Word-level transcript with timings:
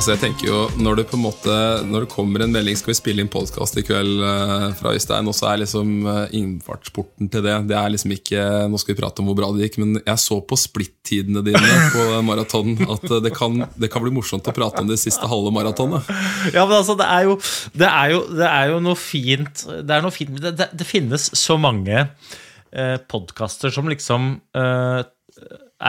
Altså 0.00 0.14
jeg 0.14 0.20
tenker 0.22 0.46
jo 0.48 0.58
Når 0.80 0.96
det 0.96 1.02
på 1.10 1.18
en 1.18 1.26
måte 1.26 1.54
Når 1.84 2.06
det 2.06 2.08
kommer 2.14 2.40
en 2.40 2.54
melding 2.54 2.78
Skal 2.78 2.94
vi 2.94 2.96
spille 2.96 3.20
inn 3.20 3.28
podkast 3.28 3.76
i 3.76 3.82
kveld 3.84 4.22
eh, 4.24 4.62
fra 4.78 4.94
Øystein, 4.96 5.28
og 5.28 5.36
så 5.36 5.50
er 5.50 5.60
liksom 5.60 5.90
eh, 6.08 6.32
innfartsporten 6.38 7.28
til 7.28 7.44
det 7.44 7.56
Det 7.68 7.76
er 7.76 7.92
liksom 7.92 8.14
ikke 8.16 8.46
Nå 8.72 8.80
skal 8.80 8.94
vi 8.94 9.00
prate 9.02 9.20
om 9.20 9.28
hvor 9.28 9.36
bra 9.42 9.50
det 9.52 9.68
gikk, 9.68 9.76
men 9.82 9.98
jeg 9.98 10.22
så 10.22 10.38
på 10.40 10.56
splittidene 10.56 11.44
dine 11.44 11.74
på 11.92 12.06
maratonen 12.24 12.80
at 12.96 13.04
eh, 13.10 13.20
det 13.26 13.34
kan, 13.36 13.60
det 13.76 13.92
kan 13.92 14.06
bli 14.06 14.14
morsomt 14.16 14.48
å 14.48 14.56
prate 14.56 14.80
om 14.80 14.88
det 14.88 14.96
siste 15.02 15.28
halve 15.28 15.52
maratonet. 15.52 16.08
Ja, 16.54 16.64
men 16.64 16.78
altså, 16.78 16.96
det 16.96 17.04
er 17.04 17.28
jo, 17.28 17.36
det 17.76 17.92
er 17.92 18.14
jo, 18.14 18.24
det 18.40 18.48
er 18.48 18.72
jo 18.72 18.82
noe 18.88 18.96
fint 18.96 19.64
Det 19.68 19.98
er 19.98 20.04
noe 20.06 20.14
fint 20.14 20.32
det, 20.40 20.56
det, 20.62 20.70
det 20.80 20.88
finnes 20.88 21.28
så 21.36 21.60
mange 21.60 22.06
eh, 22.08 22.96
podkaster 23.12 23.74
som 23.74 23.92
liksom 23.92 24.32
eh, 24.56 25.00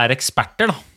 er 0.04 0.20
eksperter, 0.20 0.76
da. 0.76 0.91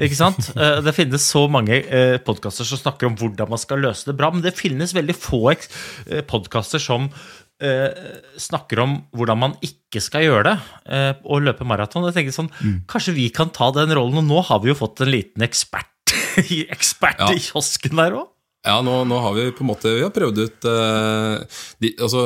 Ikke 0.00 0.16
sant? 0.16 0.50
Eh, 0.56 0.80
Det 0.84 0.94
finnes 0.96 1.24
så 1.28 1.44
mange 1.52 1.76
eh, 1.84 2.16
podkaster 2.24 2.64
som 2.68 2.80
snakker 2.80 3.10
om 3.10 3.16
hvordan 3.20 3.50
man 3.52 3.60
skal 3.60 3.82
løse 3.84 4.08
det 4.08 4.16
bra, 4.16 4.30
men 4.32 4.42
det 4.44 4.54
finnes 4.56 4.94
veldig 4.96 5.16
få 5.18 5.42
eh, 5.54 6.22
podkaster 6.26 6.82
som 6.82 7.10
snakker 8.42 8.80
om 8.82 8.96
hvordan 9.14 9.38
man 9.38 9.52
ikke 9.62 10.00
skal 10.02 10.24
gjøre 10.24 10.42
det, 10.48 10.54
og 11.22 11.44
løpe 11.46 11.62
maraton. 11.62 12.02
Jeg 12.08 12.16
tenker 12.16 12.34
sånn, 12.34 12.48
Kanskje 12.90 13.14
vi 13.14 13.28
kan 13.30 13.52
ta 13.54 13.68
den 13.76 13.92
rollen, 13.94 14.18
og 14.18 14.26
nå 14.26 14.40
har 14.48 14.58
vi 14.64 14.72
jo 14.72 14.74
fått 14.80 15.04
en 15.04 15.12
liten 15.12 15.44
ekspert, 15.46 16.10
ekspert 16.74 17.22
Ja. 17.22 17.28
i 17.30 17.38
kiosken 17.38 17.94
der 18.00 18.16
òg. 18.18 18.26
Ja, 18.66 18.80
nå, 18.82 18.96
nå 19.06 19.20
har 19.22 19.36
vi 19.38 19.44
på 19.54 19.62
en 19.64 19.70
måte 19.72 19.90
Vi 19.94 20.02
har 20.04 20.10
prøvd 20.14 20.36
ut 20.38 20.66
uh, 20.70 21.38
de, 21.82 21.88
Altså, 21.98 22.20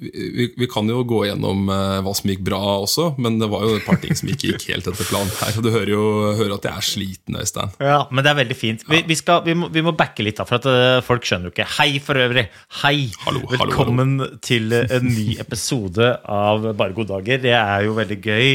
vi, 0.00 0.54
vi 0.56 0.66
kan 0.66 0.88
jo 0.88 1.02
gå 1.04 1.24
gjennom 1.28 1.68
eh, 1.68 1.98
hva 2.04 2.12
som 2.16 2.30
gikk 2.32 2.40
bra 2.46 2.58
også, 2.80 3.10
men 3.20 3.36
det 3.40 3.50
var 3.52 3.66
jo 3.66 3.76
et 3.76 3.84
par 3.84 3.98
ting 4.00 4.16
som 4.16 4.30
ikke 4.32 4.54
gikk 4.54 4.64
helt 4.70 4.88
etter 4.88 5.08
planen 5.08 5.32
her. 5.42 5.58
Du 5.60 5.68
hører 5.68 5.92
jo 5.92 6.04
hører 6.38 6.54
at 6.56 6.68
jeg 6.68 6.80
er 6.80 6.86
sliten, 6.86 7.36
Øystein. 7.36 7.74
Ja, 7.84 7.98
men 8.08 8.24
det 8.24 8.32
er 8.32 8.38
veldig 8.40 8.56
fint. 8.56 8.84
Vi, 8.88 9.02
vi, 9.08 9.18
skal, 9.18 9.42
vi, 9.44 9.54
må, 9.58 9.68
må 9.68 9.92
backe 9.96 10.24
litt, 10.24 10.38
da, 10.40 10.46
for 10.48 10.56
at 10.56 10.68
eh, 10.70 11.02
folk 11.04 11.28
skjønner 11.28 11.50
jo 11.50 11.54
ikke. 11.54 11.68
Hei 11.76 12.00
for 12.04 12.20
øvrig. 12.20 12.46
Hei. 12.80 13.10
Hallo, 13.26 13.44
hallo, 13.50 13.66
Velkommen 13.66 14.14
til 14.46 14.72
eh, 14.76 14.96
en 14.96 15.10
ny 15.10 15.26
episode 15.42 16.14
av 16.24 16.70
Bare 16.78 16.96
gode 16.96 17.12
dager. 17.12 17.42
Det 17.44 17.52
er 17.58 17.84
jo 17.84 17.96
veldig 17.98 18.20
gøy 18.24 18.48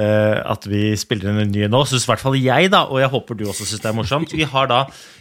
at 0.00 0.66
vi 0.70 0.94
spiller 0.98 1.30
inn 1.30 1.40
en 1.44 1.52
ny 1.52 1.66
nå. 1.70 1.84
Syns 1.86 2.06
i 2.06 2.10
hvert 2.10 2.22
fall 2.22 2.38
jeg, 2.40 2.70
da, 2.72 2.82
og 2.90 2.98
jeg 3.02 3.10
håper 3.12 3.38
du 3.38 3.46
også 3.50 3.68
syns 3.68 3.84
det 3.84 3.90
er 3.92 3.96
morsomt. 3.96 4.34
Vi 4.34 4.46
har 4.48 4.68
da, 4.70 4.80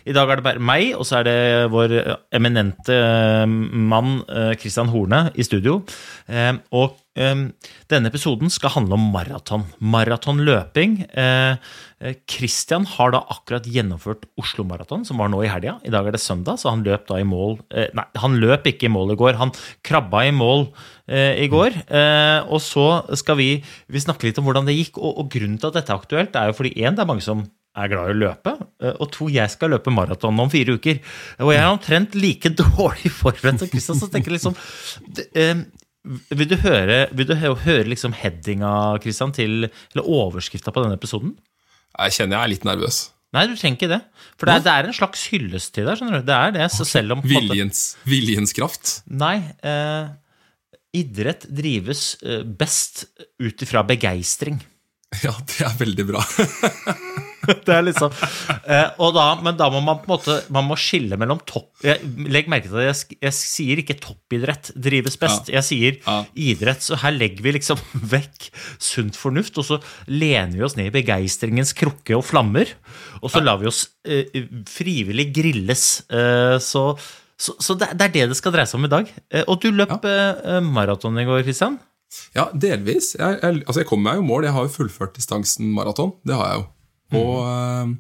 I 0.10 0.16
dag 0.16 0.32
er 0.32 0.40
det 0.40 0.46
bare 0.46 0.64
meg, 0.64 0.96
og 0.98 1.06
så 1.08 1.20
er 1.20 1.28
det 1.28 1.38
vår 1.74 1.96
eminente 2.36 2.98
mann 3.46 4.22
Christian 4.58 4.90
Horne 4.94 5.28
i 5.36 5.46
studio. 5.46 5.59
Eh, 5.68 6.54
og 6.76 6.96
eh, 7.20 7.44
denne 7.92 8.12
episoden 8.12 8.52
skal 8.54 8.74
handle 8.76 8.98
om 8.98 9.10
maraton. 9.14 9.66
Maratonløping. 9.80 10.96
Eh, 11.10 11.58
eh, 12.00 12.16
Christian 12.30 12.88
har 12.96 13.14
da 13.16 13.22
akkurat 13.36 13.68
gjennomført 13.68 14.26
Oslo 14.40 14.66
Maraton, 14.68 15.06
som 15.08 15.22
var 15.22 15.32
nå 15.34 15.44
i 15.44 15.52
helga. 15.52 15.78
I 15.84 15.94
dag 15.94 16.08
er 16.08 16.16
det 16.16 16.24
søndag, 16.24 16.62
så 16.62 16.72
han 16.72 16.86
løp 16.88 17.08
da 17.10 17.20
i 17.20 17.28
mål 17.28 17.60
eh, 17.70 17.92
Nei, 17.98 18.08
han 18.24 18.40
løp 18.42 18.68
ikke 18.72 18.88
i 18.88 18.94
mål 18.94 19.14
i 19.16 19.20
går. 19.20 19.40
Han 19.42 19.54
krabba 19.86 20.26
i 20.30 20.34
mål 20.36 20.70
eh, 21.12 21.44
i 21.44 21.52
går. 21.52 21.82
Og 22.50 22.60
så 22.64 22.90
skal 23.20 23.40
vi, 23.40 23.52
vi 23.90 24.04
snakke 24.04 24.30
litt 24.30 24.40
om 24.40 24.48
hvordan 24.48 24.70
det 24.70 24.78
gikk. 24.80 25.02
Og 25.02 25.28
grunnen 25.32 25.60
til 25.60 25.72
at 25.72 25.82
dette 25.82 25.94
er 25.94 26.02
aktuelt, 26.02 26.36
er 26.36 26.52
jo 26.52 26.60
fordi 26.62 26.78
én, 26.80 26.96
det 26.96 27.04
er 27.04 27.10
mange 27.10 27.26
som 27.26 27.48
er 27.84 27.92
glad 27.92 28.10
i 28.10 28.14
å 28.16 28.20
løpe. 28.22 28.54
eh, 28.84 28.96
Og 29.00 29.12
to, 29.16 29.28
jeg 29.34 29.50
skal 29.54 29.72
løpe 29.76 29.92
maraton 29.94 30.40
om 30.40 30.50
fire 30.54 30.76
uker. 30.80 31.00
Og 31.44 31.52
jeg 31.54 31.62
er 31.64 31.70
omtrent 31.74 32.16
like 32.20 32.50
dårlig 32.64 33.12
forberedt 33.12 33.60
som 33.66 33.70
Christian, 33.72 34.00
så 34.02 34.10
tenker 34.14 34.32
jeg 34.34 34.40
liksom 34.40 34.58
eh, 35.36 35.64
vil 36.32 36.48
du 36.48 36.56
høre, 36.64 37.02
vil 37.14 37.28
du 37.28 37.36
hø- 37.36 37.58
høre 37.66 37.86
liksom 37.92 38.14
headinga 38.16 38.70
Christian, 39.04 39.34
til, 39.36 39.68
eller 39.94 40.08
overskrifta 40.08 40.72
på 40.74 40.86
denne 40.86 40.96
episoden? 40.98 41.34
Jeg 42.00 42.16
kjenner 42.16 42.38
jeg 42.40 42.44
er 42.48 42.54
litt 42.54 42.68
nervøs. 42.70 43.00
Nei, 43.36 43.44
du 43.46 43.52
trenger 43.60 43.76
ikke 43.78 43.90
det. 43.92 44.00
For 44.40 44.48
det 44.50 44.54
er, 44.56 44.64
det 44.66 44.72
er 44.74 44.88
en 44.90 44.96
slags 44.98 45.26
hyllest 45.30 45.74
til 45.76 45.86
deg. 45.86 46.00
skjønner 46.00 46.22
du? 46.24 46.26
Det 46.32 46.38
er 46.38 46.56
det, 46.56 46.70
så 46.74 46.88
selv 46.88 47.14
om 47.18 47.20
Viljens, 47.28 47.82
viljens 48.10 48.56
kraft. 48.58 48.96
Nei. 49.12 49.36
Eh, 49.62 50.08
idrett 50.98 51.46
drives 51.54 52.16
eh, 52.26 52.42
best 52.48 53.04
ut 53.44 53.66
ifra 53.68 53.84
begeistring. 53.86 54.58
Ja, 55.26 55.32
det 55.42 55.64
er 55.66 55.74
veldig 55.78 56.04
bra. 56.06 56.22
Det 57.68 57.74
er 57.76 57.86
liksom 57.88 58.14
eh, 58.70 58.98
da, 59.16 59.26
Men 59.44 59.58
da 59.60 59.70
må 59.74 59.82
man 59.86 60.00
på 60.02 60.08
en 60.10 60.14
måte 60.16 60.36
Man 60.54 60.68
må 60.70 60.78
skille 60.80 61.18
mellom 61.20 61.42
topp 61.50 61.84
jeg, 61.86 62.02
Legg 62.30 62.50
merke 62.52 62.70
til 62.70 62.80
at 62.82 62.88
jeg, 62.90 63.20
jeg 63.28 63.36
sier 63.38 63.82
ikke 63.82 63.98
toppidrett 64.04 64.72
drives 64.76 65.16
best. 65.22 65.50
Jeg 65.54 65.66
sier 65.66 65.98
Ja. 66.06 66.18
idrett. 66.36 66.84
Så 66.84 66.98
her 67.02 67.14
legger 67.16 67.46
vi 67.46 67.54
liksom 67.58 67.80
vekk 68.14 68.50
sunt 68.82 69.18
fornuft, 69.20 69.58
og 69.62 69.66
så 69.68 69.80
lener 70.12 70.58
vi 70.58 70.66
oss 70.68 70.76
ned 70.80 70.90
i 70.92 70.96
begeistringens 71.00 71.72
krukke 71.78 72.18
og 72.18 72.26
flammer. 72.28 72.72
Og 73.24 73.32
så 73.32 73.42
lar 73.44 73.60
vi 73.62 73.70
oss 73.72 73.86
eh, 74.08 74.28
frivillig 74.70 75.30
grilles. 75.36 75.86
Eh, 76.12 76.58
så 76.64 76.92
så, 77.40 77.54
så 77.64 77.76
det, 77.80 77.94
det 77.96 78.10
er 78.10 78.16
det 78.18 78.26
det 78.34 78.38
skal 78.40 78.52
dreie 78.52 78.68
seg 78.68 78.82
om 78.82 78.88
i 78.90 78.92
dag. 78.92 79.12
Eh, 79.32 79.46
og 79.48 79.62
du 79.64 79.70
løp 79.72 80.04
eh, 80.04 80.58
maraton 80.66 81.16
i 81.22 81.24
går, 81.28 81.46
Kristian. 81.48 81.78
Ja, 82.36 82.50
delvis. 82.52 83.14
Jeg, 83.16 83.38
jeg, 83.40 83.62
altså 83.64 83.84
jeg 83.84 83.88
kom 83.90 84.04
meg 84.04 84.20
jo 84.20 84.26
mål. 84.28 84.48
Jeg 84.50 84.56
har 84.58 84.68
jo 84.68 84.74
fullført 84.74 85.16
distansen 85.16 85.70
maraton. 85.76 86.12
Det 86.28 86.36
har 86.36 86.52
jeg 86.52 86.60
jo. 86.60 86.68
Og 87.18 87.36
øh, 87.42 87.94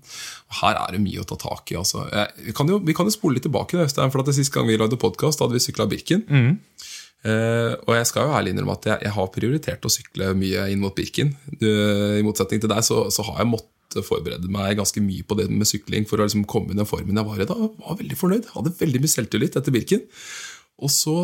her 0.59 0.77
er 0.77 0.93
det 0.93 1.01
mye 1.01 1.23
å 1.23 1.27
ta 1.27 1.37
tak 1.39 1.71
i. 1.73 1.77
Altså. 1.79 2.03
Jeg, 2.13 2.49
vi, 2.49 2.55
kan 2.57 2.69
jo, 2.69 2.77
vi 2.85 2.95
kan 2.97 3.09
jo 3.09 3.15
spole 3.15 3.37
litt 3.37 3.47
tilbake. 3.47 3.79
Øystein, 3.81 4.13
for 4.13 4.21
at 4.21 4.29
det 4.29 4.37
Sist 4.37 4.53
gang 4.53 4.69
vi 4.69 4.77
lagde 4.77 4.99
podkast, 5.01 5.41
hadde 5.41 5.57
vi 5.57 5.63
sykla 5.63 5.89
Birken. 5.89 6.25
Eh, 7.27 7.73
og 7.83 7.97
jeg 7.97 8.07
skal 8.07 8.27
jo 8.27 8.35
ærlig 8.37 8.53
innrømme 8.53 8.77
at 8.77 8.85
jeg, 8.87 9.03
jeg 9.07 9.15
har 9.17 9.33
prioritert 9.33 9.87
å 9.87 9.91
sykle 9.91 10.31
mye 10.39 10.69
inn 10.71 10.83
mot 10.83 10.95
Birken. 10.95 11.33
Uh, 11.59 12.15
I 12.19 12.23
motsetning 12.23 12.63
til 12.63 12.71
deg 12.71 12.85
så, 12.85 13.07
så 13.11 13.25
har 13.27 13.41
jeg 13.41 13.51
måttet 13.51 14.05
forberede 14.05 14.51
meg 14.53 14.77
ganske 14.79 15.01
mye 15.03 15.25
på 15.27 15.35
det 15.39 15.49
med 15.51 15.67
sykling 15.67 16.05
for 16.07 16.21
å 16.21 16.27
liksom 16.27 16.45
komme 16.49 16.75
i 16.75 16.79
den 16.79 16.87
formen 16.87 17.17
jeg 17.17 17.27
var 17.27 17.41
i. 17.41 17.49
da. 17.49 17.57
Jeg 17.59 17.75
var 17.81 17.99
veldig 18.03 18.19
fornøyd. 18.21 18.49
Hadde 18.53 18.77
veldig 18.79 19.03
mye 19.03 19.15
selvtillit 19.17 19.57
etter 19.59 19.75
Birken. 19.75 20.05
Og 20.79 20.93
så 20.93 21.15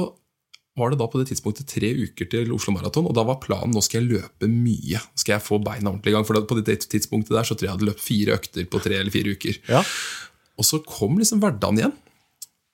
var 0.75 0.91
det 0.91 1.00
da 1.00 1.08
på 1.08 1.22
det 1.22 1.30
tidspunktet 1.30 1.69
tre 1.72 1.90
uker 1.96 2.27
til 2.31 2.51
Oslo 2.56 2.74
Maraton, 2.75 3.07
og 3.07 3.16
da 3.16 3.24
var 3.27 3.39
planen 3.44 3.72
nå 3.75 3.83
skal 3.83 4.01
jeg 4.01 4.18
løpe 4.18 4.50
mye. 4.51 5.00
Skal 5.16 5.38
jeg 5.38 5.45
få 5.45 5.60
beina 5.63 5.92
ordentlig 5.92 6.12
i 6.12 6.16
gang, 6.18 6.27
for 6.27 6.39
på 6.50 6.57
det 6.60 6.81
tidspunktet 6.83 7.36
der 7.38 7.48
så 7.48 7.56
tror 7.56 7.68
jeg 7.68 7.72
jeg 7.72 7.77
hadde 7.77 7.89
løpt 7.92 8.04
fire 8.04 8.36
økter 8.36 8.68
på 8.68 8.81
tre 8.83 8.98
eller 9.00 9.13
fire 9.13 9.36
uker. 9.38 9.62
Ja. 9.72 9.83
Og 10.60 10.68
så 10.68 10.81
kom 10.83 11.16
liksom 11.19 11.39
hverdagen 11.44 11.80
igjen, 11.80 11.95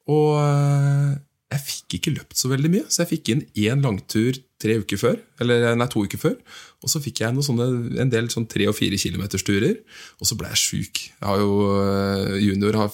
og 0.09 0.39
øh, 0.42 1.12
jeg 1.51 1.63
fikk 1.68 1.98
ikke 1.98 2.15
løpt 2.15 2.39
så 2.39 2.50
veldig 2.51 2.71
mye, 2.74 2.88
så 2.89 3.03
jeg 3.03 3.12
fikk 3.13 3.31
inn 3.33 3.45
én 3.59 3.86
langtur 3.86 4.38
tre 4.62 4.80
uker 4.81 5.00
før, 5.01 5.21
eller 5.42 5.77
nei, 5.77 5.88
to 5.92 6.03
uker 6.06 6.21
før, 6.21 6.36
og 6.81 6.92
så 6.92 7.01
fikk 7.03 7.21
jeg 7.24 7.45
sånne, 7.45 7.69
en 8.01 8.12
del 8.13 8.30
sånn 8.33 8.50
tre- 8.50 8.69
og 8.69 8.77
fire 8.77 8.98
kilometersturer, 9.01 9.77
og 10.18 10.30
så 10.30 10.38
ble 10.39 10.51
jeg 10.53 10.62
syk. 10.62 11.06
Jeg 11.12 11.27
har 11.27 11.42
jo, 11.42 11.53
øh, 11.77 12.38
junior 12.42 12.81
har 12.81 12.94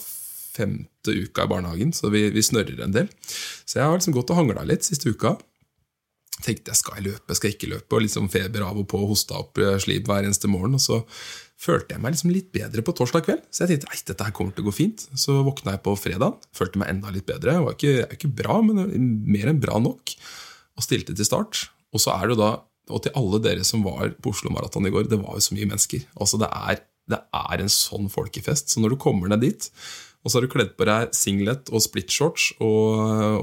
femte 0.58 1.14
uka 1.14 1.46
i 1.46 1.52
barnehagen, 1.54 1.94
så 1.96 2.12
vi, 2.14 2.28
vi 2.34 2.44
snørrer 2.46 2.84
en 2.84 2.96
del. 2.96 3.12
Så 3.64 3.80
jeg 3.80 3.86
har 3.86 3.96
liksom 3.96 4.16
gått 4.18 4.34
og 4.34 4.42
hangla 4.42 4.66
litt 4.68 4.88
siste 4.88 5.14
uka. 5.14 5.38
Tenkte 6.38 6.74
jeg 6.74 6.80
skal 6.80 7.00
jeg 7.00 7.08
løpe, 7.08 7.36
skal 7.38 7.50
jeg 7.50 7.58
ikke 7.58 7.74
løpe, 7.74 7.98
og 7.98 8.04
liksom 8.06 8.30
feber 8.30 8.66
av 8.68 8.78
og 8.78 8.86
på, 8.92 9.02
hosta 9.10 9.40
opp 9.42 9.58
eh, 9.62 9.78
hver 9.82 10.26
eneste 10.26 10.50
morgen. 10.52 10.78
Og 10.78 10.84
så 10.84 11.02
følte 11.58 11.96
jeg 11.96 12.04
meg 12.04 12.14
liksom 12.14 12.34
litt 12.34 12.52
bedre 12.54 12.84
på 12.86 12.94
torsdag 12.98 13.26
kveld, 13.26 13.46
så 13.50 13.64
jeg 13.66 13.72
tenkte 13.74 13.90
nei, 13.90 14.02
dette 14.12 14.28
her 14.28 14.36
kommer 14.38 14.54
til 14.54 14.66
å 14.66 14.70
gå 14.70 14.76
fint. 14.78 15.08
Så 15.18 15.40
våkna 15.46 15.74
jeg 15.74 15.84
på 15.88 15.96
fredag, 15.98 16.38
følte 16.56 16.82
meg 16.82 16.94
enda 16.94 17.14
litt 17.14 17.26
bedre. 17.30 17.58
Jeg 17.58 17.66
var 17.66 17.78
ikke, 17.78 17.96
ikke 18.18 18.34
bra, 18.44 18.60
men 18.66 19.10
mer 19.26 19.50
enn 19.50 19.64
bra 19.64 19.82
nok. 19.82 20.14
og 20.78 20.86
stilte 20.86 21.16
til 21.18 21.26
start. 21.26 21.64
Og 21.90 22.04
så 22.04 22.14
er 22.14 22.28
det 22.28 22.36
jo 22.36 22.42
da, 22.44 22.52
og 22.94 23.02
til 23.02 23.16
alle 23.18 23.40
dere 23.42 23.64
som 23.66 23.82
var 23.82 24.12
på 24.22 24.30
Oslo 24.30 24.52
Maraton 24.54 24.86
i 24.86 24.92
går, 24.94 25.10
det 25.10 25.18
var 25.18 25.34
jo 25.40 25.46
så 25.48 25.56
mye 25.58 25.70
mennesker. 25.72 26.04
Altså 26.22 26.38
det 26.38 26.52
er, 26.54 26.84
det 27.10 27.18
er 27.18 27.64
en 27.64 27.74
sånn 27.74 28.12
folkefest. 28.14 28.70
Så 28.70 28.84
når 28.84 28.94
du 28.94 29.02
kommer 29.02 29.32
ned 29.32 29.42
dit, 29.42 29.72
og 30.28 30.32
så 30.32 30.42
har 30.42 30.44
du 30.44 30.52
kledd 30.52 30.74
på 30.76 30.84
deg 30.90 31.14
singlet 31.16 31.70
og 31.72 31.80
splitshorts 31.80 32.50
og, 32.60 32.98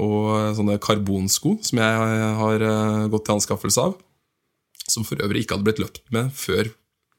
og 0.05 0.27
sånne 0.53 0.75
karbonsko, 0.77 1.55
som 1.65 1.79
jeg 1.81 2.27
har 2.37 2.65
eh, 2.67 3.05
gått 3.09 3.25
til 3.25 3.33
anskaffelse 3.39 3.85
av, 3.89 3.95
som 4.85 5.07
for 5.07 5.17
øvrig 5.25 5.41
ikke 5.41 5.57
hadde 5.57 5.65
blitt 5.65 5.81
løpt 5.81 6.03
med 6.13 6.29
før 6.37 6.69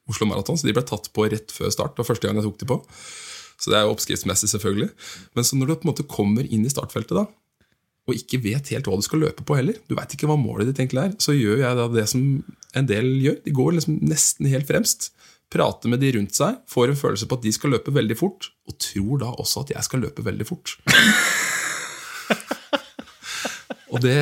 Oslo 0.07 0.29
Maraton, 0.29 0.55
så 0.55 0.69
de 0.69 0.75
ble 0.77 0.85
tatt 0.87 1.09
på 1.11 1.25
rett 1.27 1.51
før 1.51 1.73
start. 1.75 1.97
Det 1.97 2.05
var 2.05 2.07
første 2.13 2.29
gang 2.29 2.39
jeg 2.39 2.47
tok 2.47 2.61
de 2.61 2.69
på. 2.69 2.77
Så 3.59 3.73
det 3.73 3.75
er 3.75 3.83
jo 3.83 3.91
oppskriftsmessig, 3.91 4.47
selvfølgelig. 4.53 4.87
Men 5.35 5.49
så 5.49 5.59
når 5.59 5.67
du 5.67 5.73
på 5.73 5.83
en 5.83 5.91
måte 5.91 6.07
kommer 6.07 6.47
inn 6.47 6.63
i 6.63 6.71
startfeltet, 6.71 7.17
da, 7.17 7.27
og 8.07 8.15
ikke 8.15 8.39
vet 8.45 8.71
helt 8.71 8.87
hva 8.87 8.95
du 8.95 9.03
skal 9.03 9.19
løpe 9.25 9.43
på 9.43 9.57
heller, 9.59 9.75
du 9.91 9.97
veit 9.97 10.15
ikke 10.15 10.29
hva 10.29 10.39
målet 10.39 10.69
ditt 10.69 10.79
egentlig 10.79 11.03
er, 11.03 11.15
så 11.19 11.35
gjør 11.35 11.59
jeg 11.65 11.79
da 11.81 11.89
det 11.91 12.05
som 12.07 12.23
en 12.79 12.87
del 12.87 13.09
gjør. 13.25 13.41
De 13.43 13.55
går 13.59 13.75
liksom 13.81 13.99
nesten 14.07 14.47
helt 14.47 14.69
fremst. 14.69 15.09
Prater 15.53 15.91
med 15.91 16.01
de 16.03 16.11
rundt 16.17 16.35
seg, 16.35 16.57
får 16.67 16.91
en 16.91 16.99
følelse 16.99 17.27
på 17.29 17.37
at 17.37 17.45
de 17.45 17.53
skal 17.55 17.71
løpe 17.75 17.93
veldig 17.95 18.17
fort, 18.19 18.49
og 18.67 18.75
tror 18.83 19.21
da 19.23 19.31
også 19.31 19.63
at 19.63 19.77
jeg 19.77 19.87
skal 19.87 20.03
løpe 20.03 20.25
veldig 20.25 20.47
fort. 20.49 20.75
Og 23.87 24.01
det, 24.03 24.17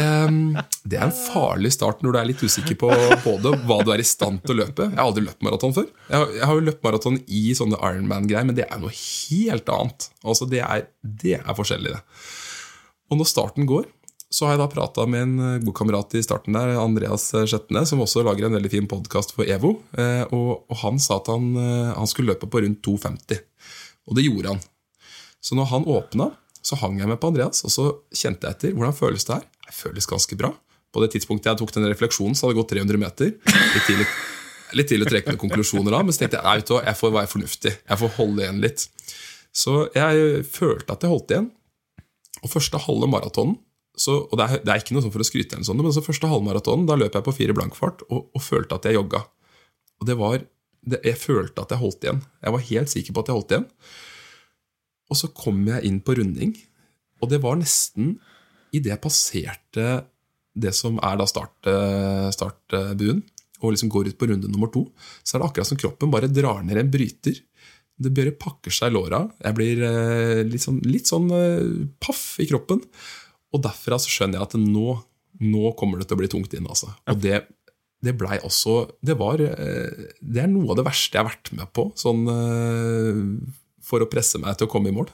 det, 0.85 0.97
er 0.99 1.07
en 1.07 1.15
farlig 1.15 1.71
start 1.73 2.03
når 2.05 2.13
du 2.13 2.19
er 2.19 2.27
litt 2.29 2.43
usikker 2.45 2.77
på 2.79 2.89
både 3.23 3.55
hva 3.65 3.79
du 3.81 3.89
er 3.95 4.03
i 4.03 4.05
stand 4.05 4.43
til 4.45 4.53
å 4.53 4.59
løpe. 4.61 4.85
Jeg 4.91 4.99
har 4.99 5.09
aldri 5.09 5.25
løpt 5.25 5.41
maraton 5.45 5.73
før. 5.73 5.87
Jeg 6.05 6.21
har, 6.21 6.33
jeg 6.37 6.49
har 6.49 6.59
jo 6.59 6.65
løpt 6.67 6.85
maraton 6.85 7.17
i 7.25 7.41
sånne 7.57 7.79
Ironman-greier, 7.81 8.45
men 8.45 8.57
det 8.57 8.67
er 8.69 8.81
noe 8.81 8.93
helt 8.93 9.71
annet. 9.73 10.09
Altså 10.23 10.47
Det 10.51 10.61
er, 10.61 10.85
det 11.01 11.39
er 11.41 11.57
forskjellig, 11.57 11.95
det. 11.97 12.03
Og 13.09 13.19
når 13.19 13.29
starten 13.29 13.67
går, 13.69 13.89
så 14.35 14.47
har 14.47 14.55
jeg 14.55 14.63
da 14.65 14.67
prata 14.67 15.05
med 15.07 15.21
en 15.23 15.35
god 15.63 15.75
kamerat 15.77 16.15
i 16.19 16.23
starten 16.23 16.55
der, 16.57 16.73
Andreas 16.81 17.29
Skjetne, 17.31 17.85
som 17.87 18.01
også 18.03 18.23
lager 18.25 18.49
en 18.49 18.57
veldig 18.57 18.71
fin 18.73 18.87
podkast 18.91 19.31
for 19.35 19.47
EVO. 19.47 19.77
Eh, 19.95 20.23
og, 20.35 20.65
han 20.81 20.99
sa 20.99 21.21
at 21.21 21.29
han, 21.31 21.53
eh, 21.61 21.93
han 21.95 22.09
skulle 22.11 22.33
løpe 22.33 22.49
på 22.51 22.59
rundt 22.65 22.81
2,50. 22.83 23.39
Og 24.09 24.17
det 24.17 24.25
gjorde 24.25 24.51
han. 24.51 24.59
Så 25.39 25.55
når 25.55 25.69
han 25.71 25.87
åpna, 25.87 26.29
så 26.65 26.75
hang 26.81 26.99
jeg 26.99 27.07
med 27.07 27.21
på 27.21 27.31
Andreas, 27.31 27.63
og 27.63 27.71
så 27.71 27.87
kjente 28.11 28.49
jeg 28.49 28.57
etter. 28.57 28.75
Hvordan 28.75 28.97
føles 28.97 29.23
det 29.27 29.37
her? 29.37 29.45
Det 29.69 29.75
føles 29.77 30.09
ganske 30.09 30.39
bra. 30.41 30.51
På 30.91 31.03
det 31.03 31.13
tidspunktet 31.13 31.53
jeg 31.53 31.61
tok 31.61 31.71
den 31.77 31.87
refleksjonen, 31.87 32.35
så 32.35 32.47
hadde 32.47 32.57
det 32.57 32.63
gått 32.63 32.73
300 32.75 33.01
meter. 33.05 33.33
Litt 33.45 33.87
tidlig, 33.87 34.07
litt 34.75 34.89
tidlig 34.91 35.07
å 35.07 35.13
trekke 35.13 35.31
noen 35.31 35.43
konklusjoner 35.45 35.95
da, 35.95 36.01
men 36.03 36.15
så 36.15 36.25
tenkte 36.25 36.41
jeg 36.41 36.47
nei, 36.49 36.81
jeg 36.89 36.99
får 36.99 37.15
være 37.21 37.31
fornuftig. 37.31 37.73
Jeg 37.77 38.01
får 38.03 38.17
holde 38.17 38.43
igjen 38.43 38.63
litt. 38.65 38.89
Så 39.55 39.85
jeg 39.95 40.43
følte 40.51 40.97
at 40.97 41.07
jeg 41.07 41.13
holdt 41.13 41.31
igjen. 41.31 41.47
Og 42.43 42.51
første 42.51 42.83
halve 42.83 43.07
maratonen 43.07 43.61
så, 43.99 44.17
og 44.25 44.39
det 44.39 44.45
er, 44.45 44.61
det 44.63 44.73
er, 44.73 44.81
ikke 44.81 44.95
noe 44.95 45.05
sånn 45.05 45.13
for 45.13 45.23
å 45.23 45.27
skryte, 45.27 45.55
eller 45.55 45.67
sånt, 45.67 45.83
men 45.83 45.95
så 45.95 46.03
første 46.05 46.29
halvmaratonen 46.29 46.87
da 46.89 46.97
løp 46.99 47.15
jeg 47.15 47.25
på 47.25 47.35
fire 47.35 47.55
blankfart 47.57 48.03
og, 48.09 48.27
og 48.35 48.43
følte 48.43 48.77
at 48.77 48.87
jeg 48.89 48.97
jogga. 48.97 49.23
Og 50.01 50.09
det 50.09 50.17
var, 50.19 50.41
det, 50.85 50.99
Jeg 51.05 51.21
følte 51.21 51.63
at 51.63 51.71
jeg 51.71 51.81
holdt 51.81 52.07
igjen. 52.07 52.23
Jeg 52.43 52.55
var 52.55 52.65
helt 52.69 52.91
sikker 52.91 53.15
på 53.15 53.23
at 53.23 53.31
jeg 53.31 53.39
holdt 53.39 53.55
igjen. 53.55 53.69
Og 55.11 55.19
så 55.19 55.29
kom 55.37 55.61
jeg 55.69 55.85
inn 55.87 56.01
på 56.03 56.17
runding, 56.17 56.55
og 57.23 57.31
det 57.31 57.39
var 57.43 57.57
nesten 57.59 58.17
idet 58.75 58.91
jeg 58.91 59.03
passerte 59.03 59.87
det 60.55 60.71
som 60.75 60.97
er 61.03 61.17
da 61.19 61.25
start, 61.27 61.67
startbuen, 62.35 63.21
og 63.63 63.73
liksom 63.73 63.91
går 63.91 64.11
ut 64.11 64.17
på 64.19 64.29
runde 64.29 64.49
nummer 64.51 64.71
to, 64.71 64.85
så 65.23 65.35
er 65.35 65.41
det 65.41 65.49
akkurat 65.49 65.69
som 65.69 65.79
kroppen 65.79 66.11
bare 66.13 66.31
drar 66.31 66.63
ned 66.65 66.79
en 66.79 66.91
bryter. 66.91 67.37
Det 67.95 68.11
bare 68.11 68.35
pakker 68.35 68.73
seg 68.75 68.91
i 68.91 68.95
låra. 68.95 69.21
Jeg 69.39 69.55
blir 69.55 69.83
eh, 69.87 70.41
litt 70.47 70.63
sånn, 70.65 70.81
litt 70.83 71.07
sånn 71.07 71.29
eh, 71.31 71.85
paff 72.03 72.35
i 72.43 72.47
kroppen. 72.49 72.81
Og 73.55 73.63
derfra 73.63 73.99
så 74.01 74.11
skjønner 74.11 74.39
jeg 74.39 74.49
at 74.49 74.57
nå, 74.59 74.95
nå 75.45 75.75
kommer 75.79 76.01
det 76.01 76.09
til 76.09 76.17
å 76.17 76.21
bli 76.23 76.31
tungt 76.31 76.55
inn. 76.57 76.67
Altså. 76.69 76.91
Og 77.11 77.21
det, 77.23 77.43
det 78.03 78.15
blei 78.19 78.39
også 78.45 78.81
det, 78.99 79.17
var, 79.19 79.41
eh, 79.41 80.07
det 80.21 80.43
er 80.43 80.51
noe 80.51 80.73
av 80.73 80.81
det 80.81 80.87
verste 80.87 81.15
jeg 81.15 81.23
har 81.23 81.31
vært 81.31 81.53
med 81.55 81.71
på 81.75 81.89
sånn, 81.99 82.25
for 83.85 84.03
å 84.03 84.09
presse 84.11 84.41
meg 84.41 84.57
til 84.57 84.67
å 84.67 84.71
komme 84.71 84.91
i 84.91 84.95
mål. 84.95 85.11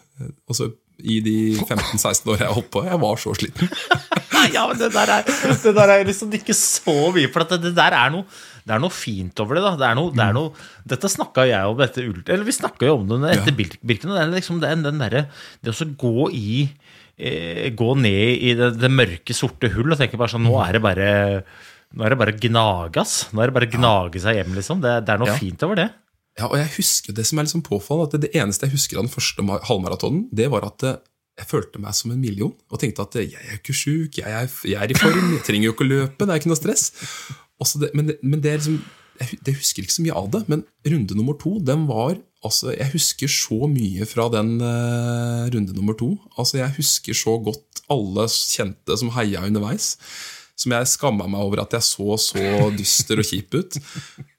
Altså, 0.50 0.72
I 1.02 1.20
de 1.26 1.36
15-16 1.60 2.32
årene 2.32 2.46
jeg 2.46 2.50
har 2.50 2.58
holdt 2.58 2.72
på. 2.74 2.86
Jeg 2.88 3.04
var 3.06 3.22
så 3.22 3.36
sliten. 3.38 3.72
ja, 4.56 4.66
men 4.70 4.80
det 4.80 4.92
der 4.96 5.18
er, 5.20 5.28
det 5.66 5.76
der 5.78 5.94
er 5.96 6.08
liksom 6.08 6.32
ikke 6.40 6.56
så 6.58 6.96
mye. 7.14 7.30
For 7.34 7.46
det, 7.46 7.62
det 7.68 7.76
der 7.78 7.98
er 7.98 8.14
noe 8.14 8.26
det 8.62 8.76
er 8.76 8.82
noe 8.82 8.94
fint 8.94 9.40
over 9.42 9.58
det. 9.58 9.64
da 9.66 9.72
det 9.80 9.88
er 9.88 9.98
noe, 9.98 10.14
det 10.14 10.24
er 10.24 10.36
noe, 10.38 10.52
Dette 10.88 11.10
snakka 11.10 11.46
jeg 11.50 11.70
om 11.70 11.82
etter 11.82 12.06
Eller 12.06 12.46
vi 12.46 12.56
snakka 12.56 12.90
jo 12.90 12.98
om 13.00 13.08
det 13.10 13.34
etter 13.34 13.54
ja. 13.54 13.58
Birken. 13.58 14.14
Det 14.14 14.22
er 14.22 14.34
liksom 14.36 14.62
den, 14.62 14.86
den 14.86 15.02
derre 15.02 15.26
det 15.66 15.74
å 15.74 15.88
gå 16.04 16.30
i 16.38 16.52
eh, 16.68 16.81
Gå 17.78 17.90
ned 18.02 18.42
i 18.42 18.56
det, 18.58 18.72
det, 18.82 18.90
mørke, 18.90 19.36
sorte 19.38 19.70
hull 19.76 19.94
og 19.94 20.00
tenke 20.00 20.18
bare 20.18 20.34
sånn 20.34 20.42
Nå 20.48 20.56
er 20.64 20.78
det 20.78 20.82
bare 20.82 21.10
Nå 21.92 22.06
er 22.08 22.14
det 22.14 22.18
bare 22.22 22.34
gnagas. 22.40 23.16
Nå 23.36 23.44
er 23.44 23.52
det 23.52 23.58
bare 23.58 23.68
gnage 23.70 24.22
seg 24.24 24.40
hjem, 24.40 24.56
liksom. 24.56 24.80
Det, 24.82 24.94
det 25.06 25.12
er 25.12 25.20
noe 25.20 25.30
ja. 25.30 25.36
fint 25.38 25.66
over 25.68 25.78
det. 25.78 25.90
Ja, 26.40 26.48
og 26.48 26.56
jeg 26.56 26.70
husker 26.78 27.16
Det 27.16 27.26
som 27.28 27.40
er 27.40 27.48
liksom 27.48 27.64
påfallende, 27.66 28.16
at 28.16 28.24
det 28.24 28.32
eneste 28.40 28.68
jeg 28.68 28.78
husker 28.78 29.00
av 29.00 29.08
den 29.08 29.14
første 29.14 29.44
halvmaratonen, 29.68 30.28
det 30.32 30.48
var 30.54 30.66
at 30.70 30.86
eh, 30.88 31.00
jeg 31.42 31.50
følte 31.50 31.82
meg 31.82 31.96
som 31.98 32.14
en 32.14 32.22
million 32.22 32.54
og 32.54 32.82
tenkte 32.82 33.04
at 33.04 33.18
jeg 33.20 33.36
er 33.36 33.60
ikke 33.60 33.76
sjuk, 33.76 34.20
jeg, 34.20 34.50
jeg, 34.68 34.78
er 34.78 34.92
i 34.92 34.98
form, 34.98 35.34
jeg 35.36 35.46
trenger 35.48 35.70
jo 35.70 35.76
ikke 35.76 35.88
å 35.88 35.92
løpe, 35.92 36.26
det 36.26 36.34
er 36.34 36.42
ikke 36.42 36.52
noe 36.52 36.60
stress. 36.60 36.90
Det, 37.62 37.92
men, 37.98 38.10
det, 38.10 38.18
men 38.26 38.42
det, 38.44 38.56
liksom, 38.60 38.80
jeg, 39.20 39.40
det, 39.46 39.56
husker 39.60 39.86
ikke 39.86 39.96
så 39.98 40.06
mye 40.06 40.18
av 40.18 40.30
det, 40.34 40.42
men 40.52 40.64
runde 40.94 41.18
nummer 41.18 41.38
to 41.42 41.56
den 41.66 41.86
var 41.90 42.16
altså, 42.46 42.74
Jeg 42.76 42.92
husker 42.96 43.32
så 43.32 43.70
mye 43.72 44.08
fra 44.10 44.28
den 44.34 44.58
uh, 44.64 45.48
runde 45.54 45.76
nummer 45.78 45.98
to. 45.98 46.14
Altså, 46.38 46.60
jeg 46.62 46.78
husker 46.78 47.18
så 47.18 47.38
godt 47.44 47.84
alle 47.92 48.28
kjente 48.32 48.98
som 49.00 49.12
heia 49.16 49.44
underveis. 49.48 49.96
Som 50.60 50.76
jeg 50.76 50.90
skamma 50.92 51.26
meg 51.32 51.42
over 51.42 51.64
at 51.64 51.74
jeg 51.74 51.86
så 51.88 52.18
så 52.22 52.68
dyster 52.76 53.22
og 53.22 53.26
kjip 53.26 53.56
ut. 53.56 53.80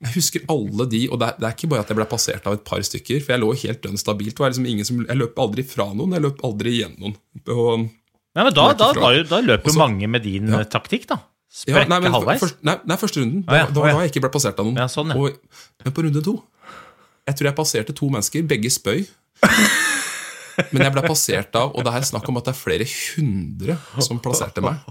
Jeg 0.05 0.13
husker 0.13 0.45
alle 0.51 0.87
de, 0.87 1.01
og 1.09 1.19
det 1.19 1.27
er, 1.27 1.41
det 1.41 1.49
er 1.49 1.57
ikke 1.57 1.71
bare 1.73 1.83
at 1.83 1.91
jeg 1.91 1.99
ble 1.99 2.07
passert 2.07 2.47
av 2.47 2.55
et 2.55 2.63
par 2.67 2.85
stykker, 2.85 3.19
for 3.25 3.35
jeg 3.35 3.43
lå 3.43 3.49
helt 3.65 3.83
dønn 3.83 3.99
stabilt. 3.99 4.39
Liksom 4.39 4.69
som, 4.87 5.03
jeg 5.09 5.19
løp 5.19 5.43
aldri 5.43 5.67
fra 5.67 5.89
noen, 5.91 6.15
jeg 6.15 6.23
løp 6.23 6.39
aldri 6.47 6.77
gjennom 6.79 7.11
noen. 7.11 7.91
Nei, 8.33 8.47
men 8.47 8.55
Da, 8.55 8.71
da, 8.73 8.93
da, 8.97 9.11
da 9.29 9.41
løp 9.43 9.67
jo 9.67 9.75
mange 9.77 10.07
med 10.09 10.23
din 10.25 10.47
ja. 10.49 10.63
taktikk, 10.65 11.09
da. 11.11 11.19
Sprekke 11.53 11.83
ja, 11.83 11.89
nei, 11.91 11.99
men, 12.01 12.15
halvveis? 12.15 12.39
For, 12.41 12.55
nei, 12.65 12.79
nei, 12.89 12.95
første 12.97 13.21
runden. 13.21 13.43
Da, 13.43 13.51
ah, 13.51 13.59
ja. 13.59 13.67
da, 13.69 13.83
da, 13.83 13.99
jeg 14.01 14.13
ikke 14.13 14.23
ble 14.23 14.31
passert 14.33 14.57
av 14.57 14.65
noen. 14.65 14.79
Ja, 14.79 14.87
sånn, 14.89 15.11
og, 15.13 15.59
men 15.83 15.93
på 15.93 16.07
runde 16.07 16.23
to 16.25 16.39
Jeg 17.27 17.39
tror 17.39 17.49
jeg 17.49 17.57
passerte 17.57 17.95
to 17.95 18.09
mennesker. 18.11 18.45
Begge 18.47 18.71
spøy. 18.73 19.05
Men 20.73 20.85
jeg 20.85 20.93
ble 20.93 21.03
passert 21.05 21.55
av, 21.57 21.71
og 21.73 21.85
det 21.85 21.93
er 21.95 22.05
snakk 22.05 22.27
om 22.29 22.37
at 22.39 22.47
det 22.47 22.53
er 22.53 22.59
flere 22.59 22.85
hundre 22.85 23.77
som 24.05 24.19
plasserte 24.21 24.61
meg. 24.63 24.81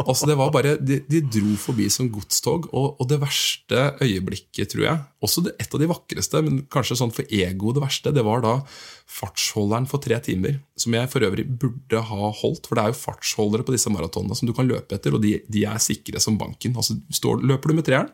Altså 0.00 0.28
det 0.28 0.36
var 0.38 0.52
bare, 0.54 0.76
De, 0.80 1.00
de 1.08 1.20
dro 1.20 1.56
forbi 1.60 1.88
som 1.92 2.08
godstog, 2.12 2.68
og, 2.72 2.96
og, 2.96 3.04
det 3.10 3.20
verste 3.22 3.82
øyeblikket, 4.02 4.70
tror 4.72 4.86
jeg, 4.86 5.04
også 5.24 5.44
det, 5.46 5.54
et 5.62 5.76
av 5.76 5.82
de 5.82 5.90
vakreste, 5.90 6.42
men 6.46 6.62
kanskje 6.72 6.98
sånn 7.00 7.14
for 7.14 7.28
ego 7.32 7.74
det 7.76 7.84
verste, 7.84 8.12
det 8.14 8.24
var 8.26 8.44
da 8.44 8.54
fartsholderen 9.18 9.88
for 9.90 10.02
tre 10.02 10.18
timer, 10.24 10.60
som 10.80 10.96
jeg 10.96 11.12
for 11.12 11.26
øvrig 11.26 11.46
burde 11.46 12.02
ha 12.10 12.30
holdt. 12.40 12.68
For 12.68 12.78
det 12.78 12.84
er 12.84 12.94
jo 12.94 13.00
fartsholdere 13.02 13.66
på 13.66 13.76
disse 13.76 13.92
maratonene 13.92 14.38
som 14.38 14.48
du 14.48 14.54
kan 14.56 14.68
løpe 14.68 14.96
etter, 14.96 15.16
og 15.16 15.24
de, 15.24 15.38
de 15.52 15.66
er 15.68 15.82
sikre 15.82 16.22
som 16.22 16.38
banken. 16.40 16.76
Altså 16.76 16.98
står, 17.14 17.44
Løper 17.46 17.72
du 17.72 17.78
med 17.78 17.88
treeren, 17.88 18.12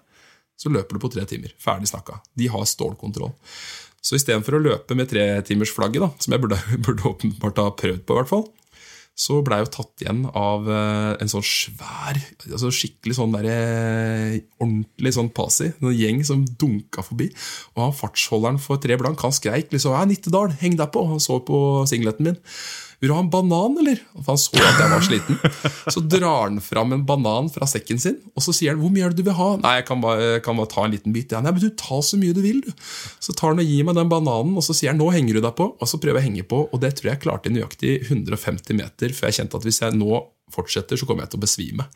så 0.62 0.70
løper 0.70 0.94
du 0.94 1.02
på 1.02 1.10
tre 1.10 1.26
timer. 1.26 1.54
Ferdig 1.58 1.90
snakka. 1.90 2.20
De 2.38 2.46
har 2.52 2.68
stålkontroll. 2.70 3.34
Så 4.02 4.18
istedenfor 4.18 4.58
å 4.58 4.62
løpe 4.62 4.96
med 4.98 5.10
tretimersflagget, 5.10 6.22
som 6.22 6.34
jeg 6.34 6.42
burde, 6.42 6.58
burde 6.86 7.06
åpenbart 7.10 7.62
ha 7.62 7.70
prøvd 7.78 8.04
på, 8.06 8.14
i 8.14 8.20
hvert 8.20 8.30
fall, 8.30 8.46
så 9.12 9.42
blei 9.44 9.58
jeg 9.60 9.66
jo 9.66 9.72
tatt 9.74 10.02
igjen 10.02 10.20
av 10.38 10.68
eh, 10.72 11.10
en 11.20 11.28
sånn 11.30 11.44
svær, 11.44 12.16
altså 12.48 12.70
skikkelig 12.72 13.18
sånn 13.18 13.34
der, 13.34 13.48
eh, 13.50 14.38
ordentlig 14.56 15.12
sånn 15.18 15.28
pasi. 15.36 15.68
En 15.82 15.92
gjeng 15.92 16.22
som 16.24 16.46
dunka 16.46 17.04
forbi. 17.04 17.28
Og 17.74 17.82
han 17.84 17.98
fartsholderen 17.98 18.60
for 18.62 18.80
tre 18.80 18.96
blank 19.00 19.20
han 19.20 19.34
skreik 19.36 19.68
liksom 19.74 19.92
'Nittedal, 20.08 20.56
heng 20.62 20.78
deg 20.80 20.94
på!' 20.94 21.04
Han 21.10 21.20
så 21.20 21.42
på 21.44 21.84
singleten 21.90 22.30
min. 22.30 22.40
'Vil 23.02 23.10
du 23.10 23.14
ha 23.16 23.22
en 23.24 23.30
banan, 23.34 23.74
eller?' 23.82 23.98
For 24.14 24.30
han 24.30 24.38
så 24.38 24.60
at 24.62 24.78
jeg 24.78 24.90
var 24.92 25.02
sliten. 25.02 25.38
Så 25.90 26.00
drar 26.06 26.44
han 26.46 26.60
fram 26.62 26.92
en 26.94 27.02
banan 27.02 27.48
fra 27.50 27.66
sekken 27.66 27.98
sin, 27.98 28.20
og 28.30 28.44
så 28.46 28.54
sier 28.54 28.76
han 28.76 28.78
'Hvor 28.78 28.92
mye 28.94 29.08
er 29.08 29.10
det 29.10 29.18
du 29.18 29.26
vil 29.26 29.34
ha?' 29.34 29.56
'Nei, 29.58 29.72
jeg 29.80 29.86
kan 29.88 30.00
bare, 30.00 30.38
kan 30.38 30.54
bare 30.54 30.70
ta 30.70 30.84
en 30.86 30.94
liten 30.94 31.10
bit.' 31.10 31.34
Ja, 31.34 31.40
'Nei, 31.42 31.50
men 31.50 31.64
du, 31.64 31.70
ta 31.74 31.98
så 31.98 32.14
mye 32.14 32.30
du 32.30 32.38
vil, 32.46 32.62
du.' 32.62 32.70
Så 33.18 33.34
tar 33.34 33.50
han 33.50 33.58
og 33.58 33.66
gir 33.66 33.82
meg 33.82 33.98
den 33.98 34.12
bananen, 34.12 34.54
og 34.54 34.62
så 34.62 34.70
sier 34.70 34.94
han 34.94 35.02
'Nå 35.02 35.10
henger 35.10 35.34
du 35.34 35.40
deg 35.42 35.56
på', 35.58 35.74
og 35.82 35.90
så 35.90 35.98
prøver 35.98 36.22
jeg 36.22 36.22
å 36.22 36.28
henge 36.30 36.46
på, 36.46 36.62
og 36.70 36.78
det 36.78 36.94
tror 36.94 37.10
jeg 37.10 37.22
klarte 37.26 37.50
i 37.50 37.56
nøyaktig 37.58 38.06
150 38.06 38.78
meter 38.78 39.10
for 39.10 39.26
jeg 39.26 39.34
kjente 39.42 39.58
at 39.58 39.66
hvis 39.66 39.82
jeg 39.82 39.98
nå 39.98 40.22
fortsetter, 40.54 40.94
så 40.94 41.06
kommer 41.08 41.26
jeg 41.26 41.34
til 41.34 41.42
å 41.42 41.46
besvime. 41.48 41.90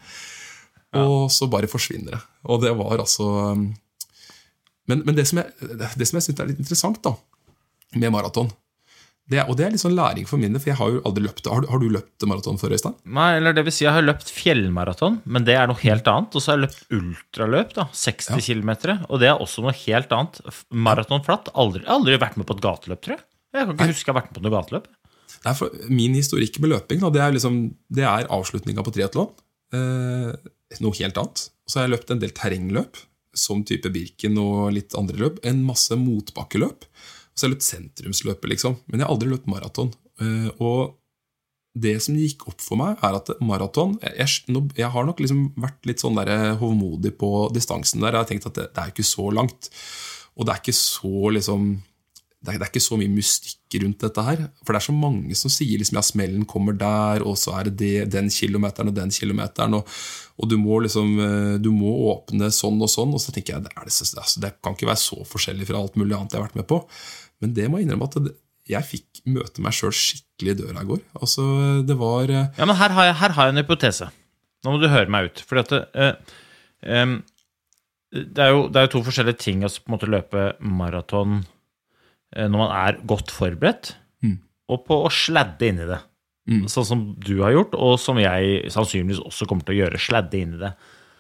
Og 0.97 1.31
så 1.31 1.47
bare 1.47 1.71
forsvinner 1.71 2.19
det. 2.19 2.21
Og 2.51 2.63
det 2.63 2.75
var 2.75 2.99
altså 2.99 3.55
um, 3.55 3.75
Men, 4.87 5.03
men 5.05 5.17
det 5.17 5.27
som 5.27 5.39
jeg, 5.39 5.51
det 5.99 6.07
som 6.07 6.19
jeg 6.19 6.23
syns 6.23 6.41
er 6.41 6.47
litt 6.47 6.63
interessant 6.63 6.99
da, 7.03 7.17
med 7.99 8.11
maraton, 8.15 8.51
det, 9.27 9.41
og 9.51 9.57
det 9.59 9.65
er 9.67 9.73
litt 9.75 9.83
sånn 9.83 9.97
læring 9.97 10.27
for 10.29 10.39
min 10.39 10.55
del, 10.55 10.63
for 10.63 10.71
jeg 10.71 10.79
har 10.79 10.91
jo 10.95 11.01
aldri 11.09 11.25
løpt 11.25 11.49
Har, 11.51 11.65
har 11.67 11.81
du 11.83 11.87
løpt 11.91 12.27
maraton 12.31 12.61
før, 12.61 12.77
Øystein? 12.77 12.95
Nei, 13.17 13.31
eller 13.41 13.57
det 13.57 13.65
vil 13.67 13.75
si, 13.75 13.83
jeg 13.83 13.95
har 13.97 14.05
løpt 14.05 14.29
fjellmaraton, 14.31 15.17
men 15.27 15.47
det 15.49 15.57
er 15.59 15.67
noe 15.67 15.81
helt 15.81 16.07
annet. 16.13 16.37
Og 16.37 16.45
så 16.45 16.53
har 16.53 16.61
jeg 16.61 16.69
løpt 16.69 16.95
ultraløp, 16.95 17.73
da, 17.75 17.89
60 17.91 18.37
ja. 18.37 18.43
km, 18.47 18.71
og 19.09 19.23
det 19.23 19.33
er 19.33 19.43
også 19.43 19.65
noe 19.67 19.75
helt 19.81 20.15
annet. 20.15 20.39
Maraton 20.71 21.25
flatt. 21.27 21.51
Aldri, 21.59 21.83
aldri 21.91 22.21
vært 22.23 22.39
med 22.39 22.47
på 22.47 22.55
et 22.55 22.63
gateløp, 22.69 23.03
tror 23.03 23.17
jeg. 23.17 23.27
Jeg 23.57 23.67
kan 23.67 23.75
ikke 23.75 23.89
Nei. 23.89 23.97
huske 23.97 24.07
jeg 24.07 24.13
har 24.15 24.21
vært 24.21 24.31
med 24.31 24.39
på 24.39 24.45
noe 24.47 24.55
gateløp. 24.55 24.87
Nei, 25.47 25.57
for 25.59 25.91
Min 25.91 26.15
historikk 26.19 26.61
med 26.63 26.73
løping 26.77 27.03
da, 27.03 27.11
det 27.15 27.25
er, 27.25 27.35
liksom, 27.35 27.59
det 27.99 28.07
er 28.07 28.31
avslutninga 28.39 28.87
på 28.87 28.95
triatlon. 28.95 29.35
Eh, 29.75 30.33
noe 30.83 30.99
helt 31.01 31.19
annet. 31.19 31.47
Og 31.67 31.73
så 31.73 31.81
har 31.81 31.89
jeg 31.89 31.97
løpt 31.97 32.15
en 32.15 32.23
del 32.23 32.35
terrengløp, 32.37 33.03
som 33.37 33.67
type 33.67 33.91
Birken 33.93 34.39
og 34.41 34.71
litt 34.77 34.95
andre 34.99 35.19
løp. 35.19 35.43
En 35.47 35.67
masse 35.67 35.99
motbakkeløp. 35.99 36.87
Så 37.37 37.45
har 37.45 37.51
jeg 37.51 37.57
løpt 37.57 37.67
sentrumsløpet, 37.69 38.49
liksom. 38.55 38.79
Men 38.87 39.01
jeg 39.01 39.07
har 39.07 39.13
aldri 39.15 39.29
løpt 39.29 39.51
maraton. 39.51 39.93
Eh, 40.21 40.49
Og 40.57 40.97
det 41.77 41.99
som 42.01 42.17
gikk 42.17 42.47
opp 42.49 42.63
for 42.65 42.81
meg, 42.81 42.97
er 43.05 43.19
at 43.19 43.29
maraton 43.45 43.99
jeg, 44.01 44.15
jeg, 44.17 44.63
jeg 44.79 44.89
har 44.95 45.05
nok 45.05 45.19
liksom 45.21 45.43
vært 45.61 45.85
litt 45.85 46.01
sånn 46.01 46.17
der 46.17 46.55
hovmodig 46.57 47.13
på 47.21 47.51
distansen 47.53 48.01
der. 48.01 48.17
Jeg 48.17 48.23
har 48.23 48.31
tenkt 48.31 48.49
at 48.49 48.57
det, 48.57 48.71
det 48.73 48.81
er 48.81 48.95
ikke 48.95 49.05
så 49.05 49.29
langt. 49.29 49.69
Og 50.37 50.47
det 50.47 50.55
er 50.55 50.63
ikke 50.63 50.77
så 50.79 51.35
liksom 51.37 51.77
det 52.47 52.53
er, 52.53 52.59
det 52.61 52.67
er 52.67 52.71
ikke 52.71 52.85
så 52.85 52.97
mye 53.01 53.11
mystikk 53.11 53.77
rundt 53.83 54.05
dette 54.05 54.23
her. 54.23 54.43
For 54.63 54.73
det 54.73 54.79
er 54.79 54.87
så 54.87 54.95
mange 54.95 55.37
som 55.39 55.51
sier 55.51 55.81
liksom, 55.81 55.97
ja, 55.99 56.05
smellen 56.05 56.45
kommer 56.49 56.77
der, 56.79 57.25
og 57.27 57.35
så 57.41 57.57
er 57.59 57.69
det, 57.69 57.77
det 57.81 57.93
den 58.13 58.29
kilometeren 58.31 58.93
og 58.93 58.97
den 58.97 59.11
kilometeren. 59.11 59.75
Og, 59.81 59.97
og 60.39 60.51
du, 60.53 60.55
må 60.61 60.79
liksom, 60.85 61.15
eh, 61.25 61.55
du 61.63 61.73
må 61.75 61.91
åpne 62.13 62.53
sånn 62.55 62.79
og 62.79 62.93
sånn. 62.93 63.15
Og 63.17 63.23
så 63.25 63.35
tenker 63.35 63.57
jeg 63.57 63.67
det, 63.67 63.73
det, 63.75 63.97
altså, 64.21 64.43
det 64.45 64.53
kan 64.63 64.77
ikke 64.77 64.91
være 64.93 65.03
så 65.03 65.19
forskjellig 65.27 65.67
fra 65.73 65.81
alt 65.83 65.99
mulig 65.99 66.15
annet 66.17 66.37
jeg 66.37 66.43
har 66.43 66.47
vært 66.47 66.61
med 66.61 66.69
på. 66.71 66.81
Men 67.43 67.53
det 67.57 67.67
må 67.71 67.79
jeg 67.81 67.87
innrømme 67.89 68.09
at 68.09 68.33
jeg 68.67 68.83
fikk 68.89 69.21
møte 69.31 69.63
meg 69.63 69.75
sjøl 69.77 69.93
skikkelig 69.95 70.55
i 70.55 70.59
døra 70.63 70.83
i 70.83 70.89
går. 70.89 71.03
Altså, 71.21 71.45
det 71.87 71.97
var 72.01 72.31
eh, 72.33 72.49
Ja, 72.59 72.67
men 72.67 72.79
her 72.81 72.95
har 72.97 73.11
jeg, 73.11 73.17
her 73.21 73.35
har 73.37 73.47
jeg 73.51 73.55
en 73.55 73.61
hypotese. 73.63 74.09
Nå 74.65 74.73
må 74.75 74.81
du 74.83 74.89
høre 74.91 75.13
meg 75.13 75.29
ut. 75.29 75.43
Fordi 75.47 75.63
at 75.63 75.75
det, 75.75 76.09
eh, 76.83 77.13
det, 78.17 78.41
er 78.43 78.51
jo, 78.55 78.65
det 78.73 78.81
er 78.81 78.89
jo 78.89 78.93
to 78.97 79.05
forskjellige 79.07 79.39
ting 79.45 79.63
å 79.67 79.71
på 79.71 79.87
en 79.91 79.95
måte 79.95 80.09
løpe 80.11 80.47
maraton 80.65 81.37
eh, 82.35 82.49
når 82.49 82.59
man 82.65 82.75
er 82.81 83.01
godt 83.07 83.31
forberedt, 83.35 83.95
Mm. 84.25 84.39
og 84.73 84.87
på 84.89 84.97
å 85.05 85.11
sladde 85.13 85.67
inn 85.69 85.83
i 85.85 85.87
det. 85.91 85.99
Mm. 86.49 86.63
Sånn 86.73 86.87
som 86.89 87.01
du 87.21 87.35
har 87.43 87.53
gjort, 87.53 87.75
og 87.77 87.99
som 88.01 88.17
jeg 88.19 88.65
sannsynligvis 88.73 89.21
også 89.29 89.47
kommer 89.51 89.67
til 89.69 89.75
å 89.77 89.81
gjøre. 89.83 90.01
Sladde 90.01 90.39
inn 90.41 90.55
i 90.57 90.61
det. 90.63 90.71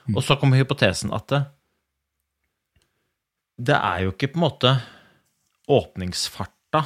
Mm. 0.09 0.17
Og 0.17 0.25
så 0.25 0.39
kommer 0.41 0.57
hypotesen 0.59 1.13
at 1.15 1.27
det, 1.31 1.43
det 3.69 3.77
er 3.77 4.05
jo 4.07 4.13
ikke 4.15 4.31
på 4.33 4.41
en 4.41 4.45
måte 4.47 4.73
åpningsfarta 5.71 6.85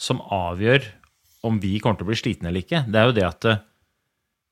som 0.00 0.22
avgjør 0.34 0.86
om 1.46 1.58
vi 1.62 1.76
kommer 1.82 1.98
til 1.98 2.06
å 2.06 2.10
bli 2.10 2.18
slitne 2.18 2.50
eller 2.50 2.64
ikke. 2.64 2.84
Det 2.86 2.98
er 2.98 3.08
jo 3.08 3.16
det 3.16 3.26
at 3.26 3.46
eh, 3.50 3.62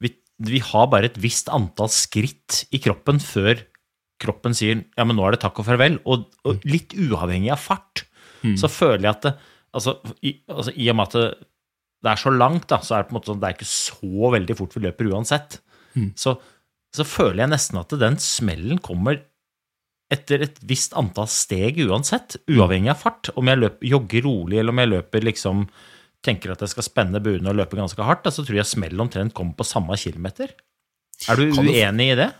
vi, 0.02 0.12
vi 0.50 0.62
har 0.64 0.88
bare 0.92 1.10
et 1.10 1.18
visst 1.22 1.50
antall 1.52 1.90
skritt 1.94 2.64
i 2.74 2.80
kroppen 2.82 3.22
før 3.22 3.64
kroppen 4.20 4.56
sier 4.56 4.82
ja, 4.84 5.06
men 5.06 5.16
nå 5.16 5.24
er 5.26 5.34
det 5.36 5.42
takk 5.44 5.62
og 5.62 5.68
farvel. 5.68 5.98
Og, 6.04 6.26
og 6.44 6.66
litt 6.68 6.92
uavhengig 6.98 7.52
av 7.54 7.62
fart, 7.62 8.04
så 8.60 8.70
føler 8.72 9.06
jeg 9.06 9.14
at 9.14 9.24
det, 9.26 9.32
altså, 9.76 9.96
i, 10.24 10.34
altså, 10.48 10.74
I 10.76 10.90
og 10.92 10.98
med 10.98 11.08
at 11.08 11.16
det, 11.16 11.48
det 12.00 12.12
er 12.12 12.20
så 12.22 12.32
langt, 12.32 12.66
da, 12.70 12.78
så 12.84 12.96
er 12.96 13.02
det 13.02 13.10
på 13.10 13.14
en 13.14 13.18
måte 13.18 13.30
sånn, 13.30 13.40
det 13.42 13.48
er 13.48 13.56
ikke 13.58 13.68
så 13.68 14.30
veldig 14.36 14.56
fort 14.56 14.76
vi 14.76 14.84
løper 14.86 15.10
uansett. 15.12 15.58
Så, 16.16 16.36
så 16.96 17.04
føler 17.04 17.42
jeg 17.44 17.52
nesten 17.52 17.80
at 17.80 17.92
den 18.00 18.16
smellen 18.22 18.80
kommer 18.84 19.20
etter 20.10 20.44
et 20.46 20.58
visst 20.66 20.96
antall 20.98 21.28
steg 21.30 21.78
uansett, 21.86 22.36
uavhengig 22.50 22.90
av 22.92 23.00
fart. 23.02 23.30
Om 23.38 23.50
jeg 23.50 23.60
løper, 23.60 23.88
jogger 23.92 24.26
rolig, 24.26 24.58
eller 24.58 24.74
om 24.74 24.82
jeg 24.82 24.92
løper 24.96 25.26
liksom 25.28 25.64
tenker 26.24 26.52
at 26.52 26.62
jeg 26.64 26.74
skal 26.74 26.84
spenne 26.84 27.22
buene 27.24 27.48
og 27.52 27.56
løpe 27.56 27.78
ganske 27.78 28.04
hardt, 28.04 28.28
så 28.28 28.44
tror 28.44 28.58
jeg 28.60 28.68
smellet 28.68 29.00
omtrent 29.00 29.34
kommer 29.36 29.56
på 29.56 29.66
samme 29.66 29.96
kilometer. 30.00 30.52
Er 31.28 31.40
du 31.40 31.54
uenig 31.56 32.10
i 32.12 32.18
det? 32.18 32.30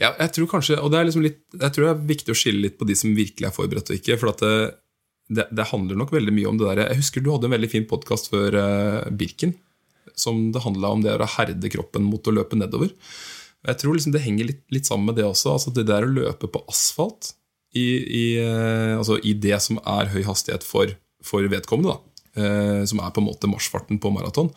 Ja, 0.00 0.12
jeg 0.12 0.32
tror 0.36 0.48
kanskje, 0.50 0.76
og 0.80 0.92
det 0.92 1.00
er 1.00 1.08
liksom 1.08 1.24
litt, 1.24 1.40
jeg 1.54 1.72
tror 1.74 1.86
det 1.86 1.92
er 1.92 2.06
viktig 2.10 2.34
å 2.34 2.38
skille 2.38 2.64
litt 2.66 2.76
på 2.80 2.88
de 2.88 2.96
som 2.98 3.16
virkelig 3.16 3.48
er 3.48 3.54
forberedt 3.54 3.92
og 3.92 3.98
ikke. 4.00 4.18
For 4.20 4.32
at 4.32 4.42
det, 4.44 4.54
det, 5.38 5.46
det 5.56 5.68
handler 5.70 5.98
nok 6.00 6.12
veldig 6.14 6.34
mye 6.36 6.50
om 6.50 6.60
det 6.60 6.68
der. 6.68 6.82
Jeg 6.90 7.00
husker 7.00 7.24
du 7.24 7.30
hadde 7.32 7.48
en 7.48 7.56
veldig 7.56 7.70
fin 7.72 7.86
podkast 7.88 8.30
før 8.32 8.56
uh, 8.60 9.10
Birken, 9.12 9.54
som 10.18 10.48
det 10.54 10.64
handla 10.64 10.94
om 10.96 11.04
det 11.04 11.16
å 11.16 11.30
herde 11.38 11.72
kroppen 11.72 12.04
mot 12.08 12.26
å 12.28 12.34
løpe 12.34 12.58
nedover. 12.58 12.92
Jeg 13.68 13.80
tror 13.80 13.96
liksom 13.96 14.14
det 14.14 14.22
henger 14.24 14.48
litt, 14.48 14.62
litt 14.72 14.88
sammen 14.88 15.10
med 15.10 15.18
det 15.20 15.26
også. 15.28 15.56
altså 15.56 15.72
Det 15.74 15.86
der 15.88 16.06
å 16.06 16.12
løpe 16.12 16.48
på 16.48 16.62
asfalt 16.70 17.34
i, 17.76 17.86
i, 18.00 18.24
eh, 18.40 18.96
altså 18.96 19.18
i 19.20 19.34
det 19.36 19.58
som 19.62 19.78
er 19.84 20.10
høy 20.14 20.22
hastighet 20.26 20.64
for, 20.66 20.94
for 21.24 21.44
vedkommende, 21.52 21.98
eh, 22.34 22.86
som 22.88 23.02
er 23.04 23.12
på 23.12 23.22
en 23.22 23.28
måte 23.28 23.50
marsjfarten 23.50 24.00
på 24.02 24.14
maraton, 24.14 24.50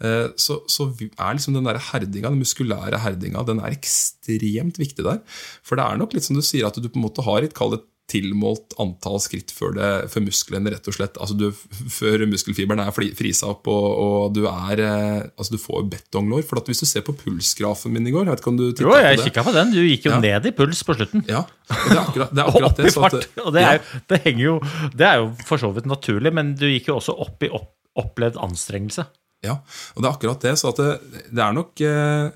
Eh, 0.00 0.30
så, 0.40 0.62
så 0.70 0.86
er 0.96 1.34
liksom 1.36 1.56
den 1.56 1.66
der 1.68 1.78
herdinga, 1.90 2.30
den 2.32 2.40
muskulære 2.40 3.02
herdinga 3.02 3.42
den 3.44 3.60
er 3.60 3.74
ekstremt 3.76 4.80
viktig 4.80 5.04
der. 5.04 5.20
For 5.66 5.76
det 5.76 5.84
er 5.84 6.00
nok 6.00 6.16
litt 6.16 6.24
som 6.26 6.38
du 6.38 6.44
sier, 6.44 6.66
at 6.66 6.78
du 6.80 6.88
på 6.88 6.96
en 7.00 7.04
måte 7.04 7.24
har 7.26 7.44
et 7.44 7.56
kall 7.56 7.76
tilmålt 8.10 8.74
antall 8.82 9.20
skritt 9.22 9.52
før, 9.54 9.72
det, 9.78 9.88
før 10.12 10.24
musklene 10.26 10.72
rett 10.74 10.88
og 10.90 10.96
slett 10.96 11.16
altså 11.22 11.36
du, 11.38 11.46
Før 11.94 12.24
muskelfiberen 12.30 12.82
er 12.82 12.90
fri- 12.96 13.12
frisa 13.16 13.48
opp 13.52 13.70
og, 13.70 13.86
og 14.04 14.34
du 14.36 14.42
er 14.50 14.82
eh, 14.84 15.20
Altså 15.36 15.54
du 15.54 15.60
får 15.62 15.86
betonglår. 15.94 16.42
For 16.48 16.60
hvis 16.66 16.82
du 16.82 16.88
ser 16.90 17.04
på 17.06 17.14
pulsgrafen 17.20 17.94
min 17.94 18.08
i 18.10 18.14
går 18.14 18.26
jeg 18.26 18.34
vet 18.34 18.42
ikke 18.44 18.52
om 18.52 18.58
du 18.60 18.66
Jo, 18.82 18.92
jeg 18.98 19.22
kikka 19.22 19.44
på 19.46 19.54
den. 19.56 19.70
Du 19.74 19.80
gikk 19.86 20.08
jo 20.10 20.14
Ja. 20.16 20.20
ned 20.26 20.50
i 20.50 20.54
puls 20.58 20.82
på 20.86 20.98
slutten. 20.98 21.22
Ja, 21.30 21.44
og 21.70 21.86
det 21.86 21.96
er 21.96 22.02
akkurat 22.04 22.34
det. 22.34 22.42
Er 22.44 22.48
akkurat 22.52 22.80
det 22.82 22.92
så 22.94 23.04
at. 23.06 23.16
Og 23.46 23.52
det 23.56 23.62
er, 23.64 23.78
jo, 23.78 24.00
det, 24.10 24.20
henger 24.26 24.44
jo, 24.44 24.54
det 24.98 25.06
er 25.08 25.20
jo 25.22 25.28
for 25.46 25.62
så 25.62 25.70
vidt 25.76 25.86
naturlig, 25.90 26.32
men 26.36 26.54
du 26.58 26.66
gikk 26.68 26.90
jo 26.90 26.98
også 26.98 27.14
opp 27.24 27.46
i 27.46 27.50
opp, 27.54 27.70
opplevd 28.00 28.38
anstrengelse. 28.42 29.06
Ja, 29.46 29.54
og 29.94 30.02
det 30.02 30.08
er 30.08 30.16
akkurat 30.18 30.42
det. 30.44 30.56
Så 30.60 30.74
det, 30.76 30.88
det 31.30 31.40
er 31.46 31.54
nok 31.56 31.80
eh, 31.80 32.26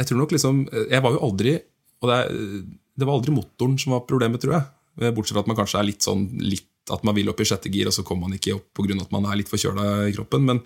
Jeg 0.00 0.08
tror 0.08 0.18
nok 0.24 0.32
liksom 0.34 0.64
Jeg 0.90 0.98
var 1.04 1.14
jo 1.14 1.20
aldri 1.22 1.52
Og 2.02 2.08
det, 2.10 2.16
det 2.98 3.06
var 3.06 3.14
aldri 3.20 3.34
motoren 3.36 3.76
som 3.78 3.94
var 3.94 4.02
problemet, 4.08 4.42
tror 4.42 4.56
jeg. 4.56 4.66
Eh, 5.00 5.10
Bortsett 5.14 5.34
fra 5.36 5.42
at 5.44 5.50
man 5.50 5.58
kanskje 5.58 5.80
er 5.80 5.88
litt 5.90 6.06
sånn 6.06 6.28
litt, 6.42 6.68
At 6.92 7.00
man 7.02 7.14
vil 7.16 7.30
opp 7.32 7.38
i 7.40 7.46
sjette 7.48 7.70
gir, 7.72 7.88
og 7.88 7.94
så 7.96 8.02
kommer 8.04 8.28
man 8.28 8.36
ikke 8.36 8.52
opp 8.58 8.66
pga. 8.76 9.00
at 9.00 9.12
man 9.14 9.24
er 9.24 9.38
litt 9.40 9.48
forkjøla 9.48 10.08
i 10.10 10.12
kroppen. 10.12 10.42
Men, 10.44 10.58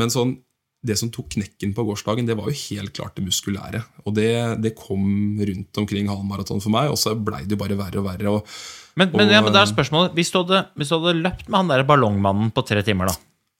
men 0.00 0.08
sånn 0.08 0.38
det 0.80 0.94
som 0.96 1.10
tok 1.10 1.32
knekken 1.34 1.72
på 1.74 1.82
gårsdagen, 1.84 2.24
det 2.24 2.36
var 2.38 2.46
jo 2.48 2.54
helt 2.70 2.92
klart 2.94 3.16
det 3.18 3.24
muskulære. 3.26 3.80
Og 4.06 4.14
det, 4.14 4.28
det 4.62 4.76
kom 4.78 5.36
rundt 5.42 5.80
omkring 5.82 6.06
halvmaraton 6.08 6.62
for 6.62 6.70
meg, 6.70 6.92
og 6.92 6.96
så 7.00 7.16
blei 7.18 7.42
det 7.44 7.56
jo 7.56 7.60
bare 7.60 7.76
verre 7.76 7.98
og 7.98 8.06
verre. 8.06 8.30
Og, 8.38 8.54
Men, 8.94 9.10
men, 9.10 9.26
Og, 9.26 9.32
ja, 9.34 9.42
men 9.42 9.52
det 9.52 9.58
er 9.60 9.66
eh, 9.66 9.72
spørsmålet 9.74 10.14
hvis 10.14 10.30
du, 10.32 10.38
hadde, 10.38 10.62
hvis 10.78 10.88
du 10.88 10.96
hadde 10.96 11.18
løpt 11.18 11.48
med 11.50 11.58
han 11.58 11.72
der 11.74 11.84
ballongmannen 11.88 12.52
på 12.54 12.64
tre 12.66 12.84
timer, 12.86 13.10
da, 13.10 13.16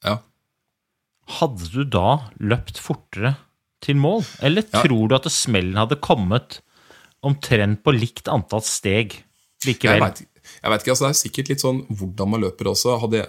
ja. 0.07 0.17
hadde 1.41 1.69
du 1.75 1.83
da 1.85 2.07
løpt 2.41 2.79
fortere 2.83 3.35
til 3.85 3.99
mål? 4.01 4.25
Eller 4.41 4.65
Ja. 4.65 4.83
tror 4.83 5.11
du 5.11 5.19
at 5.19 5.29
smellen 5.31 5.77
hadde 5.77 5.99
kommet 6.01 6.61
omtrent 7.27 7.83
på 7.83 7.93
likt 7.99 8.31
antall 8.31 8.63
steg 8.63 9.25
Jeg 9.67 10.03
vet, 10.03 10.21
jeg 10.63 10.73
vet 10.73 10.83
ikke, 10.85 10.93
altså 10.95 11.07
Det 11.07 11.11
er 11.11 11.19
sikkert 11.19 11.49
litt 11.53 11.63
sånn 11.65 11.81
hvordan 11.91 12.31
man 12.33 12.45
løper 12.45 12.71
også. 12.71 12.95
Hadde, 13.03 13.25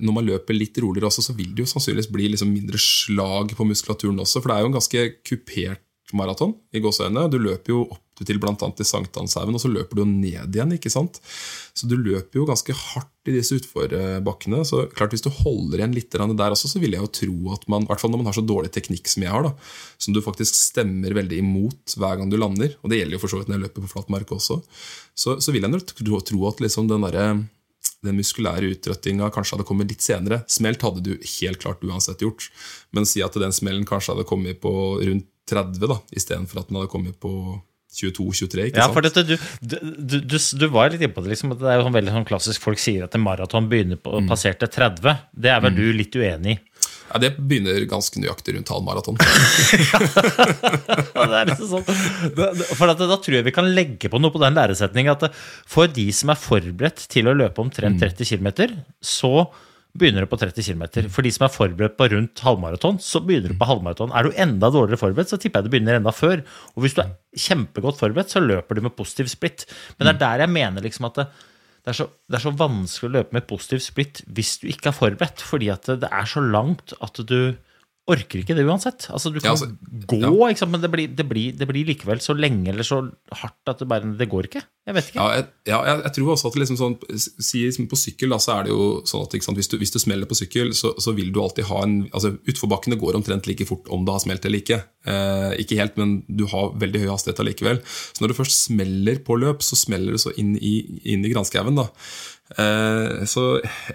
når 0.00 0.16
man 0.16 0.28
løper 0.28 0.56
litt 0.56 0.78
roligere 0.82 1.10
også, 1.10 1.24
så 1.28 1.36
vil 1.36 1.52
det 1.54 1.66
jo 1.66 1.72
sannsynligvis 1.74 2.10
bli 2.12 2.30
liksom 2.32 2.52
mindre 2.52 2.80
slag 2.80 3.52
på 3.58 3.68
muskulaturen 3.68 4.22
også. 4.24 4.40
For 4.40 4.50
det 4.50 4.56
er 4.56 4.64
jo 4.64 4.70
en 4.70 4.78
ganske 4.78 5.04
kupert 5.26 5.84
maraton 6.16 6.56
i 6.72 6.82
gåseøynene. 6.82 7.28
Du 7.32 7.38
løper 7.42 7.74
jo 7.74 7.84
opp 7.90 8.02
til 8.24 8.38
bl.a. 8.40 8.54
i 8.56 8.86
Sankthanshaugen, 8.86 9.56
og 9.58 9.62
så 9.62 9.68
løper 9.68 9.98
du 9.98 10.02
jo 10.04 10.08
ned 10.08 10.54
igjen. 10.54 10.72
ikke 10.76 10.92
sant? 10.92 11.20
Så 11.76 11.88
du 11.90 11.96
løper 11.98 12.40
jo 12.40 12.46
ganske 12.48 12.72
hardt 12.72 13.28
i 13.28 13.34
disse 13.34 13.58
utforbakkene. 13.58 14.62
Så 14.64 14.86
klart 14.96 15.12
hvis 15.12 15.24
du 15.26 15.30
holder 15.42 15.82
igjen 15.82 15.96
litt 15.96 16.14
der 16.14 16.54
også, 16.54 16.70
så 16.70 16.80
vil 16.80 16.96
jeg 16.96 17.02
jo 17.02 17.12
tro 17.20 17.56
at 17.56 17.66
man, 17.68 17.84
i 17.84 17.90
hvert 17.90 18.00
fall 18.00 18.14
når 18.14 18.22
man 18.22 18.30
har 18.30 18.38
så 18.38 18.46
dårlig 18.46 18.72
teknikk 18.72 19.10
som 19.10 19.26
jeg 19.26 19.34
har, 19.34 19.44
da, 19.44 19.52
som 19.98 20.16
du 20.16 20.22
faktisk 20.24 20.56
stemmer 20.56 21.16
veldig 21.18 21.42
imot 21.42 21.98
hver 21.98 22.16
gang 22.20 22.32
du 22.32 22.38
lander, 22.40 22.78
og 22.80 22.92
det 22.92 23.02
gjelder 23.02 23.18
jo 23.18 23.24
for 23.24 23.34
så 23.34 23.42
vidt 23.42 23.52
når 23.52 23.58
jeg 23.58 23.66
løper 23.66 23.84
på 23.84 23.92
flat 23.92 24.14
mark 24.14 24.32
også, 24.38 24.62
så, 25.16 25.36
så 25.42 25.52
vil 25.52 25.66
jeg 25.66 25.74
nok 25.74 25.92
tro 26.26 26.48
at 26.48 26.64
liksom 26.64 26.88
den 26.88 27.04
derre 27.04 27.28
den 28.04 28.18
muskulære 28.18 28.70
utrøttinga 28.74 29.30
kanskje 29.34 29.56
hadde 29.56 29.66
kommet 29.68 29.90
litt 29.90 30.04
senere. 30.04 30.42
Smelt 30.52 30.84
hadde 30.84 31.02
du 31.04 31.14
helt 31.16 31.60
klart 31.62 31.84
uansett 31.86 32.22
gjort. 32.22 32.48
Men 32.94 33.08
si 33.08 33.22
at 33.24 33.36
den 33.40 33.54
smellen 33.54 33.86
kanskje 33.88 34.14
hadde 34.14 34.28
kommet 34.28 34.60
på 34.62 34.72
rundt 35.00 35.26
30, 35.46 35.78
da, 35.86 36.00
istedenfor 36.10 36.60
at 36.60 36.70
den 36.70 36.80
hadde 36.80 36.90
kommet 36.90 37.18
på 37.22 37.30
22-23. 37.96 38.66
ikke 38.68 38.76
Ja, 38.82 38.86
sant? 38.86 38.94
for 38.94 39.02
dette, 39.06 39.24
du, 39.26 39.36
du, 39.64 40.20
du, 40.20 40.36
du 40.60 40.66
var 40.68 40.90
litt 40.92 41.00
inne 41.02 41.14
på 41.16 41.24
det. 41.24 41.32
liksom, 41.34 41.52
at 41.56 41.58
Det 41.64 41.68
er 41.72 41.80
jo 41.80 41.86
sånn 41.88 41.96
veldig 41.96 42.12
sånn 42.18 42.28
klassisk 42.28 42.60
folk 42.60 42.78
sier 42.82 43.04
at 43.08 43.14
en 43.16 43.24
maraton 43.24 43.68
begynner 43.72 43.96
på 44.00 44.20
Mm. 44.20 44.28
passerte 44.30 44.68
30. 44.68 45.18
Det 45.34 45.50
er 45.50 45.60
vel 45.64 45.74
du 45.76 45.86
litt 45.92 46.14
uenig 46.16 46.56
i? 46.56 46.60
Ja, 47.06 47.20
det 47.22 47.36
begynner 47.38 47.84
ganske 47.86 48.18
nøyaktig 48.18 48.56
rundt 48.56 48.68
halvmaraton. 48.68 49.16
Ja, 51.16 51.26
det 51.26 51.36
er 51.40 51.50
liksom 51.50 51.68
sånn. 51.70 51.86
Da- 52.36 52.52
da- 52.52 52.66
For 52.76 52.90
at, 52.92 52.98
da 52.98 53.16
tror 53.22 53.36
jeg 53.38 53.46
vi 53.46 53.52
kan 53.54 53.68
legge 53.74 54.10
på 54.12 54.20
noe 54.20 54.32
på 54.34 54.40
den 54.42 54.56
læresetningen 54.58 55.14
at 55.14 55.30
for 55.66 55.86
de 55.88 56.08
som 56.12 56.30
er 56.34 56.40
forberedt 56.40 57.06
til 57.12 57.28
å 57.30 57.34
løpe 57.36 57.62
omtrent 57.62 58.00
30 58.02 58.26
km, 58.26 58.76
så 59.00 59.46
begynner 59.98 60.24
du 60.24 60.30
på 60.30 60.38
30 60.40 60.62
km. 60.66 60.84
For 61.12 61.26
de 61.26 61.32
som 61.34 61.46
er 61.46 61.52
forberedt 61.52 61.96
på 61.98 62.08
rundt 62.12 62.42
halvmaraton, 62.44 63.00
så 63.02 63.22
begynner 63.24 63.52
du 63.52 63.58
på 63.58 63.68
halvmaraton. 63.68 64.14
Er 64.14 64.26
du 64.26 64.38
enda 64.46 64.70
dårligere 64.72 65.00
forberedt, 65.00 65.32
så 65.32 65.40
tipper 65.40 65.60
jeg 65.60 65.68
du 65.68 65.74
begynner 65.74 65.98
enda 65.98 66.14
før. 66.14 66.44
Og 66.74 66.84
hvis 66.84 66.96
du 66.96 67.02
er 67.04 67.12
kjempegodt 67.46 68.00
forberedt, 68.00 68.32
så 68.32 68.42
løper 68.44 68.78
du 68.78 68.86
med 68.86 68.96
positiv 68.96 69.30
splitt. 69.32 69.66
Men 69.96 70.08
det 70.08 70.16
er 70.16 70.22
der 70.24 70.46
jeg 70.46 70.54
mener 70.54 70.84
liksom 70.84 71.08
at 71.10 71.20
det, 71.20 71.26
det, 71.82 71.92
er 71.92 71.98
så, 72.00 72.08
det 72.28 72.38
er 72.38 72.46
så 72.46 72.54
vanskelig 72.62 73.10
å 73.10 73.14
løpe 73.18 73.38
med 73.38 73.48
positiv 73.50 73.84
splitt 73.84 74.22
hvis 74.36 74.56
du 74.62 74.68
ikke 74.72 74.92
er 74.92 74.98
forberedt, 75.00 75.44
fordi 75.44 75.72
at 75.74 75.88
det, 75.90 76.00
det 76.06 76.12
er 76.12 76.30
så 76.30 76.44
langt 76.44 76.96
at 77.00 77.22
du 77.26 77.38
orker 78.06 78.42
ikke 78.42 78.54
det 78.54 78.64
uansett. 78.66 79.08
Altså, 79.10 79.32
du 79.34 79.40
kan 79.40 79.50
Ja, 79.50 79.54
altså, 79.56 79.66
gå, 80.06 80.48
ikke 80.48 80.60
sant? 80.62 80.70
men 80.70 80.82
det 80.84 80.90
blir, 80.92 81.08
det, 81.10 81.26
blir, 81.26 81.56
det 81.58 81.66
blir 81.66 81.88
likevel 81.88 82.20
så 82.22 82.36
lenge 82.38 82.70
eller 82.70 82.86
så 82.86 83.00
hardt 83.34 83.72
at 83.72 83.82
det 83.82 83.88
bare 83.90 84.12
Det 84.18 84.28
går 84.30 84.46
ikke. 84.46 84.62
Jeg 84.86 84.94
vet 84.94 85.08
ikke. 85.10 85.18
Ja, 85.18 85.26
jeg, 85.34 85.46
ja, 85.66 85.78
jeg, 85.88 86.02
jeg 86.04 86.14
tror 86.14 86.30
også 86.36 86.52
at 86.52 86.58
liksom 86.60 86.78
sånn, 86.78 86.94
si, 87.18 87.64
liksom 87.64 87.88
På 87.90 87.98
sykkel 87.98 88.30
da, 88.30 88.38
så 88.42 88.52
er 88.54 88.68
det 88.68 88.74
jo 88.76 88.86
sånn 89.10 89.24
at 89.26 89.34
sant, 89.42 89.58
hvis, 89.58 89.70
du, 89.72 89.78
hvis 89.82 89.94
du 89.94 89.98
smeller 89.98 90.30
på 90.30 90.38
sykkel, 90.38 90.70
så, 90.78 90.92
så 91.02 91.14
vil 91.16 91.32
du 91.34 91.40
alltid 91.42 91.66
ha 91.72 91.80
en 91.82 91.96
altså 92.12 92.36
Utforbakkene 92.46 92.98
går 93.00 93.18
omtrent 93.18 93.50
like 93.50 93.66
fort 93.66 93.90
om 93.90 94.06
det 94.06 94.14
har 94.14 94.22
smelt 94.22 94.46
eller 94.46 94.62
ikke. 94.62 94.78
Eh, 95.10 95.56
ikke 95.64 95.80
helt, 95.80 95.98
men 95.98 96.20
du 96.30 96.46
har 96.52 96.76
veldig 96.78 97.02
høy 97.02 97.10
hastighet 97.10 97.42
allikevel. 97.42 97.82
Så 97.86 98.22
når 98.22 98.30
du 98.30 98.38
først 98.38 98.68
smeller 98.68 99.18
på 99.26 99.38
løp, 99.42 99.66
så 99.66 99.78
smeller 99.78 100.14
det 100.14 100.22
så 100.22 100.30
inn 100.38 100.54
i, 100.60 100.76
inn 101.10 101.26
i 101.26 101.34
granskauen. 101.34 101.74
da. 101.82 101.88
Eh, 102.46 103.24
så 103.26 103.42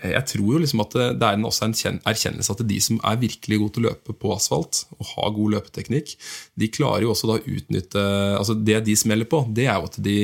jeg 0.04 0.24
tror 0.28 0.48
jo 0.56 0.60
liksom 0.60 0.82
at 0.84 0.96
det, 1.16 1.24
er 1.24 1.38
en, 1.38 1.46
også 1.48 1.70
en 1.70 2.00
erkjennelse 2.10 2.52
at 2.52 2.64
de 2.68 2.80
som 2.84 3.00
er 3.08 3.22
virkelig 3.22 3.60
gode 3.62 3.76
til 3.78 3.86
å 3.86 3.90
løpe 3.90 4.16
på 4.20 4.34
asfalt 4.36 4.84
og 4.98 5.14
har 5.14 5.32
god 5.38 5.56
løpeteknikk, 5.56 6.12
de 6.60 6.72
klarer 6.74 7.06
jo 7.06 7.14
også 7.14 7.30
da 7.30 7.38
å 7.40 7.46
utnytte 7.46 8.04
altså 8.36 8.58
Det 8.58 8.82
de 8.86 8.96
smeller 9.00 9.30
på, 9.30 9.44
det 9.56 9.70
er 9.70 9.80
jo 9.80 9.88
at 9.88 10.00
de, 10.04 10.18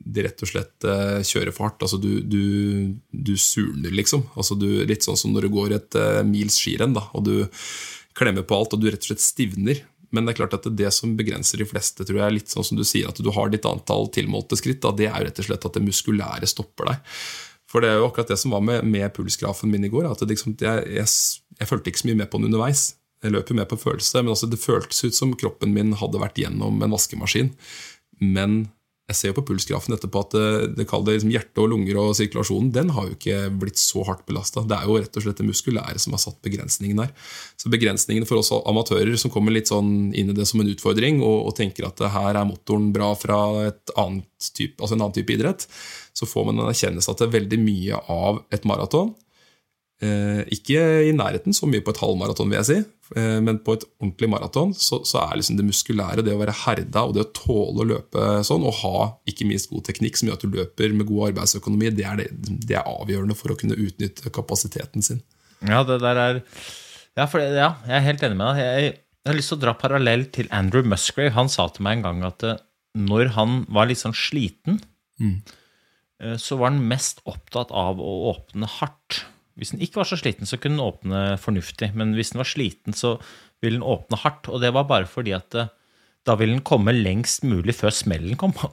de 0.00 0.24
rett 0.24 0.46
og 0.46 0.50
slett 0.50 0.88
eh, 0.88 1.20
kjører 1.20 1.52
for 1.54 1.68
hardt. 1.68 1.84
Altså 1.84 2.00
du, 2.00 2.12
du, 2.24 2.94
du 3.10 3.34
surner, 3.40 3.92
liksom. 3.92 4.24
Altså 4.38 4.56
du, 4.58 4.68
litt 4.88 5.04
sånn 5.04 5.18
som 5.20 5.34
når 5.34 5.48
du 5.48 5.54
går 5.54 5.76
et 5.76 5.98
uh, 6.00 6.22
mils 6.26 6.56
skirenn 6.60 6.96
og 6.96 7.24
du 7.26 7.34
klemmer 8.14 8.46
på 8.46 8.56
alt 8.56 8.76
og 8.76 8.82
du 8.82 8.88
rett 8.88 9.02
og 9.02 9.10
slett 9.10 9.24
stivner. 9.24 9.82
Men 10.14 10.26
det 10.26 10.34
er 10.34 10.40
klart 10.42 10.54
at 10.56 10.68
det 10.78 10.90
som 10.94 11.16
begrenser 11.18 11.60
de 11.60 11.66
fleste, 11.68 12.06
tror 12.06 12.20
jeg, 12.20 12.26
er 12.26 12.36
litt 12.36 12.52
sånn 12.52 12.66
som 12.66 12.78
du 12.78 12.84
sier, 12.86 13.10
at 13.10 13.18
du 13.18 13.30
har 13.34 13.50
ditt 13.50 13.66
antall 13.68 14.06
tilmålte 14.14 14.58
skritt. 14.60 14.82
Da, 14.84 14.94
det 14.94 15.08
er 15.10 15.18
jo 15.18 15.28
rett 15.28 15.40
og 15.42 15.48
slett 15.48 15.66
at 15.68 15.78
det 15.78 15.82
muskulære 15.84 16.50
stopper 16.50 16.92
deg. 16.92 17.16
For 17.70 17.82
det 17.82 17.90
er 17.90 17.98
jo 17.98 18.06
akkurat 18.06 18.30
det 18.30 18.38
som 18.38 18.54
var 18.54 18.62
med, 18.62 18.86
med 18.86 19.10
pulsgrafen 19.16 19.72
min 19.72 19.88
i 19.88 19.90
går. 19.90 20.06
at 20.06 20.22
liksom, 20.30 20.54
jeg, 20.60 20.84
jeg, 20.94 21.10
jeg 21.58 21.70
følte 21.70 21.90
ikke 21.90 22.04
så 22.04 22.10
mye 22.10 22.20
med 22.22 22.30
på 22.30 22.38
den 22.38 22.52
underveis. 22.52 22.92
Jeg 23.24 23.34
løp 23.34 23.50
jo 23.50 23.56
med 23.58 23.66
på 23.70 23.80
følelse, 23.80 24.22
men 24.22 24.34
altså, 24.34 24.46
det 24.52 24.60
føltes 24.62 25.02
ut 25.02 25.16
som 25.16 25.32
kroppen 25.40 25.74
min 25.74 25.96
hadde 25.98 26.20
vært 26.22 26.38
gjennom 26.38 26.78
en 26.84 26.94
vaskemaskin. 26.94 27.50
Men 28.22 28.68
jeg 29.04 29.16
ser 29.18 29.30
jo 29.30 29.36
på 29.36 29.44
pulsgrafen 29.50 29.92
etterpå 29.92 30.20
at 30.24 30.34
det, 30.34 30.44
det 30.78 30.86
det 30.88 31.14
liksom 31.16 31.32
hjerte 31.34 31.60
og 31.60 31.68
lunger 31.74 31.98
og 32.00 32.14
sirkulasjonen 32.16 32.70
den 32.72 32.92
har 32.96 33.10
jo 33.10 33.16
ikke 33.18 33.50
blitt 33.60 33.80
så 33.80 34.00
hardt 34.08 34.24
belasta. 34.24 34.62
Det 34.64 34.78
er 34.78 34.88
jo 34.88 34.96
rett 34.96 35.18
og 35.20 35.26
slett 35.26 35.42
det 35.42 35.48
muskulære 35.48 36.00
som 36.00 36.16
har 36.16 36.22
satt 36.22 36.38
begrensningen 36.46 37.02
der. 37.02 37.10
Så 37.60 37.72
begrensningene 37.72 38.28
for 38.28 38.40
oss 38.40 38.52
amatører 38.54 39.12
som 39.20 39.32
kommer 39.34 39.52
litt 39.52 39.68
sånn 39.68 40.14
inn 40.16 40.32
i 40.32 40.36
det 40.36 40.48
som 40.48 40.62
en 40.64 40.72
utfordring 40.72 41.20
og, 41.20 41.50
og 41.50 41.56
tenker 41.58 41.90
at 41.90 42.00
her 42.16 42.32
er 42.32 42.48
motoren 42.48 42.94
bra 42.96 43.12
fra 43.18 43.38
type, 43.74 44.80
altså 44.80 44.94
en 44.94 45.04
annen 45.04 45.18
type 45.18 45.36
idrett, 45.36 45.68
så 46.16 46.28
får 46.28 46.48
man 46.48 46.62
en 46.62 46.72
erkjennelse 46.72 47.12
at 47.12 47.20
det 47.20 47.28
er 47.28 47.36
veldig 47.36 47.60
mye 47.60 48.00
av 48.12 48.40
et 48.54 48.64
maraton 48.68 49.12
Eh, 49.12 49.23
ikke 50.54 50.80
i 51.08 51.12
nærheten 51.14 51.54
så 51.56 51.68
mye 51.70 51.82
på 51.84 51.92
et 51.94 52.00
halvmaraton, 52.02 52.50
vil 52.50 52.58
jeg 52.58 52.68
si, 52.68 52.76
eh, 53.18 53.38
men 53.44 53.60
på 53.64 53.76
et 53.76 53.84
ordentlig 54.00 54.30
maraton 54.32 54.72
så, 54.74 55.00
så, 55.06 55.20
er 55.22 55.38
liksom 55.38 55.58
det 55.58 55.66
muskulære, 55.68 56.24
det 56.26 56.34
å 56.34 56.40
være 56.40 56.56
herda 56.64 57.04
og 57.06 57.14
det 57.16 57.24
å 57.24 57.30
tåle 57.36 57.84
å 57.84 57.88
løpe 57.92 58.26
sånn, 58.46 58.66
og 58.66 58.78
ha 58.82 59.08
ikke 59.30 59.46
minst 59.48 59.70
god 59.72 59.86
teknikk 59.88 60.18
som 60.18 60.30
gjør 60.30 60.38
at 60.38 60.46
du 60.46 60.56
løper 60.58 60.96
med 60.96 61.08
god 61.10 61.30
arbeidsøkonomi, 61.30 61.92
det 61.94 62.06
er, 62.10 62.22
det, 62.22 62.56
det 62.68 62.78
er 62.80 62.90
avgjørende 62.90 63.36
for 63.38 63.54
å 63.54 63.58
kunne 63.60 63.78
utnytte 63.78 64.32
kapasiteten 64.34 65.06
sin. 65.06 65.22
Ja, 65.64 65.82
det 65.86 66.00
der 66.04 66.20
er 66.20 66.40
Ja, 67.14 67.28
for, 67.30 67.38
ja 67.38 67.74
jeg 67.86 67.96
er 67.96 68.06
helt 68.08 68.24
enig 68.26 68.38
med 68.40 68.48
deg. 68.48 68.62
Jeg, 68.64 68.94
jeg, 69.22 69.28
har 69.30 69.36
lyst 69.38 69.52
til 69.52 69.60
å 69.60 69.64
dra 69.64 69.76
parallell 69.78 70.24
til 70.34 70.48
Andrew 70.52 70.82
Musgrave. 70.84 71.36
Han 71.36 71.52
sa 71.52 71.68
til 71.72 71.86
meg 71.86 72.00
en 72.00 72.08
gang 72.08 72.24
at 72.26 72.42
eh, 72.44 72.58
når 72.98 73.36
han 73.38 73.62
var 73.72 73.86
litt 73.88 74.02
sånn 74.02 74.14
sliten, 74.14 74.80
mm. 75.18 75.38
så 76.38 76.58
var 76.60 76.70
han 76.70 76.84
mest 76.86 77.24
opptatt 77.26 77.72
av 77.74 77.98
å 77.98 78.12
åpne 78.30 78.68
hardt. 78.76 79.24
Hvis 79.54 79.70
den 79.74 79.82
ikke 79.84 80.00
var 80.00 80.08
så 80.10 80.18
sliten, 80.18 80.48
så 80.50 80.58
kunne 80.58 80.78
den 80.78 80.84
åpne 80.84 81.22
fornuftig. 81.38 81.92
Men 81.94 82.14
hvis 82.16 82.32
den 82.34 82.42
var 82.42 82.50
sliten, 82.50 82.96
så 82.96 83.16
ville 83.62 83.78
den 83.78 83.86
åpne 83.86 84.18
hardt. 84.24 84.50
Og 84.50 84.62
det 84.62 84.72
var 84.74 84.88
bare 84.90 85.06
fordi 85.10 85.34
at 85.36 85.54
eh, 85.54 85.70
da 86.26 86.34
ville 86.40 86.56
den 86.56 86.64
komme 86.66 86.94
lengst 86.96 87.44
mulig 87.46 87.76
før 87.78 87.94
smellen 87.94 88.38
kom. 88.40 88.54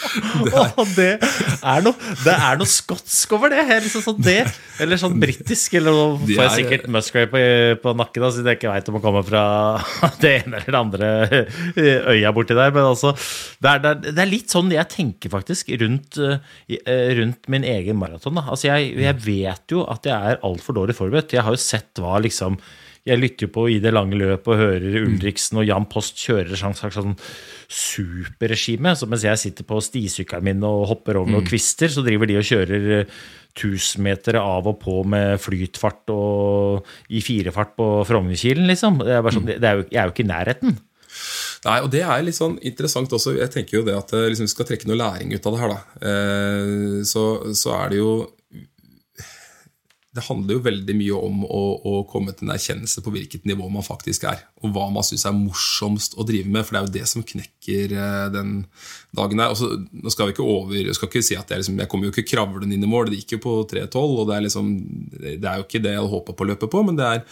Det 0.40 0.56
er, 0.56 0.72
oh, 0.80 0.88
det 0.96 1.10
er, 1.20 1.82
noe, 1.84 2.10
det 2.24 2.32
er 2.32 2.58
noe 2.58 2.68
skotsk 2.68 3.34
over 3.36 3.52
det. 3.52 3.62
Liksom 3.84 4.02
sånn 4.04 4.20
det 4.24 4.42
eller 4.80 5.00
sånn 5.00 5.18
britisk. 5.20 5.76
Eller 5.78 5.94
nå 5.94 6.06
får 6.22 6.40
jeg 6.40 6.56
sikkert 6.56 6.88
Musgrave 6.92 7.28
på, 7.30 7.42
på 7.84 7.94
nakken, 7.98 8.24
da, 8.24 8.30
siden 8.34 8.50
jeg 8.50 8.60
ikke 8.60 8.72
veit 8.72 8.90
om 8.90 8.98
å 8.98 9.02
komme 9.04 9.22
fra 9.26 9.44
det 10.22 10.34
ene 10.40 10.60
eller 10.60 10.74
det 10.74 10.80
andre 10.80 11.10
øya 12.14 12.34
borti 12.36 12.56
der. 12.58 12.74
Men 12.74 12.90
altså, 12.90 13.14
det 13.62 13.74
er, 13.76 14.02
det 14.08 14.16
er, 14.16 14.30
litt 14.30 14.52
sånn 14.52 14.72
jeg 14.74 14.90
tenker 14.92 15.32
faktisk 15.32 15.72
rundt, 15.80 16.20
eh, 16.20 17.08
rundt 17.20 17.50
min 17.52 17.66
egen 17.68 18.00
maraton. 18.00 18.40
Altså, 18.42 18.70
jeg, 18.70 18.94
jeg, 19.00 19.18
vet 19.26 19.76
jo 19.76 19.84
at 19.90 20.06
jeg 20.08 20.34
er 20.34 20.44
altfor 20.46 20.80
dårlig 20.80 20.96
forberedt. 20.98 21.36
Jeg 21.36 21.46
har 21.46 21.56
jo 21.56 21.60
sett 21.60 22.00
hva 22.00 22.20
liksom 22.24 22.58
jeg 23.10 23.20
lytter 23.20 23.48
jo 23.48 23.52
på 23.54 23.66
i 23.74 23.80
det 23.82 23.92
lange 23.94 24.18
løp 24.18 24.46
og 24.50 24.60
hører 24.60 25.02
Ulriksen 25.02 25.60
og 25.60 25.66
Jan 25.66 25.88
Post 25.90 26.20
kjører 26.22 26.54
sånn, 26.58 26.76
sånn 26.78 27.16
superregime. 27.66 28.94
Så 28.98 29.08
mens 29.10 29.26
jeg 29.26 29.40
sitter 29.42 29.66
på 29.66 29.80
stisykkelen 29.84 30.46
min 30.46 30.66
og 30.66 30.86
hopper 30.92 31.20
over 31.20 31.34
noen 31.34 31.46
mm. 31.46 31.50
kvister, 31.50 31.92
så 31.92 32.04
driver 32.06 32.30
de 32.30 32.38
og 32.40 32.46
kjører 32.46 32.86
1000 33.50 34.04
meter 34.06 34.38
av 34.40 34.68
og 34.70 34.78
på 34.82 35.00
med 35.10 35.40
flytfart 35.42 36.12
og 36.14 36.86
i 37.10 37.22
firefart 37.24 37.74
på 37.78 37.88
Frognerkilen, 38.08 38.68
liksom. 38.70 39.02
Det 39.02 39.16
er 39.16 39.34
sånn, 39.34 39.48
mm. 39.48 39.56
det 39.56 39.70
er 39.70 39.80
jo, 39.80 39.88
jeg 39.90 40.00
er 40.00 40.06
jo 40.06 40.14
ikke 40.14 40.26
i 40.26 40.30
nærheten. 40.30 40.78
Nei, 41.66 41.78
og 41.84 41.90
Det 41.92 42.00
er 42.06 42.22
litt 42.24 42.38
sånn 42.38 42.56
interessant 42.64 43.12
også. 43.12 43.34
Jeg 43.36 43.52
tenker 43.52 43.80
jo 43.80 43.86
det 43.86 43.96
at 43.98 44.14
liksom, 44.16 44.46
vi 44.46 44.54
skal 44.54 44.68
trekke 44.68 44.88
noe 44.88 45.00
læring 45.00 45.34
ut 45.34 45.46
av 45.48 45.56
det 45.56 45.60
her. 45.60 45.74
da. 45.74 46.06
Eh, 46.10 47.00
så, 47.08 47.24
så, 47.52 47.74
er 47.76 47.92
det 47.92 47.98
jo 48.00 48.12
det 50.20 50.26
handler 50.26 50.58
jo 50.58 50.64
veldig 50.64 50.94
mye 50.98 51.18
om 51.18 51.44
å, 51.46 51.62
å, 51.88 51.92
komme 52.10 52.34
til 52.36 52.46
en 52.46 52.54
erkjennelse 52.54 53.02
på 53.04 53.12
hvilket 53.14 53.46
nivå 53.48 53.68
man 53.72 53.84
faktisk 53.86 54.26
er. 54.28 54.42
Og 54.60 54.74
hva 54.74 54.88
man 54.92 55.06
syns 55.06 55.24
er 55.28 55.36
morsomst 55.36 56.18
å 56.20 56.26
drive 56.28 56.50
med, 56.50 56.66
for 56.66 56.76
det 56.76 56.80
er 56.80 56.88
jo 56.88 56.94
det 56.98 57.06
som 57.08 57.24
knekker 57.26 57.94
eh, 57.96 58.26
den 58.34 58.52
dagen 59.16 59.40
der. 59.40 59.54
Også, 59.54 59.70
nå 59.90 60.12
skal 60.12 60.28
vi 60.28 60.36
ikke 60.36 60.46
over, 60.46 60.92
skal 60.96 61.10
ikke 61.10 61.24
si 61.24 61.38
at 61.38 61.48
jeg, 61.48 61.62
liksom, 61.62 61.80
jeg 61.80 61.90
kommer 61.92 62.08
jo 62.08 62.14
ikke 62.14 62.28
kravlende 62.34 62.76
inn 62.76 62.84
i 62.84 62.90
mål, 62.90 63.08
det 63.08 63.22
gikk 63.22 63.38
jo 63.38 63.44
på 63.46 63.56
3.12, 63.72 63.96
og 64.04 64.28
det 64.28 64.36
er, 64.36 64.44
liksom, 64.48 64.74
det 65.16 65.38
er 65.40 65.62
jo 65.62 65.68
ikke 65.68 65.82
det 65.82 65.94
jeg 65.94 66.02
hadde 66.02 66.12
håpa 66.12 66.36
på 66.36 66.46
å 66.46 66.50
løpe 66.52 66.70
på, 66.70 66.84
men 66.86 67.00
det 67.00 67.08
er, 67.08 67.24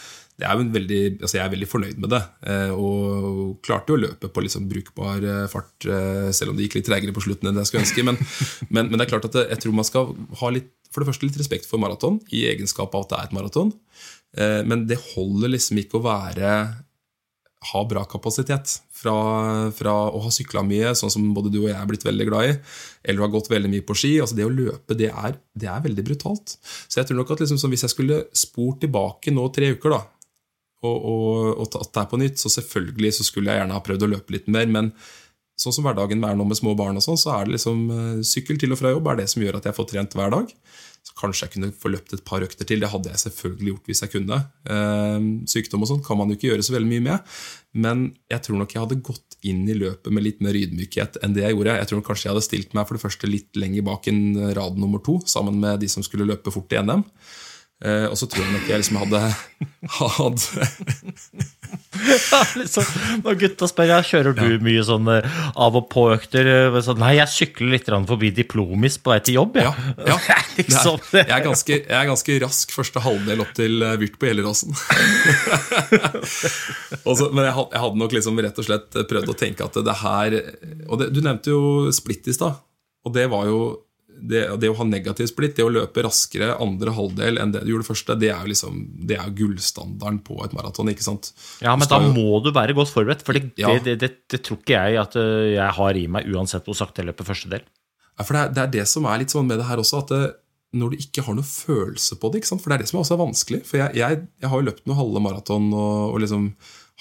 er 0.46 0.60
veldig, 0.74 1.00
altså 1.18 1.38
jeg 1.38 1.44
er 1.44 1.52
veldig 1.54 1.68
fornøyd 1.70 2.00
med 2.02 2.12
det. 2.14 2.22
Eh, 2.46 2.70
og 2.70 3.58
klarte 3.66 3.90
jo 3.90 3.98
å 3.98 4.02
løpe 4.04 4.30
på 4.30 4.44
liksom 4.44 4.68
brukbar 4.70 5.24
eh, 5.26 5.44
fart, 5.50 5.88
selv 6.36 6.52
om 6.52 6.58
det 6.58 6.68
gikk 6.68 6.78
litt 6.78 6.90
tregere 6.90 7.14
på 7.16 7.24
slutten 7.24 7.50
enn 7.50 7.58
jeg 7.58 7.70
skulle 7.70 7.86
ønske. 7.86 8.06
Men, 8.06 8.20
men, 8.74 8.90
men, 8.90 8.98
det 8.98 9.06
er 9.08 9.14
klart 9.16 9.30
at 9.30 9.40
jeg 9.42 9.62
tror 9.64 9.78
man 9.80 9.88
skal 9.88 10.12
ha 10.42 10.52
litt 10.54 10.74
for 10.88 11.02
det 11.02 11.10
første 11.10 11.28
litt 11.28 11.38
respekt 11.40 11.68
for 11.68 11.80
maraton, 11.82 12.16
i 12.32 12.46
egenskap 12.48 12.94
av 12.96 13.04
at 13.04 13.10
det 13.10 13.18
er 13.18 13.28
et 13.28 13.34
maraton. 13.36 13.72
Eh, 14.38 14.60
men 14.68 14.86
det 14.88 15.00
holder 15.12 15.52
liksom 15.56 15.80
ikke 15.82 16.00
å 16.00 16.06
være 16.06 16.52
ha 17.72 17.80
bra 17.90 18.04
kapasitet. 18.06 18.78
Fra, 18.98 19.14
fra 19.78 19.92
å 20.10 20.20
ha 20.24 20.30
sykla 20.34 20.64
mye, 20.66 20.90
sånn 20.98 21.12
som 21.12 21.26
både 21.30 21.52
du 21.54 21.60
og 21.60 21.68
jeg 21.68 21.76
er 21.78 21.86
blitt 21.86 22.02
veldig 22.06 22.24
glad 22.26 22.48
i, 22.48 22.54
eller 23.06 23.22
har 23.22 23.30
gått 23.30 23.50
veldig 23.52 23.70
mye 23.70 23.84
på 23.86 23.94
ski. 23.98 24.16
altså 24.22 24.34
Det 24.34 24.46
å 24.46 24.50
løpe, 24.50 24.96
det 24.98 25.12
er, 25.12 25.36
det 25.54 25.68
er 25.70 25.84
veldig 25.84 26.04
brutalt. 26.08 26.56
Så 26.58 26.98
jeg 26.98 27.06
tror 27.06 27.20
nok 27.20 27.30
at 27.34 27.44
liksom, 27.44 27.62
hvis 27.70 27.86
jeg 27.86 27.94
skulle 27.94 28.24
spurt 28.34 28.80
tilbake 28.82 29.34
nå 29.34 29.44
tre 29.54 29.70
uker, 29.76 29.94
da, 29.94 30.00
og, 30.86 30.96
og, 30.96 31.54
og 31.58 31.70
tatt 31.72 31.90
det 31.90 32.02
her 32.04 32.10
på 32.10 32.20
nytt, 32.20 32.42
så 32.42 32.52
selvfølgelig 32.52 33.16
så 33.18 33.26
skulle 33.26 33.50
jeg 33.50 33.62
gjerne 33.62 33.74
ha 33.74 33.84
prøvd 33.84 34.06
å 34.06 34.12
løpe 34.14 34.36
litt 34.36 34.50
mer. 34.52 34.70
men 34.70 34.92
sånn 35.58 35.74
som 35.74 35.86
hverdagen 35.86 36.22
er 36.22 36.36
nå 36.38 36.46
med 36.46 36.58
små 36.58 36.74
barn, 36.78 36.98
og 36.98 37.04
sånn, 37.04 37.18
så 37.18 37.32
er 37.34 37.48
det 37.48 37.56
liksom 37.56 37.88
uh, 37.90 38.20
sykkel 38.26 38.60
til 38.60 38.74
og 38.74 38.80
fra 38.80 38.92
jobb 38.92 39.10
er 39.10 39.22
det 39.22 39.26
som 39.32 39.42
gjør 39.42 39.58
at 39.58 39.66
jeg 39.68 39.76
får 39.76 39.88
trent 39.90 40.14
hver 40.14 40.30
dag. 40.34 40.52
Så 41.08 41.14
kanskje 41.18 41.46
jeg 41.46 41.54
kunne 41.54 41.70
få 41.74 41.90
løpt 41.90 42.12
et 42.14 42.22
par 42.26 42.44
økter 42.44 42.68
til. 42.68 42.82
Det 42.82 42.90
hadde 42.92 43.10
jeg 43.10 43.22
selvfølgelig 43.22 43.72
gjort 43.72 43.90
hvis 43.90 44.02
jeg 44.04 44.12
kunne. 44.12 44.38
Uh, 44.68 45.18
sykdom 45.50 45.82
og 45.82 45.90
sånn 45.90 46.04
kan 46.06 46.20
man 46.20 46.30
jo 46.30 46.38
ikke 46.38 46.52
gjøre 46.52 46.66
så 46.66 46.76
veldig 46.76 46.90
mye 46.92 47.06
med. 47.08 47.34
Men 47.78 48.04
jeg 48.30 48.44
tror 48.44 48.60
nok 48.60 48.74
jeg 48.74 48.82
hadde 48.84 49.00
gått 49.08 49.38
inn 49.48 49.64
i 49.70 49.76
løpet 49.78 50.14
med 50.14 50.26
litt 50.26 50.42
mer 50.44 50.58
ydmykhet 50.58 51.20
enn 51.24 51.34
det 51.34 51.46
jeg 51.46 51.56
gjorde. 51.56 51.78
Jeg 51.80 51.90
tror 51.90 52.06
kanskje 52.06 52.28
jeg 52.28 52.34
hadde 52.34 52.46
stilt 52.46 52.78
meg 52.78 52.86
for 52.86 52.98
det 52.98 53.04
første 53.06 53.30
litt 53.30 53.58
lenger 53.58 53.86
bak 53.88 54.10
en 54.12 54.22
rad 54.58 54.78
nummer 54.78 55.02
to, 55.02 55.18
sammen 55.30 55.58
med 55.62 55.82
de 55.82 55.90
som 55.90 56.06
skulle 56.06 56.28
løpe 56.28 56.54
fort 56.54 56.74
i 56.74 56.82
NM. 56.82 57.06
Uh, 57.78 58.08
og 58.10 58.16
så 58.18 58.26
tror 58.26 58.42
jeg 58.42 58.50
nok 58.56 58.64
jeg 58.72 58.80
liksom 58.80 58.96
hadde, 58.98 59.18
hatt 60.00 60.46
liksom, 62.58 62.88
Når 63.22 63.36
gutta 63.38 63.68
spør 63.70 63.92
jeg, 63.92 64.06
kjører 64.08 64.34
du 64.34 64.42
ja. 64.42 64.56
mye 64.66 64.82
sånn 64.88 65.06
uh, 65.06 65.36
av 65.54 65.78
og 65.78 65.86
på-økter. 65.92 66.50
Uh, 66.74 66.80
sånn, 66.82 66.98
nei, 66.98 67.12
jeg 67.20 67.30
sykler 67.30 67.76
litt 67.76 67.86
forbi 67.86 68.32
Diplomis 68.34 68.98
på 68.98 69.14
vei 69.14 69.20
til 69.22 69.38
jobb. 69.38 69.60
Ja, 69.62 69.70
ja. 70.10 70.18
liksom, 70.58 70.98
jeg, 71.14 71.30
er 71.30 71.46
ganske, 71.46 71.76
jeg, 71.78 71.94
er 72.00 72.10
ganske, 72.10 72.38
rask 72.42 72.74
første 72.74 73.02
halvdel 73.06 73.46
opp 73.46 73.54
til 73.54 73.78
Vyrt 74.02 74.18
på 74.18 74.26
Gjelleråsen. 74.26 74.74
men 77.30 77.44
jeg, 77.46 77.54
jeg, 77.54 77.78
hadde 77.78 78.02
nok 78.02 78.18
liksom 78.18 78.42
rett 78.42 78.58
og 78.58 78.66
slett 78.72 79.02
prøvd 79.14 79.30
å 79.30 79.38
tenke 79.38 79.70
at 79.70 79.78
det 79.86 80.00
her 80.02 80.40
og 80.88 80.98
det, 80.98 81.12
Du 81.14 81.22
nevnte 81.22 81.54
jo 81.54 81.92
Splitt 81.94 82.26
i 82.26 82.34
stad. 82.34 82.58
Og 83.06 83.14
det 83.14 83.30
var 83.30 83.46
jo 83.46 83.60
det, 84.20 84.42
det, 84.60 84.70
å 84.70 84.76
ha 84.78 84.86
negativ 84.88 85.28
splitt, 85.30 85.56
det 85.58 85.66
å 85.66 85.72
løpe 85.72 86.02
raskere 86.04 86.54
andre 86.62 86.94
halvdel 86.96 87.40
enn 87.42 87.52
det 87.54 87.62
du 87.64 87.72
gjorde 87.72 87.88
første, 87.88 88.16
det 88.20 88.30
er 88.32 88.42
jo 88.42 88.52
liksom, 88.52 88.80
det 89.08 89.18
er 89.20 89.34
gullstandarden 89.38 90.20
på 90.26 90.38
et 90.44 90.56
maraton. 90.56 90.90
ikke 90.92 91.06
sant? 91.06 91.32
Ja, 91.64 91.76
men 91.78 91.90
da 91.90 92.00
må 92.04 92.40
du 92.44 92.50
være 92.56 92.76
godt 92.78 92.92
forberedt, 92.92 93.24
for 93.26 93.38
det, 93.38 93.52
ja. 93.60 93.76
det, 93.84 93.98
det, 94.02 94.42
tror 94.42 94.60
ikke 94.60 94.82
jeg 94.82 95.00
at 95.02 95.16
øh, 95.20 95.52
jeg 95.54 95.76
har 95.78 96.00
i 96.00 96.08
meg 96.10 96.28
uansett 96.32 96.68
hvor 96.68 96.78
sakte 96.78 97.02
jeg 97.02 97.12
løper 97.12 97.28
første 97.28 97.52
del. 97.54 97.64
Ja, 98.18 98.26
for 98.26 98.34
det 98.34 98.44
er, 98.64 98.70
det 98.74 98.82
er, 98.82 98.90
som 98.90 99.06
er 99.06 99.22
litt 99.22 99.34
sånn 99.34 99.46
med 99.48 99.60
det 99.62 99.68
her 99.68 99.80
også, 99.80 100.02
at 100.02 100.14
øh, 100.16 100.28
når 100.78 100.92
du 100.92 101.06
ikke 101.06 101.24
har 101.24 101.36
noe 101.38 101.48
følelse 101.48 102.18
på 102.20 102.28
det 102.28 102.42
ikke 102.42 102.50
sant? 102.50 102.64
For 102.64 102.72
det 102.72 102.78
er 102.78 102.84
det 102.84 102.90
som 102.90 103.00
også 103.00 103.16
er 103.16 103.22
vanskelig. 103.22 103.62
For 103.68 103.80
jeg, 103.80 103.96
jeg, 103.96 104.20
jeg 104.42 104.52
har 104.52 104.60
jo 104.60 104.68
løpt 104.68 104.84
noen 104.84 105.00
halve 105.00 105.22
maraton 105.24 105.70
og, 105.72 106.12
og 106.12 106.22
liksom 106.24 106.50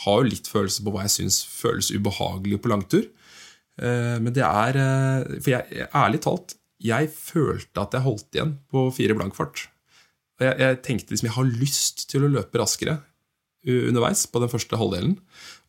har 0.05 0.21
jo 0.21 0.29
litt 0.29 0.47
følelse 0.49 0.85
på 0.85 0.93
hva 0.93 1.07
jeg 1.07 1.15
syns 1.15 1.41
føles 1.49 1.89
ubehagelig 1.91 2.61
på 2.61 2.71
langtur. 2.71 3.07
Eh, 3.81 4.15
Men 4.23 4.33
det 4.33 4.45
er 4.45 4.79
eh, 4.81 5.35
For 5.41 5.53
jeg, 5.53 5.87
ærlig 5.95 6.21
talt, 6.25 6.55
jeg 6.83 7.09
følte 7.13 7.81
at 7.81 7.95
jeg 7.97 8.05
holdt 8.05 8.35
igjen 8.37 8.55
på 8.71 8.87
fire 8.93 9.15
blankfart. 9.17 9.63
Og 10.37 10.45
jeg, 10.45 10.57
jeg 10.61 10.81
tenkte 10.85 11.13
liksom 11.15 11.29
jeg 11.31 11.37
har 11.39 11.47
lyst 11.63 12.03
til 12.11 12.27
å 12.27 12.33
løpe 12.35 12.59
raskere 12.61 12.99
underveis 13.67 14.21
på 14.31 14.39
den 14.43 14.51
første 14.51 14.77
halvdelen. 14.79 15.15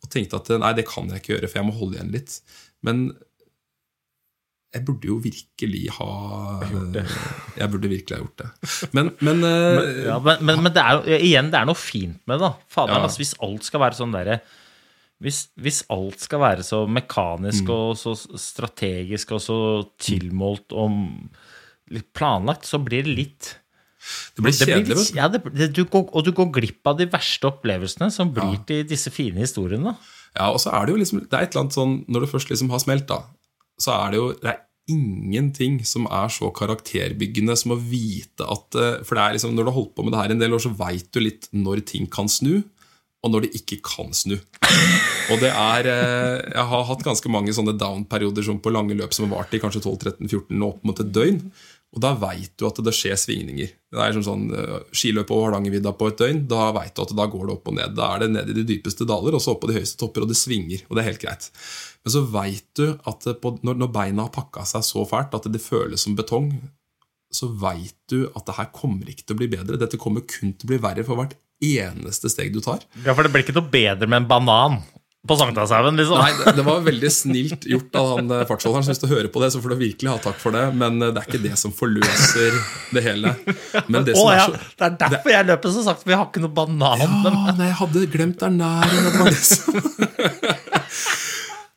Og 0.04 0.10
tenkte 0.12 0.38
at 0.38 0.50
nei, 0.60 0.74
det 0.76 0.84
kan 0.86 1.08
jeg 1.10 1.22
ikke 1.22 1.32
gjøre, 1.36 1.48
for 1.50 1.58
jeg 1.62 1.66
må 1.70 1.78
holde 1.78 1.96
igjen 1.98 2.12
litt. 2.14 2.36
Men 2.86 3.08
jeg 4.76 4.84
burde 4.84 5.08
jo 5.08 5.16
virkelig 5.24 5.86
ha 5.96 6.06
Jeg 7.56 7.70
burde 7.72 7.88
virkelig 7.90 8.18
ha 8.18 8.20
gjort 8.20 8.42
det. 8.42 8.48
Men, 8.92 9.10
men, 9.24 9.40
men, 9.40 9.90
Ja, 10.04 10.18
men, 10.20 10.44
men, 10.44 10.62
men 10.66 10.74
det 10.76 10.84
er 10.84 10.98
jo, 11.00 11.18
igjen, 11.24 11.48
det 11.54 11.62
er 11.62 11.68
noe 11.70 11.80
fint 11.80 12.20
med 12.28 12.36
det. 12.36 12.44
da. 12.50 12.52
Fader, 12.76 12.98
Ja. 13.00 13.06
altså, 13.08 13.22
hvis 13.24 13.32
alt 13.48 13.64
skal 13.66 13.82
være 13.86 13.98
sånn 13.98 14.12
derre 14.14 14.42
hvis, 15.22 15.48
hvis 15.58 15.82
alt 15.90 16.20
skal 16.22 16.40
være 16.40 16.62
så 16.66 16.84
mekanisk 16.86 17.64
Mm. 17.66 17.72
og 17.74 17.96
så 17.98 18.12
strategisk 18.38 19.32
og 19.34 19.40
så 19.42 19.56
tilmålt 19.98 20.72
og 20.72 20.92
litt 21.90 22.12
planlagt, 22.14 22.68
så 22.68 22.78
blir 22.78 23.02
det 23.06 23.16
litt 23.16 23.48
det 24.36 24.44
blir 24.44 24.54
det 24.54 24.66
blir 24.66 24.84
kjedelig. 24.94 25.16
ja, 25.16 25.26
det, 25.28 25.40
det, 25.52 25.66
du 25.74 25.82
går, 25.84 26.04
Og 26.14 26.24
du 26.24 26.30
går 26.32 26.52
glipp 26.54 26.86
av 26.86 26.96
de 27.00 27.06
verste 27.10 27.48
opplevelsene 27.50 28.10
som 28.14 28.30
blir 28.32 28.60
til 28.64 28.86
disse 28.86 29.10
fine 29.10 29.42
historiene. 29.42 29.96
Ja, 30.36 30.52
og 30.52 30.60
så 30.62 30.70
er 30.70 30.86
det 30.86 30.94
jo 30.94 31.00
liksom 31.02 31.20
Det 31.24 31.34
er 31.34 31.42
et 31.42 31.50
eller 31.52 31.64
annet 31.64 31.74
sånn 31.74 31.94
Når 32.06 32.20
det 32.24 32.30
først 32.30 32.48
liksom 32.52 32.70
har 32.70 32.78
smelt, 32.78 33.06
da, 33.08 33.22
så 33.80 33.96
er 34.06 34.10
det 34.14 34.20
jo 34.20 34.28
det 34.38 34.52
er 34.52 34.62
ingenting 34.88 35.80
som 35.84 36.06
er 36.06 36.30
så 36.32 36.48
karakterbyggende 36.54 37.56
som 37.58 37.74
å 37.74 37.80
vite 37.80 38.46
at 38.46 38.78
eh, 38.78 39.02
For 39.04 39.18
det 39.18 39.24
er 39.24 39.36
liksom 39.36 39.54
når 39.56 39.66
du 39.66 39.70
har 39.72 39.78
holdt 39.80 39.94
på 39.98 40.04
med 40.06 40.14
det 40.14 40.22
her 40.22 40.34
en 40.36 40.42
del 40.42 40.54
år, 40.56 40.62
så 40.64 40.72
veit 40.78 41.10
du 41.12 41.20
litt 41.20 41.48
når 41.52 41.82
ting 41.90 42.06
kan 42.08 42.30
snu, 42.30 42.62
og 43.24 43.32
når 43.32 43.46
de 43.46 43.56
ikke 43.58 43.80
kan 43.84 44.12
snu. 44.14 44.36
Og 45.28 45.40
det 45.42 45.50
er 45.50 45.88
eh, 45.90 46.36
Jeg 46.54 46.66
har 46.70 46.84
hatt 46.90 47.02
ganske 47.06 47.32
mange 47.32 47.54
sånne 47.54 47.74
down-perioder 47.78 48.46
som 48.46 48.60
på 48.62 48.72
lange 48.72 48.96
løp 48.98 49.14
som 49.14 49.26
har 49.26 49.40
vart 49.40 49.56
i 49.56 49.60
kanskje 49.62 49.82
12-13-14 49.82 50.54
og 50.62 50.68
opp 50.68 50.86
mot 50.86 51.02
et 51.02 51.10
døgn. 51.14 51.42
Og 51.96 52.02
da 52.04 52.12
veit 52.20 52.52
du 52.60 52.66
at 52.68 52.78
det 52.84 52.92
skjer 52.92 53.16
svingninger. 53.16 53.70
Det 53.90 54.00
er 54.04 54.14
som 54.14 54.24
sånn 54.26 54.46
eh, 54.54 54.78
Skiløp 54.92 55.32
over 55.34 55.48
Hardangervidda 55.48 55.94
på 55.98 56.10
et 56.12 56.20
døgn. 56.20 56.44
Da 56.50 56.70
veit 56.76 56.94
du 56.94 57.02
at 57.02 57.14
da 57.16 57.28
går 57.32 57.48
det 57.48 57.54
opp 57.56 57.70
og 57.72 57.78
ned. 57.80 57.98
Da 57.98 58.12
er 58.14 58.24
det 58.24 58.30
ned 58.36 58.52
i 58.52 58.58
de 58.60 58.66
dypeste 58.68 59.08
daler 59.08 59.34
og 59.34 59.42
så 59.42 59.56
opp 59.56 59.64
på 59.64 59.72
de 59.72 59.78
høyeste 59.80 59.98
topper, 60.00 60.26
og 60.26 60.30
det 60.30 60.38
svinger. 60.38 60.84
Og 60.86 60.94
det 60.94 61.02
er 61.02 61.10
helt 61.10 61.24
greit. 61.24 61.50
Men 62.04 62.14
så 62.14 62.24
veit 62.38 62.68
du 62.78 62.86
at 62.92 63.30
på, 63.42 63.54
når, 63.66 63.82
når 63.82 63.94
beina 63.98 64.28
har 64.28 64.34
pakka 64.36 64.66
seg 64.68 64.86
så 64.86 65.02
fælt 65.08 65.34
at 65.34 65.50
det 65.50 65.64
føles 65.64 66.06
som 66.06 66.16
betong, 66.18 66.52
så 67.34 67.50
veit 67.60 67.96
du 68.08 68.28
at 68.30 68.46
det 68.46 68.56
her 68.56 68.70
kommer 68.72 69.08
ikke 69.10 69.26
til 69.26 69.36
å 69.36 69.42
bli 69.42 69.50
bedre. 69.58 69.80
Dette 69.80 70.00
kommer 70.00 70.24
kun 70.28 70.54
til 70.54 70.68
å 70.68 70.72
bli 70.72 70.82
verre 70.86 71.04
for 71.08 71.18
hvert 71.18 71.34
eneste 71.64 72.30
steg 72.30 72.52
du 72.54 72.60
tar. 72.64 72.84
Ja, 73.04 73.14
For 73.14 73.26
det 73.26 73.32
blir 73.34 73.46
ikke 73.46 73.56
noe 73.56 73.68
bedre 73.72 74.08
med 74.08 74.22
en 74.22 74.30
banan 74.30 74.80
på 75.28 75.36
Sankthanshaugen, 75.36 75.96
liksom. 75.98 76.20
Nei, 76.22 76.30
det, 76.38 76.52
det 76.56 76.64
var 76.64 76.78
veldig 76.86 77.10
snilt 77.12 77.66
gjort 77.68 77.96
av 77.98 78.06
han 78.14 78.30
eh, 78.32 78.44
fartsholderen. 78.48 78.86
Så 78.86 78.94
hvis 78.94 79.02
du 79.02 79.08
hører 79.10 79.28
på 79.32 79.42
det, 79.42 79.50
så 79.52 79.60
får 79.60 79.74
du 79.74 79.80
virkelig 79.82 80.12
ha 80.12 80.16
takk 80.24 80.38
for 80.40 80.56
det. 80.56 80.64
Men 80.78 81.02
eh, 81.02 81.10
det 81.12 81.20
er 81.20 81.28
ikke 81.28 81.42
det 81.42 81.56
som 81.60 81.74
forløser 81.74 82.56
det 82.96 83.04
hele. 83.04 83.34
Men 83.90 84.06
det 84.06 84.16
som 84.16 84.30
ja, 84.30 84.38
er 84.38 84.44
så 84.46 84.56
det 84.56 84.88
er 84.88 84.98
derfor 85.02 85.34
jeg 85.34 85.48
løper 85.50 85.74
så 85.74 85.84
sakte, 85.90 86.06
for 86.06 86.14
jeg 86.14 86.22
har 86.22 86.30
ikke 86.30 86.44
noe 86.46 86.54
banan. 86.62 87.02
Ja, 87.02 87.08
nei, 87.50 87.68
jeg 87.68 87.78
hadde 87.82 88.06
glemt 88.14 88.46
ernæring. 88.48 89.00
det 89.04 89.12
var. 89.18 89.32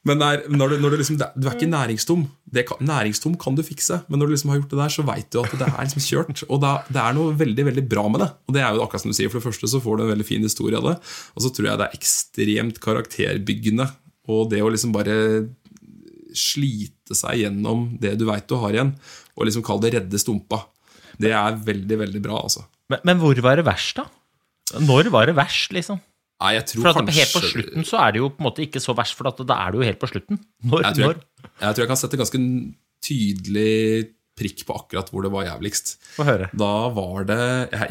Men 0.08 0.18
det 0.18 0.28
er, 0.28 0.46
når 0.50 0.72
du, 0.72 0.76
når 0.82 0.94
du, 0.94 0.98
liksom, 0.98 1.18
du 1.20 1.46
er 1.46 1.54
ikke 1.54 1.70
næringstom. 1.70 2.24
Det 2.50 2.64
kan, 2.66 2.80
næringstom 2.82 3.36
kan 3.42 3.58
du 3.58 3.62
fikse, 3.66 4.00
men 4.10 4.18
når 4.18 4.32
du 4.32 4.34
liksom 4.34 4.50
har 4.50 4.58
gjort 4.58 4.74
det 4.74 4.80
der, 4.80 4.94
så 4.96 5.06
veit 5.06 5.30
du 5.30 5.38
at 5.44 5.54
det 5.60 5.68
er 5.68 5.86
liksom 5.86 6.06
kjørt. 6.08 6.42
Og 6.48 6.62
da, 6.64 6.72
det 6.90 7.04
er 7.04 7.18
noe 7.18 7.36
veldig 7.38 7.68
veldig 7.70 7.84
bra 7.92 8.08
med 8.10 8.24
det. 8.24 8.30
Og 8.50 8.58
det 8.58 8.64
er 8.66 8.74
jo 8.74 8.82
akkurat 8.86 9.06
som 9.06 9.14
du 9.14 9.18
sier, 9.18 9.30
For 9.30 9.38
det 9.38 9.46
første 9.46 9.70
så 9.70 9.82
får 9.84 10.00
du 10.00 10.06
en 10.08 10.14
veldig 10.16 10.26
fin 10.26 10.48
historie 10.48 10.82
av 10.82 10.90
det, 10.90 10.98
og 11.36 11.46
så 11.46 11.54
tror 11.54 11.70
jeg 11.70 11.82
det 11.82 11.88
er 11.88 12.02
ekstremt 12.02 12.82
karakterbyggende. 12.82 13.88
Og 14.34 14.50
det 14.50 14.64
å 14.66 14.74
liksom 14.74 14.96
bare 14.96 15.16
slite 16.38 17.18
seg 17.18 17.44
gjennom 17.44 17.92
det 18.02 18.16
du 18.18 18.26
veit 18.30 18.50
du 18.50 18.58
har 18.58 18.74
igjen, 18.74 18.96
og 19.38 19.46
liksom 19.46 19.66
kalle 19.68 19.86
det 19.86 19.96
redde 20.00 20.22
stumpa, 20.22 20.64
det 21.22 21.34
er 21.36 21.62
veldig, 21.62 21.98
veldig 22.08 22.22
bra, 22.24 22.42
altså. 22.42 22.66
Men, 22.90 23.04
men 23.06 23.22
hvor 23.22 23.38
var 23.46 23.60
det 23.60 23.68
verst, 23.68 24.02
da? 24.02 24.08
Når 24.82 25.12
var 25.14 25.30
det 25.30 25.36
verst, 25.38 25.76
liksom? 25.76 26.00
Nei, 26.42 26.54
jeg 26.58 26.66
tror 26.72 26.82
For 26.88 26.90
at 26.92 27.00
kanskje 27.04 27.20
helt 27.22 27.36
på 27.38 27.42
slutten 27.52 27.86
så 27.86 28.00
er 28.02 28.16
det 28.16 28.22
jo 28.24 28.30
på 28.34 28.42
en 28.42 28.48
måte 28.50 28.64
ikke 28.66 28.82
så 28.82 28.96
verst, 28.98 29.14
for 29.20 29.30
at 29.30 29.44
da 29.46 29.60
er 29.68 29.76
det 29.76 29.82
jo 29.82 29.86
helt 29.92 30.00
på 30.02 30.10
slutten. 30.10 30.40
Når? 30.66 30.88
Jeg 30.88 30.98
tror 30.98 31.12
jeg, 31.14 31.22
jeg 31.62 31.76
tror 31.78 31.84
jeg 31.86 31.92
kan 31.94 32.00
sette 32.02 32.20
ganske 32.22 32.42
tydelig 33.06 34.10
prikk 34.42 34.62
på 34.66 34.74
akkurat 34.74 35.10
hvor 35.12 35.22
det 35.26 35.30
var 35.34 35.44
jævligst. 35.46 35.90
Få 36.16 36.24
høre. 36.26 36.48
Da 36.58 36.70
var 36.96 37.26
det 37.30 37.38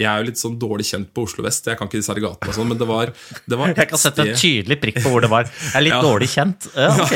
Jeg 0.00 0.06
er 0.08 0.22
jo 0.22 0.26
litt 0.30 0.40
sånn 0.40 0.56
dårlig 0.58 0.86
kjent 0.88 1.10
på 1.14 1.22
Oslo 1.28 1.44
vest, 1.46 1.68
jeg 1.68 1.78
kan 1.78 1.86
ikke 1.86 2.00
disse 2.00 2.10
her 2.10 2.22
gatene 2.24 2.50
og 2.50 2.56
sånn, 2.56 2.70
men 2.72 2.80
det 2.80 2.88
var, 2.88 3.12
det 3.52 3.58
var 3.60 3.74
Jeg 3.78 3.90
kan 3.92 4.00
sette 4.02 4.24
en 4.24 4.32
tydelig 4.40 4.78
prikk 4.82 4.98
på 5.04 5.12
hvor 5.12 5.22
det 5.22 5.30
var. 5.30 5.46
Jeg 5.52 5.76
er 5.78 5.84
litt 5.86 5.94
Ja. 5.98 6.02
dårlig 6.08 6.30
kjent. 6.32 6.66
Ja, 6.74 6.90
ok. 6.96 7.14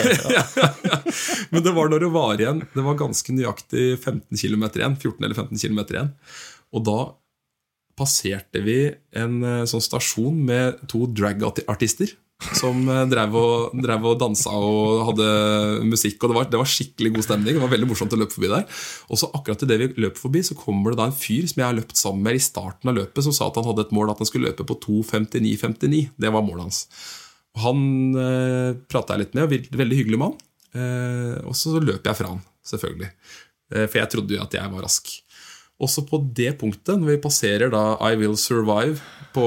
Men 1.55 1.65
det 1.67 1.73
var 1.77 1.91
når 1.91 2.03
det 2.05 2.09
var 2.15 2.41
igjen 2.43 2.61
Det 2.75 2.83
var 2.85 2.97
ganske 2.99 3.35
nøyaktig 3.35 3.85
15 4.03 4.39
km 4.41 4.65
igjen. 4.75 4.97
14 5.01 5.25
eller 5.25 5.37
15 5.39 5.61
km 5.65 5.81
igjen. 5.95 6.09
Og 6.75 6.85
da 6.87 6.97
passerte 7.99 8.61
vi 8.65 8.79
en 9.21 9.41
eh, 9.45 9.65
sånn 9.71 9.83
stasjon 9.85 10.37
med 10.49 10.83
to 10.91 11.07
drag-artister. 11.15 12.13
Som 12.59 12.83
eh, 12.91 13.05
drev 13.09 13.37
og, 13.39 13.77
drev 13.81 14.05
og 14.11 14.19
dansa 14.21 14.51
og 14.53 15.05
hadde 15.09 15.27
musikk. 15.87 16.19
Og 16.27 16.33
det 16.33 16.37
var, 16.37 16.49
det 16.51 16.59
var 16.61 16.69
skikkelig 16.69 17.13
god 17.15 17.25
stemning. 17.29 17.55
Det 17.57 17.63
var 17.63 17.71
veldig 17.73 17.89
morsomt 17.89 18.13
å 18.13 18.19
løpe 18.21 18.35
forbi 18.35 18.51
der. 18.51 18.67
Og 19.09 19.21
så 19.21 19.31
akkurat 19.39 19.63
idet 19.65 19.79
vi 19.81 19.89
løp 20.05 20.19
forbi, 20.21 20.43
så 20.45 20.57
kommer 20.59 20.93
det 20.93 20.99
da 21.01 21.07
en 21.09 21.17
fyr 21.17 21.47
som 21.49 21.63
jeg 21.63 21.69
har 21.71 21.79
løpt 21.79 21.97
sammen 21.97 22.27
med 22.27 22.37
i 22.41 22.43
starten 22.43 22.91
av 22.91 22.99
løpet, 22.99 23.23
som 23.25 23.33
sa 23.37 23.47
at 23.49 23.61
han 23.61 23.69
hadde 23.71 23.87
et 23.87 23.95
mål 23.97 24.13
at 24.13 24.21
han 24.21 24.29
skulle 24.29 24.51
løpe 24.51 24.67
på 24.69 24.77
2.59,59. 24.83 26.03
Det 26.21 26.35
var 26.35 26.45
målet 26.45 26.67
hans. 26.67 26.83
Han 27.63 27.81
eh, 28.19 28.75
prata 28.91 29.15
jeg 29.15 29.25
litt 29.29 29.39
med, 29.39 29.47
og 29.47 29.55
vir- 29.55 29.81
veldig 29.85 30.01
hyggelig 30.03 30.21
mann. 30.27 30.37
Eh, 30.75 31.39
og 31.47 31.55
så 31.57 31.79
løp 31.79 32.03
jeg 32.11 32.19
fra 32.19 32.33
han, 32.35 32.43
selvfølgelig. 32.67 33.13
Eh, 33.71 33.87
for 33.87 34.01
jeg 34.03 34.11
trodde 34.19 34.37
jo 34.37 34.43
at 34.43 34.59
jeg 34.59 34.73
var 34.75 34.85
rask. 34.89 35.15
Også 35.83 36.05
på 36.07 36.21
det 36.37 36.53
punktet, 36.61 37.01
når 37.01 37.17
vi 37.17 37.23
passerer 37.25 37.73
da 37.73 37.97
I 38.07 38.15
Will 38.21 38.37
Survive 38.39 39.01
på, 39.35 39.47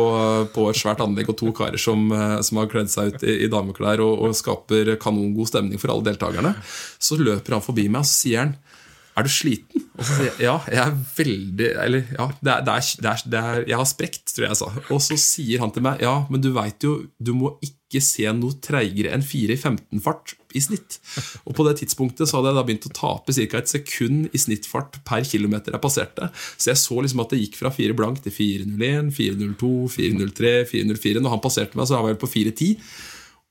på 0.51 0.65
et 0.67 0.79
svært 0.79 0.99
anlegg 1.03 1.29
og 1.31 1.37
to 1.39 1.53
karer 1.55 1.79
som, 1.79 2.09
eh, 2.11 2.39
som 2.43 2.59
har 2.59 2.67
kledd 2.71 2.91
seg 2.91 3.13
ut 3.13 3.23
i, 3.23 3.37
i 3.45 3.51
dameklær 3.51 4.03
og, 4.03 4.25
og 4.27 4.35
skaper 4.35 4.97
kanongod 4.99 5.47
stemning 5.47 5.79
for 5.79 5.93
alle 5.93 6.09
deltakerne, 6.09 6.51
så 6.99 7.19
løper 7.21 7.55
han 7.55 7.63
forbi 7.63 7.87
meg 7.87 8.03
og 8.03 8.09
så 8.09 8.19
sier 8.25 8.43
han 8.43 8.57
er 9.17 9.25
du 9.25 9.31
sliten? 9.33 9.85
Og 9.97 10.05
så 10.05 10.13
sier 10.13 10.27
jeg 10.29 10.45
ja, 10.45 10.55
jeg 10.69 10.81
er 10.83 10.97
veldig 11.17 11.69
Eller 11.81 12.09
ja, 12.13 12.27
det 12.37 12.51
er, 12.53 12.65
det 12.67 12.75
er, 13.09 13.23
det 13.25 13.39
er, 13.39 13.63
jeg 13.71 13.79
har 13.79 13.87
sprekt, 13.89 14.25
tror 14.29 14.45
jeg 14.45 14.51
jeg 14.51 14.59
sa. 14.59 14.67
Og 14.93 15.01
så 15.01 15.17
sier 15.21 15.63
han 15.63 15.73
til 15.73 15.85
meg 15.87 16.03
ja, 16.05 16.19
men 16.29 16.43
du 16.43 16.51
veit 16.53 16.85
jo, 16.85 16.99
du 17.17 17.33
må 17.33 17.55
ikke 17.65 18.03
se 18.03 18.29
noe 18.37 18.59
treigere 18.61 19.15
enn 19.15 19.25
4 19.25 19.55
i 19.55 19.57
15-fart 19.57 20.35
i 20.57 20.63
snitt. 20.63 20.99
Og 21.45 21.55
på 21.57 21.65
det 21.67 21.77
tidspunktet 21.81 22.29
så 22.29 22.39
hadde 22.39 22.51
jeg 22.51 22.59
da 22.59 22.65
begynt 22.67 22.89
å 22.89 22.93
tape 22.97 23.35
ca. 23.37 23.61
et 23.61 23.71
sekund 23.71 24.33
i 24.33 24.41
snittfart 24.41 24.99
per 25.07 25.27
kilometer 25.27 25.75
jeg 25.75 25.83
passerte. 25.83 26.31
Så 26.57 26.71
jeg 26.71 26.81
så 26.81 26.99
liksom 27.03 27.23
at 27.23 27.33
det 27.33 27.43
gikk 27.43 27.59
fra 27.61 27.73
4 27.73 27.97
blank 27.97 28.23
til 28.25 28.35
4.01, 28.35 29.13
4.02, 29.15 29.71
4.03, 29.95 30.55
4.04. 30.73 31.21
Når 31.21 31.37
han 31.37 31.45
passerte 31.45 31.79
meg, 31.79 31.87
så 31.87 31.97
var 31.97 32.09
jeg 32.09 32.17
vel 32.17 32.23
på 32.25 32.33
4.10. 32.33 32.73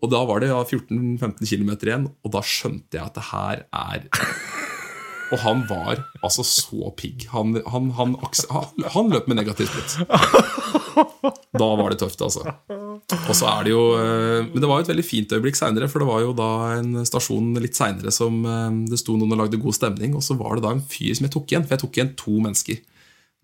Og 0.04 0.12
da 0.12 0.20
var 0.28 0.42
det 0.42 0.52
ja, 0.52 0.60
14-15 0.60 1.40
km 1.48 1.72
igjen, 1.78 2.08
og 2.20 2.32
da 2.34 2.42
skjønte 2.44 2.98
jeg 2.98 3.06
at 3.06 3.16
det 3.16 3.28
her 3.30 3.64
er 3.72 4.08
og 5.32 5.40
han 5.42 5.62
var 5.66 6.00
altså 6.22 6.44
så 6.46 6.90
pigg. 6.98 7.26
Han, 7.32 7.56
han, 7.66 7.90
han, 7.96 8.14
han, 8.20 9.10
løp 9.10 9.26
med 9.30 9.40
negativ 9.40 9.70
blitt. 9.72 9.96
Da 11.56 11.66
var 11.76 11.92
det 11.92 11.98
tøft, 12.00 12.20
altså. 12.24 12.42
Og 12.66 13.34
så 13.36 13.48
er 13.50 13.66
det 13.66 13.72
jo 13.72 13.82
eh, 13.98 14.46
Men 14.48 14.62
det 14.62 14.68
var 14.68 14.78
jo 14.78 14.84
et 14.86 14.90
veldig 14.90 15.04
fint 15.04 15.32
øyeblikk 15.32 15.58
seinere, 15.58 15.88
for 15.92 16.00
det 16.00 16.08
var 16.08 16.22
jo 16.24 16.34
da 16.36 16.48
en 16.78 17.02
stasjon 17.08 17.50
litt 17.60 17.76
seinere 17.76 18.12
som 18.14 18.38
eh, 18.48 18.78
det 18.90 19.00
sto 19.00 19.16
noen 19.16 19.34
og 19.36 19.42
lagde 19.42 19.60
god 19.60 19.76
stemning, 19.76 20.16
og 20.16 20.24
så 20.24 20.36
var 20.38 20.56
det 20.56 20.66
da 20.66 20.74
en 20.76 20.84
fyr 20.84 21.16
som 21.16 21.28
jeg 21.28 21.34
tok 21.36 21.52
igjen, 21.52 21.66
for 21.66 21.76
jeg 21.76 21.84
tok 21.84 21.98
igjen 21.98 22.14
to 22.20 22.36
mennesker. 22.38 22.80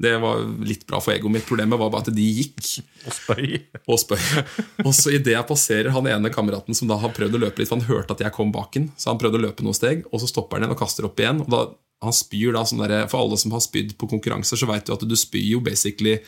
Det 0.00 0.14
var 0.18 0.40
litt 0.66 0.87
bra 0.88 0.98
for 1.02 1.14
egoet 1.14 1.35
mitt. 1.35 1.46
Problemet 1.46 1.78
var 1.78 1.90
bare 1.92 2.07
at 2.09 2.14
de 2.16 2.24
gikk 2.24 2.81
Og 3.07 3.14
spøy. 3.14 3.61
og 3.87 4.00
spøy. 4.00 4.22
Og 4.87 4.94
så 4.96 5.12
idet 5.14 5.35
jeg 5.37 5.48
passerer 5.48 5.92
han 5.94 6.09
ene 6.11 6.33
kameraten 6.33 6.74
som 6.74 6.90
da 6.90 6.96
har 7.02 7.12
prøvd 7.14 7.38
å 7.38 7.42
løpe 7.44 7.62
litt, 7.62 7.70
for 7.70 7.78
han 7.78 7.87
hørte 7.90 8.16
at 8.16 8.24
jeg 8.24 8.35
kom 8.35 8.50
bak 8.55 8.74
ham, 8.78 8.88
så 8.96 9.12
han 9.12 9.20
prøvde 9.20 9.38
å 9.38 9.44
løpe 9.46 9.66
noen 9.66 9.76
steg, 9.76 10.07
og 10.11 10.22
så 10.22 10.31
stopper 10.31 10.59
han 10.59 10.66
igjen 10.66 10.74
og 10.74 10.81
kaster 10.83 11.07
opp 11.07 11.20
igjen. 11.22 11.44
og 11.44 11.52
da 11.52 11.62
han 12.02 12.14
spyr 12.16 12.57
da 12.57 12.64
sånn 12.66 12.83
der, 12.83 13.07
For 13.07 13.22
alle 13.22 13.38
som 13.38 13.52
har 13.55 13.62
spydd 13.62 13.94
på 14.00 14.09
konkurranser, 14.11 14.59
så 14.59 14.66
vet 14.66 14.88
du 14.88 14.94
at 14.96 15.05
du 15.07 15.14
spyr 15.18 15.52
jo 15.52 15.61
basically 15.62 16.18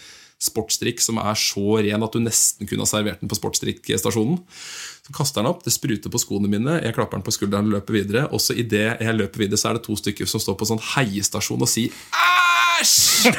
sportsdrikk 0.45 1.01
som 1.03 1.19
er 1.23 1.37
så 1.39 1.79
ren 1.83 2.03
at 2.05 2.15
du 2.15 2.21
nesten 2.23 2.69
kunne 2.69 2.85
ha 2.85 2.91
servert 2.91 3.23
den 3.23 3.31
på 3.31 3.39
sportsdrikkstasjonen. 3.39 4.39
Så 5.07 5.15
kaster 5.15 5.43
han 5.43 5.51
opp, 5.51 5.63
det 5.65 5.75
spruter 5.75 6.13
på 6.13 6.21
skoene 6.21 6.51
mine, 6.51 6.79
jeg 6.83 6.95
klapper 6.97 7.19
den 7.19 7.27
på 7.27 7.35
skulderen 7.35 7.71
og 7.71 7.79
løper 7.79 7.97
videre. 7.97 8.27
Og 8.31 8.43
så 8.43 8.57
idet 8.59 9.01
jeg 9.01 9.19
løper 9.19 9.45
videre, 9.47 9.59
så 9.61 9.71
er 9.71 9.79
det 9.79 9.87
to 9.87 9.97
stykker 9.99 10.29
som 10.31 10.43
står 10.43 10.59
på 10.61 10.69
sånn 10.69 10.83
heiestasjon 10.95 11.65
og 11.65 11.71
sier 11.71 11.95
æsj! 12.81 13.31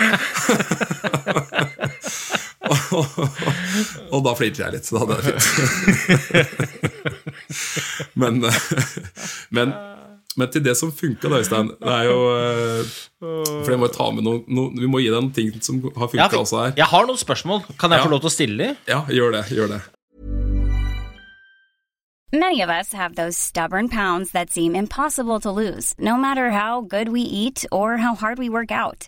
og 4.13 4.21
da 4.25 4.33
flirte 4.37 4.63
jeg 4.63 4.73
litt, 4.75 4.85
så 4.87 4.95
da 4.95 4.99
hadde 5.03 5.15
jeg 5.15 5.23
det 5.25 5.33
fint. 5.45 5.51
men, 8.21 8.33
men, 9.55 9.73
men 10.39 10.51
til 10.53 10.63
det 10.65 10.75
som 10.79 10.91
funka, 10.95 11.29
da, 11.31 11.35
Øystein 11.43 11.67
det 11.73 11.93
er 11.97 12.03
jo, 12.09 12.17
eh, 12.35 12.83
For 13.65 13.71
jeg 13.75 13.81
må 13.81 13.87
ta 13.93 14.09
med 14.15 14.23
noe, 14.27 14.41
noe 14.51 14.67
Vi 14.81 14.87
må 14.91 14.97
gi 15.03 15.09
deg 15.11 15.19
noen 15.21 15.33
ting 15.35 15.51
som 15.63 15.81
har 15.95 16.09
funka 16.11 16.21
Ja, 16.25 16.29
også 16.41 16.57
her. 16.63 16.73
jeg 16.79 16.89
har 16.91 17.03
noen 17.09 17.21
spørsmål. 17.21 17.59
Kan 17.79 17.91
jeg 17.95 17.99
Ja. 18.01 18.05
få 18.07 18.11
lov 18.15 18.21
til 18.25 18.31
å 18.31 18.35
stille 18.37 18.57
dem? 18.57 18.75
Ja, 18.87 19.01
gjør 19.09 19.31
det. 19.39 19.43
gjør 19.55 19.67
det 19.75 19.81
Many 22.33 22.59
of 22.61 22.69
us 22.69 22.91
have 22.91 23.15
those 23.15 23.37
stubborn 23.37 23.87
pounds 23.87 24.31
that 24.31 24.49
seem 24.51 24.75
impossible 24.75 25.39
to 25.39 25.51
lose, 25.51 25.95
no 25.97 26.17
matter 26.17 26.49
how 26.51 26.81
good 26.81 27.07
we 27.09 27.21
eat 27.21 27.63
or 27.71 27.95
how 27.97 28.13
hard 28.15 28.37
we 28.39 28.49
work 28.49 28.71
out. 28.71 29.07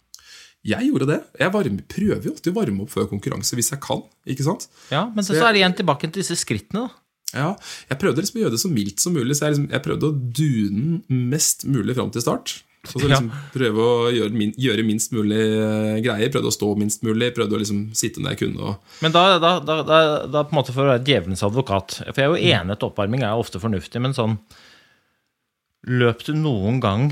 Jeg 0.67 0.91
gjorde 0.91 1.07
det. 1.09 1.19
Jeg 1.41 1.53
varme, 1.55 1.83
prøver 1.89 2.25
jo 2.27 2.33
alltid 2.35 2.51
å 2.51 2.57
varme 2.59 2.83
opp 2.83 2.91
før 2.93 3.07
konkurranse 3.09 3.57
hvis 3.57 3.71
jeg 3.73 3.81
kan. 3.81 4.03
ikke 4.29 4.45
sant? 4.45 4.67
Ja, 4.93 5.07
Men 5.15 5.25
så, 5.25 5.33
så 5.33 5.47
er 5.47 5.55
det 5.55 5.63
igjen 5.63 5.77
tilbake 5.79 6.09
til 6.09 6.21
disse 6.21 6.37
skrittene, 6.37 6.85
da. 6.85 6.97
Ja, 7.31 7.51
Jeg 7.87 7.97
prøvde 8.01 8.21
liksom 8.21 8.41
å 8.41 8.43
gjøre 8.43 8.53
det 8.57 8.59
så 8.59 8.69
mildt 8.69 8.99
som 8.99 9.13
mulig, 9.15 9.37
så 9.39 9.47
jeg, 9.47 9.55
liksom, 9.55 9.69
jeg 9.71 9.83
prøvde 9.85 10.09
å 10.09 10.17
dune 10.41 11.23
mest 11.31 11.63
mulig 11.63 11.95
fram 11.95 12.11
til 12.11 12.23
start. 12.25 12.57
Så, 12.81 12.97
så 12.97 13.05
liksom 13.05 13.29
Prøve 13.53 13.83
å 13.85 14.09
gjøre, 14.09 14.33
min, 14.33 14.51
gjøre 14.57 14.83
minst 14.85 15.13
mulig 15.13 15.37
eh, 15.39 15.99
greier. 16.01 16.31
Prøvde 16.33 16.49
å 16.49 16.55
stå 16.55 16.71
minst 16.81 17.03
mulig. 17.05 17.29
Prøvde 17.37 17.53
å 17.55 17.61
liksom 17.61 17.83
sitte 17.97 18.23
når 18.23 18.33
jeg 18.33 18.39
kunne. 18.41 18.71
Og, 18.71 18.95
Men 19.05 19.13
da, 19.13 19.25
da, 19.41 19.51
da, 19.61 19.75
da, 19.85 19.99
da 20.33 20.41
på 20.47 20.55
en 20.55 20.59
måte 20.59 20.73
for 20.73 20.87
å 20.87 20.93
være 20.95 21.05
djevelens 21.05 21.45
advokat 21.45 21.99
For 22.01 22.17
jeg 22.17 22.25
er 22.25 22.33
jo 22.33 22.55
enig 22.57 22.75
at 22.75 22.85
oppvarming 22.87 23.21
er 23.25 23.37
ofte 23.37 23.61
fornuftig, 23.61 24.01
men 24.01 24.17
sånn 24.17 24.39
Løp 25.89 26.25
du 26.25 26.33
noen 26.37 26.81
gang 26.81 27.07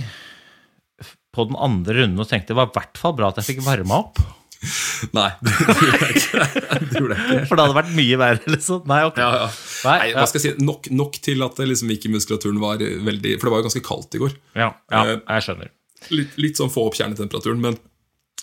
på 1.39 1.47
den 1.49 1.57
andre 1.69 1.95
runden 2.01 2.21
og 2.21 2.27
tenkte 2.29 2.53
det 2.53 2.59
var 2.59 2.69
i 2.69 2.75
hvert 2.77 2.99
fall 3.01 3.15
bra 3.17 3.31
at 3.31 3.39
jeg 3.41 3.53
fikk 3.53 3.65
varma 3.65 4.03
opp? 4.03 4.21
nei, 5.15 5.29
det 5.39 5.53
gjorde 5.55 5.99
jeg 6.01 6.15
ikke. 6.19 6.45
Det 6.89 6.99
gjorde 6.99 7.15
jeg 7.15 7.25
ikke. 7.25 7.43
For 7.47 7.55
det 7.55 7.63
hadde 7.63 7.75
vært 7.77 7.91
mye 7.95 8.17
verre, 8.19 8.51
liksom? 8.51 8.81
Nei, 8.91 8.97
ok. 9.07 9.19
Ja, 9.21 9.29
ja. 9.37 9.45
Nei, 9.87 9.93
Nei, 10.01 10.09
hva 10.17 10.25
skal 10.27 10.41
jeg 10.41 10.55
si, 10.57 10.65
nok, 10.67 10.89
nok 10.99 11.19
til 11.23 11.45
at 11.45 11.61
det 11.61 11.67
liksom 11.69 11.93
ikke 11.95 12.11
muskulaturen 12.11 12.59
var 12.59 12.81
veldig 12.81 13.37
For 13.39 13.47
det 13.47 13.53
var 13.53 13.61
jo 13.61 13.67
ganske 13.69 13.83
kaldt 13.85 14.17
i 14.19 14.21
går. 14.25 14.35
Ja, 14.59 14.73
ja, 14.91 15.03
Eh, 15.05 15.21
jeg 15.21 15.45
skjønner. 15.47 15.71
Litt, 16.11 16.35
litt 16.39 16.59
sånn 16.59 16.71
få 16.73 16.85
opp 16.89 16.97
kjernetemperaturen, 16.99 17.63
men 17.63 17.79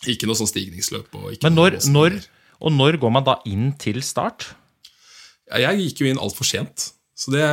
ikke 0.08 0.28
noe 0.28 0.38
sånn 0.40 0.48
stigningsløp. 0.48 1.12
Og 1.20 1.36
ikke 1.36 1.48
Men 1.48 1.56
når, 1.58 1.78
sånn 1.84 1.96
når, 1.98 2.18
og 2.64 2.76
når 2.76 3.00
går 3.04 3.12
man 3.18 3.26
da 3.28 3.36
inn 3.48 3.70
til 3.80 4.00
start? 4.04 4.50
Jeg 5.52 5.82
gikk 5.84 6.00
jo 6.02 6.10
inn 6.10 6.20
altfor 6.22 6.48
sent. 6.48 6.90
Så 7.16 7.32
det, 7.32 7.44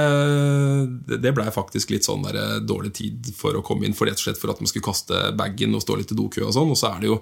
det- 1.23 1.32
blei 1.36 1.47
faktisk 1.56 1.93
litt 1.93 2.04
sånn 2.04 2.23
der, 2.26 2.36
eh, 2.36 2.60
dårlig 2.60 2.93
tid 2.99 3.32
for 3.38 3.56
å 3.56 3.63
komme 3.63 3.88
inn, 3.88 3.95
for 3.95 4.06
rett 4.10 4.19
og 4.19 4.26
slett 4.26 4.41
for 4.41 4.52
at 4.52 4.60
man 4.60 4.67
skulle 4.67 4.84
kaste 4.84 5.32
bagen 5.39 5.73
og 5.76 5.82
stå 5.86 5.95
litt 5.97 6.12
i 6.12 6.19
dokø 6.19 6.43
og 6.43 6.54
sånn. 6.54 6.71
Og 6.73 6.80
så 6.80 6.91
er 6.91 6.99
det 6.99 7.12
jo 7.13 7.21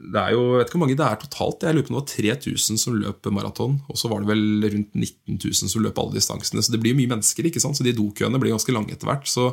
det 0.00 0.16
er 0.16 0.32
jo, 0.32 0.56
Jeg 0.56 0.58
vet 0.60 0.68
ikke 0.70 0.78
hvor 0.78 0.86
mange 0.86 0.96
det 0.96 1.04
er 1.06 1.16
totalt. 1.20 1.60
Jeg 1.60 1.74
lurer 1.76 1.84
på 1.84 1.92
om 1.92 1.98
det 1.98 2.00
var 2.00 2.38
3000 2.40 2.78
som 2.80 2.94
løp 2.96 3.26
maraton. 3.34 3.82
Og 3.90 3.96
så 4.00 4.08
var 4.08 4.20
det 4.22 4.30
vel 4.30 4.70
rundt 4.72 4.94
19 4.96 5.36
000 5.36 5.68
som 5.68 5.82
løp 5.84 5.98
alle 6.00 6.16
distansene. 6.16 6.62
Så 6.64 6.72
det 6.72 6.80
blir 6.80 6.94
jo 6.94 7.00
mye 7.02 7.12
mennesker, 7.12 7.44
ikke 7.44 7.60
sant? 7.60 7.76
så 7.76 7.84
de 7.84 7.92
dokøene 7.92 8.40
blir 8.40 8.54
ganske 8.54 8.72
lange 8.72 8.94
etter 8.94 9.10
hvert. 9.10 9.28
Så 9.28 9.52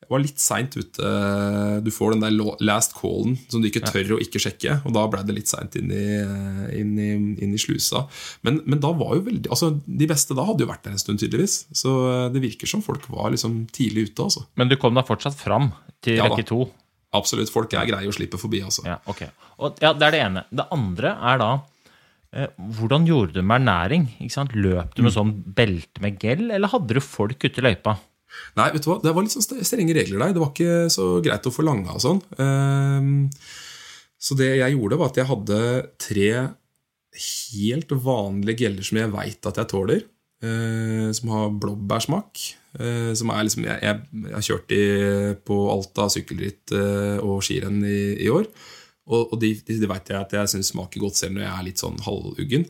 jeg 0.00 0.08
var 0.14 0.20
litt 0.22 0.38
seint 0.40 0.76
ute. 0.78 1.08
Du 1.84 1.90
får 1.92 2.14
den 2.14 2.22
der 2.22 2.54
last 2.64 2.94
callen 2.96 3.34
som 3.50 3.60
du 3.60 3.66
ikke 3.68 3.82
tør 3.84 4.14
å 4.16 4.20
ikke 4.22 4.40
sjekke. 4.40 4.78
Og 4.86 4.94
da 4.96 5.02
ble 5.10 5.20
det 5.26 5.34
litt 5.36 5.50
seint 5.50 5.74
inn, 5.76 5.90
i- 5.92 6.78
inn, 6.78 6.92
inn 7.36 7.52
i 7.52 7.58
slusa. 7.60 8.04
Men, 8.46 8.60
men 8.64 8.80
da 8.80 8.92
var 8.96 9.16
jo 9.18 9.24
veldig 9.26 9.50
Altså, 9.52 9.72
de 9.84 10.06
beste 10.08 10.36
da 10.38 10.46
hadde 10.48 10.64
jo 10.64 10.70
vært 10.70 10.84
der 10.86 10.94
en 10.96 11.02
stund, 11.02 11.18
tydeligvis. 11.20 11.66
Så 11.76 11.92
det 12.32 12.40
virker 12.40 12.70
som 12.70 12.80
folk 12.84 13.04
var 13.12 13.30
liksom 13.34 13.66
tidlig 13.74 14.08
ute, 14.12 14.22
altså. 14.30 14.46
Men 14.56 14.68
du 14.70 14.76
kom 14.80 14.94
da 14.96 15.02
fortsatt 15.04 15.36
fram 15.36 15.72
til 16.00 16.16
Ja 16.22 16.28
rekke 16.30 16.46
to? 16.46 16.62
Absolutt. 17.12 17.50
Folk 17.52 17.72
er 17.74 17.86
greie 17.88 18.08
å 18.08 18.12
slippe 18.14 18.38
forbi, 18.40 18.62
altså. 18.64 18.84
Ja, 18.86 18.98
okay. 19.08 19.28
Og, 19.58 19.76
ja, 19.82 19.92
Det 19.92 20.06
er 20.08 20.10
det 20.14 20.20
ene. 20.24 20.44
Det 20.52 20.66
andre 20.72 21.14
er 21.32 21.38
da 21.42 21.50
eh, 22.32 22.48
Hvordan 22.78 23.06
gjorde 23.08 23.32
du 23.34 23.42
med 23.42 23.60
ernæring? 23.62 24.08
Løp 24.54 24.94
du 24.94 25.02
med 25.02 25.12
sånn 25.12 25.32
belte 25.56 26.00
med 26.04 26.18
gel, 26.22 26.50
eller 26.52 26.68
hadde 26.68 26.94
du 26.94 27.00
folk 27.04 27.42
ute 27.44 27.58
i 27.60 27.64
løypa? 27.64 27.98
Nei, 28.58 28.68
vet 28.74 28.84
du 28.84 28.90
hva, 28.90 28.98
det 29.02 29.14
var 29.14 29.24
litt 29.24 29.34
sånn 29.34 29.64
strenge 29.64 29.96
regler 29.96 30.22
der. 30.22 30.36
Det 30.36 30.42
var 30.42 30.52
ikke 30.52 30.92
så 30.92 31.08
greit 31.24 31.48
å 31.48 31.54
forlange 31.54 31.94
og 31.94 32.02
sånn. 32.04 32.20
Ehm, 32.42 33.28
så 34.18 34.36
det 34.38 34.50
jeg 34.58 34.74
gjorde, 34.74 34.98
var 35.00 35.12
at 35.12 35.20
jeg 35.20 35.30
hadde 35.30 35.60
tre 36.02 36.30
helt 37.18 37.92
vanlige 38.04 38.64
geller 38.64 38.86
som 38.86 39.00
jeg 39.00 39.12
veit 39.14 39.50
at 39.50 39.60
jeg 39.62 39.70
tåler. 39.72 40.06
eh, 40.42 41.10
som 41.12 41.28
har 41.34 41.50
blåbærsmak. 41.50 42.38
eh, 42.78 43.12
som 43.14 43.30
er 43.30 43.42
liksom, 43.42 43.64
jeg, 43.64 43.78
jeg, 43.82 44.32
har 44.34 44.44
kjørt 44.44 44.70
i, 44.76 44.82
på 45.42 45.56
Alta 45.72 46.08
sykkelritt 46.12 46.70
eh, 46.76 47.18
og 47.18 47.42
skirenn 47.42 47.80
i, 47.82 48.22
i 48.22 48.28
år. 48.30 48.46
Og, 49.08 49.32
og 49.32 49.40
de, 49.40 49.54
de, 49.66 49.78
de 49.80 49.88
veit 49.88 50.10
jeg 50.12 50.20
at 50.20 50.34
jeg 50.36 50.52
syns 50.52 50.70
smaker 50.74 51.00
godt 51.00 51.16
selv 51.18 51.34
når 51.34 51.46
jeg 51.46 51.54
er 51.54 51.66
litt 51.66 51.82
sånn 51.82 51.98
halvuggen. 52.04 52.68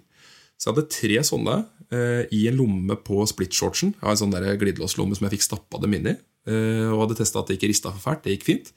Så 0.57 0.71
jeg 0.71 0.75
hadde 0.75 0.95
tre 0.95 1.19
sånne 1.27 1.57
i 1.91 2.43
en 2.51 2.59
lomme 2.59 2.97
på 3.01 3.23
splitshortsen. 3.31 3.95
Jeg 3.97 4.05
har 4.05 4.13
en 4.13 4.21
sånn 4.21 4.35
glidelåslomme 4.61 5.17
som 5.17 5.25
jeg 5.27 5.39
fikk 5.39 5.47
stappa 5.47 5.81
dem 5.81 5.95
inn 5.97 6.11
i. 6.13 6.17
eh, 6.49 6.89
og 6.89 7.05
hadde 7.05 7.21
testa 7.21 7.43
at 7.43 7.51
det 7.51 7.59
ikke 7.59 7.71
rista 7.73 7.93
for 7.93 8.05
fælt. 8.05 8.25
Det 8.25 8.37
gikk 8.37 8.49
fint. 8.49 8.73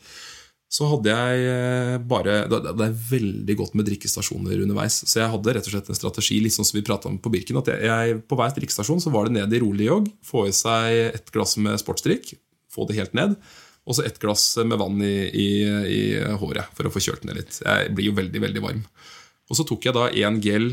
Så 0.71 0.88
hadde 0.88 1.12
jeg 1.12 1.47
eh, 1.52 1.97
bare 2.00 2.45
Det 2.47 2.86
er 2.86 2.93
veldig 3.10 3.56
godt 3.60 3.74
med 3.76 3.89
drikkestasjoner 3.89 4.62
underveis. 4.63 5.02
Så 5.04 5.19
jeg 5.19 5.32
hadde 5.34 5.56
rett 5.58 5.67
og 5.67 5.74
slett 5.74 5.91
en 5.91 6.00
strategi, 6.00 6.39
litt 6.39 6.56
sånn 6.56 6.67
som 6.67 6.80
vi 6.80 6.86
om 7.10 7.17
på 7.19 7.34
Birken. 7.34 7.60
At 7.60 7.74
jeg, 7.76 8.21
på 8.24 8.39
hver 8.39 8.56
drikkestasjon 8.56 9.04
så 9.04 9.12
var 9.12 9.28
det 9.28 9.36
ned 9.36 9.54
i 9.54 9.60
rolig 9.63 9.89
jogg. 9.89 10.08
Få 10.24 10.47
i 10.47 10.56
seg 10.56 11.12
et 11.12 11.34
glass 11.36 11.58
med 11.58 11.80
sportsdrikk. 11.82 12.36
Få 12.71 12.88
det 12.88 13.00
helt 13.02 13.17
ned. 13.17 13.36
Og 13.84 13.97
så 13.97 14.06
et 14.06 14.19
glass 14.21 14.45
med 14.63 14.80
vann 14.80 15.02
i, 15.04 15.15
i, 15.28 15.50
i 15.67 16.02
håret 16.39 16.71
for 16.78 16.88
å 16.88 16.93
få 16.93 17.02
kjølt 17.04 17.26
ned 17.28 17.41
litt. 17.41 17.60
Jeg 17.65 17.91
blir 17.97 18.12
jo 18.12 18.15
veldig, 18.15 18.43
veldig 18.43 18.63
varm. 18.63 18.86
Og 19.52 19.58
så 19.58 19.65
tok 19.67 19.89
jeg 19.89 19.97
da 19.97 20.08
én 20.08 20.39
gel 20.39 20.69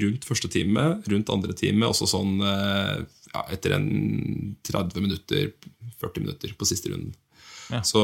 rundt 0.00 0.24
første 0.28 0.48
time, 0.52 0.84
rundt 1.10 1.32
andre 1.34 1.56
time, 1.58 1.88
også 1.88 2.08
sånn 2.10 2.38
eh, 2.40 3.02
ja, 3.32 3.42
etter 3.54 3.76
en 3.76 3.88
30 4.64 5.04
minutter, 5.04 5.52
40 6.00 6.24
minutter 6.24 6.54
på 6.58 6.68
siste 6.68 6.92
runden. 6.92 7.14
Så, 7.86 8.00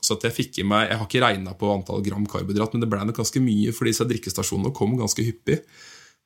så 0.00 0.14
at 0.16 0.22
jeg 0.24 0.32
fikk 0.32 0.58
i 0.62 0.64
meg 0.64 0.86
Jeg 0.88 0.96
har 0.96 1.04
ikke 1.04 1.20
regna 1.20 1.52
på 1.58 1.68
antall 1.68 2.00
gram 2.06 2.22
karbohydrat, 2.24 2.72
men 2.72 2.80
det 2.84 2.88
ble 2.88 3.02
nok 3.04 3.18
ganske 3.18 3.42
mye, 3.44 3.74
for 3.76 3.84
disse 3.90 4.06
drikkestasjonene 4.08 4.72
kom 4.76 4.94
ganske 4.96 5.24
hyppig. 5.26 5.58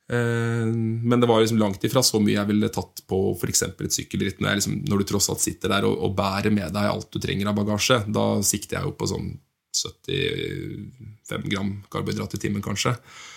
Eh, 0.06 0.66
Men 0.70 1.18
det 1.18 1.26
var 1.26 1.40
liksom 1.42 1.58
langt 1.58 1.82
ifra 1.84 2.02
så 2.06 2.20
mye 2.22 2.36
jeg 2.36 2.50
ville 2.52 2.70
tatt 2.70 3.02
på 3.10 3.18
f.eks. 3.34 3.64
et 3.66 3.96
sykkelritt. 3.96 4.38
Når, 4.38 4.60
liksom, 4.60 4.78
når 4.86 5.02
du 5.02 5.08
tross 5.10 5.30
alt 5.32 5.42
sitter 5.42 5.72
der 5.74 5.88
og, 5.88 5.96
og 5.98 6.14
bærer 6.18 6.54
med 6.54 6.70
deg 6.76 6.92
alt 6.92 7.10
du 7.10 7.18
trenger 7.22 7.50
av 7.50 7.58
bagasje, 7.58 8.04
da 8.06 8.26
sikter 8.46 8.78
jeg 8.78 8.90
jo 8.90 8.94
på 9.00 9.10
sånn 9.10 9.32
75 9.76 11.50
gram 11.50 11.72
karbohydrat 11.92 12.36
i 12.38 12.40
timen, 12.40 12.62
kanskje. 12.64 12.94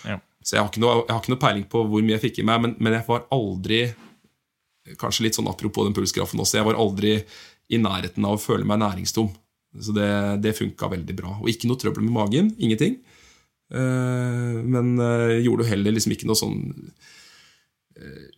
Ja. 0.08 0.20
Så 0.40 0.56
jeg 0.56 0.64
har, 0.64 0.78
noe, 0.80 1.02
jeg 1.04 1.12
har 1.12 1.20
ikke 1.20 1.34
noe 1.34 1.42
peiling 1.42 1.66
på 1.68 1.82
hvor 1.84 2.04
mye 2.04 2.16
jeg 2.16 2.24
fikk 2.28 2.40
i 2.40 2.46
meg, 2.48 2.62
men, 2.64 2.74
men 2.80 2.96
jeg 2.96 3.06
var 3.08 3.26
aldri 3.34 3.82
Kanskje 4.98 5.26
litt 5.26 5.36
sånn 5.36 5.46
apropos 5.46 5.84
den 5.86 5.94
pulsgrafen 5.94 6.40
også, 6.40 6.56
jeg 6.56 6.66
var 6.66 6.78
aldri 6.80 7.12
i 7.70 7.78
nærheten 7.78 8.24
av 8.26 8.34
å 8.34 8.40
føle 8.40 8.66
meg 8.66 8.80
næringstom. 8.80 9.28
Så 9.78 9.92
det, 9.94 10.08
det 10.42 10.56
funka 10.56 10.88
veldig 10.90 11.14
bra. 11.14 11.34
Og 11.38 11.50
ikke 11.52 11.68
noe 11.70 11.78
trøbbel 11.78 12.02
med 12.02 12.16
magen. 12.16 12.48
Ingenting. 12.58 12.96
Eh, 13.70 14.56
men 14.66 14.96
eh, 14.98 15.36
gjorde 15.44 15.62
jo 15.62 15.70
heller 15.70 15.94
liksom 15.94 16.16
ikke 16.16 16.26
noe 16.26 16.40
sånn 16.40 16.58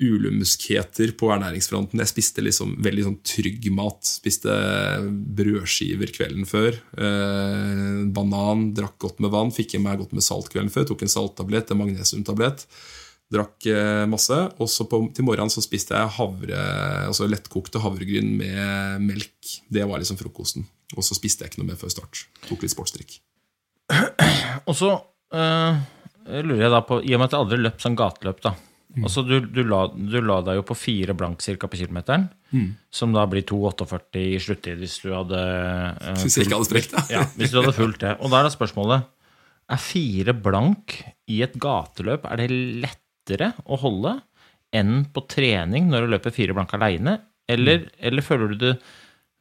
ulumskheter 0.03 1.13
på 1.19 1.29
ernæringsfronten. 1.35 2.01
Jeg 2.03 2.11
spiste 2.11 2.45
liksom 2.45 2.75
veldig 2.83 3.05
sånn 3.07 3.21
trygg 3.27 3.69
mat. 3.75 4.01
Spiste 4.09 4.55
brødskiver 5.39 6.13
kvelden 6.15 6.49
før. 6.49 6.79
Eh, 6.97 8.03
banan, 8.15 8.71
drakk 8.77 8.99
godt 9.03 9.23
med 9.23 9.33
vann. 9.35 9.53
Fikk 9.55 9.77
i 9.77 9.83
meg 9.83 10.01
godt 10.03 10.17
med 10.17 10.27
salt 10.27 10.51
kvelden 10.53 10.73
før. 10.73 10.89
Tok 10.91 11.05
en 11.07 11.15
salttablett, 11.15 11.71
en 11.73 11.83
magnesiumtablett. 11.83 12.67
Drakk 13.33 13.69
eh, 13.71 14.05
masse. 14.11 14.39
Og 14.59 14.71
så 14.71 14.87
til 14.89 15.29
morgenen 15.29 15.53
så 15.53 15.65
spiste 15.65 15.97
jeg 15.97 16.15
havre, 16.19 16.67
altså 17.09 17.31
lettkokte 17.31 17.83
havregryn 17.83 18.35
med 18.41 19.07
melk. 19.07 19.57
Det 19.73 19.87
var 19.89 20.03
liksom 20.03 20.21
frokosten. 20.21 20.67
Og 20.97 21.07
så 21.07 21.17
spiste 21.17 21.45
jeg 21.45 21.53
ikke 21.53 21.63
noe 21.63 21.73
mer 21.73 21.81
før 21.81 21.95
start. 21.95 22.27
Tok 22.49 22.65
litt 22.65 22.75
sportsdrikk. 22.75 23.21
Og 24.69 24.77
så 24.77 24.93
øh, 25.33 25.81
lurer 26.43 26.67
jeg 26.67 26.75
da 26.75 26.83
på, 26.87 27.01
i 27.03 27.15
og 27.15 27.23
med 27.23 27.31
at 27.31 27.35
jeg 27.35 27.45
aldri 27.47 27.63
løp 27.63 27.81
sånn 27.83 27.99
gateløp, 27.99 28.45
da. 28.45 28.55
Altså, 29.01 29.23
du, 29.25 29.39
du, 29.41 29.63
la, 29.65 29.87
du 29.89 30.19
la 30.21 30.41
deg 30.45 30.59
jo 30.59 30.65
på 30.69 30.77
fire 30.77 31.15
blank 31.17 31.41
cirka 31.41 31.69
på 31.71 31.79
kilometeren. 31.81 32.27
som 32.93 33.15
da 33.15 33.23
blir 33.25 33.47
2,48 33.49 34.21
i 34.21 34.39
sluttid 34.45 34.77
hvis 34.83 34.99
du 35.01 35.15
hadde 35.15 35.39
uh, 35.41 36.19
Hvis 36.21 36.37
ikke 36.43 36.59
hadde 36.59 36.69
sprukket, 36.69 36.93
da. 36.93 37.05
ja, 37.09 37.23
hvis 37.39 37.55
du 37.55 37.61
hadde 37.63 37.73
fulgt 37.73 38.03
det. 38.05 38.11
Og 38.21 38.29
da 38.29 38.43
er 38.43 38.49
da 38.49 38.53
spørsmålet 38.53 39.07
Er 39.73 39.81
fire 39.81 40.35
blank 40.37 40.99
i 41.33 41.39
et 41.47 41.57
gateløp 41.57 42.27
Er 42.29 42.43
det 42.43 42.51
lettere 42.85 43.55
å 43.65 43.79
holde 43.81 44.19
enn 44.77 45.07
på 45.13 45.25
trening 45.29 45.89
når 45.89 46.05
du 46.05 46.13
løper 46.13 46.35
fire 46.37 46.53
blank 46.57 46.75
aleine? 46.77 47.17
Eller, 47.49 47.89
eller 47.97 48.23
føler 48.25 48.53
du 48.53 48.61
det 48.67 48.75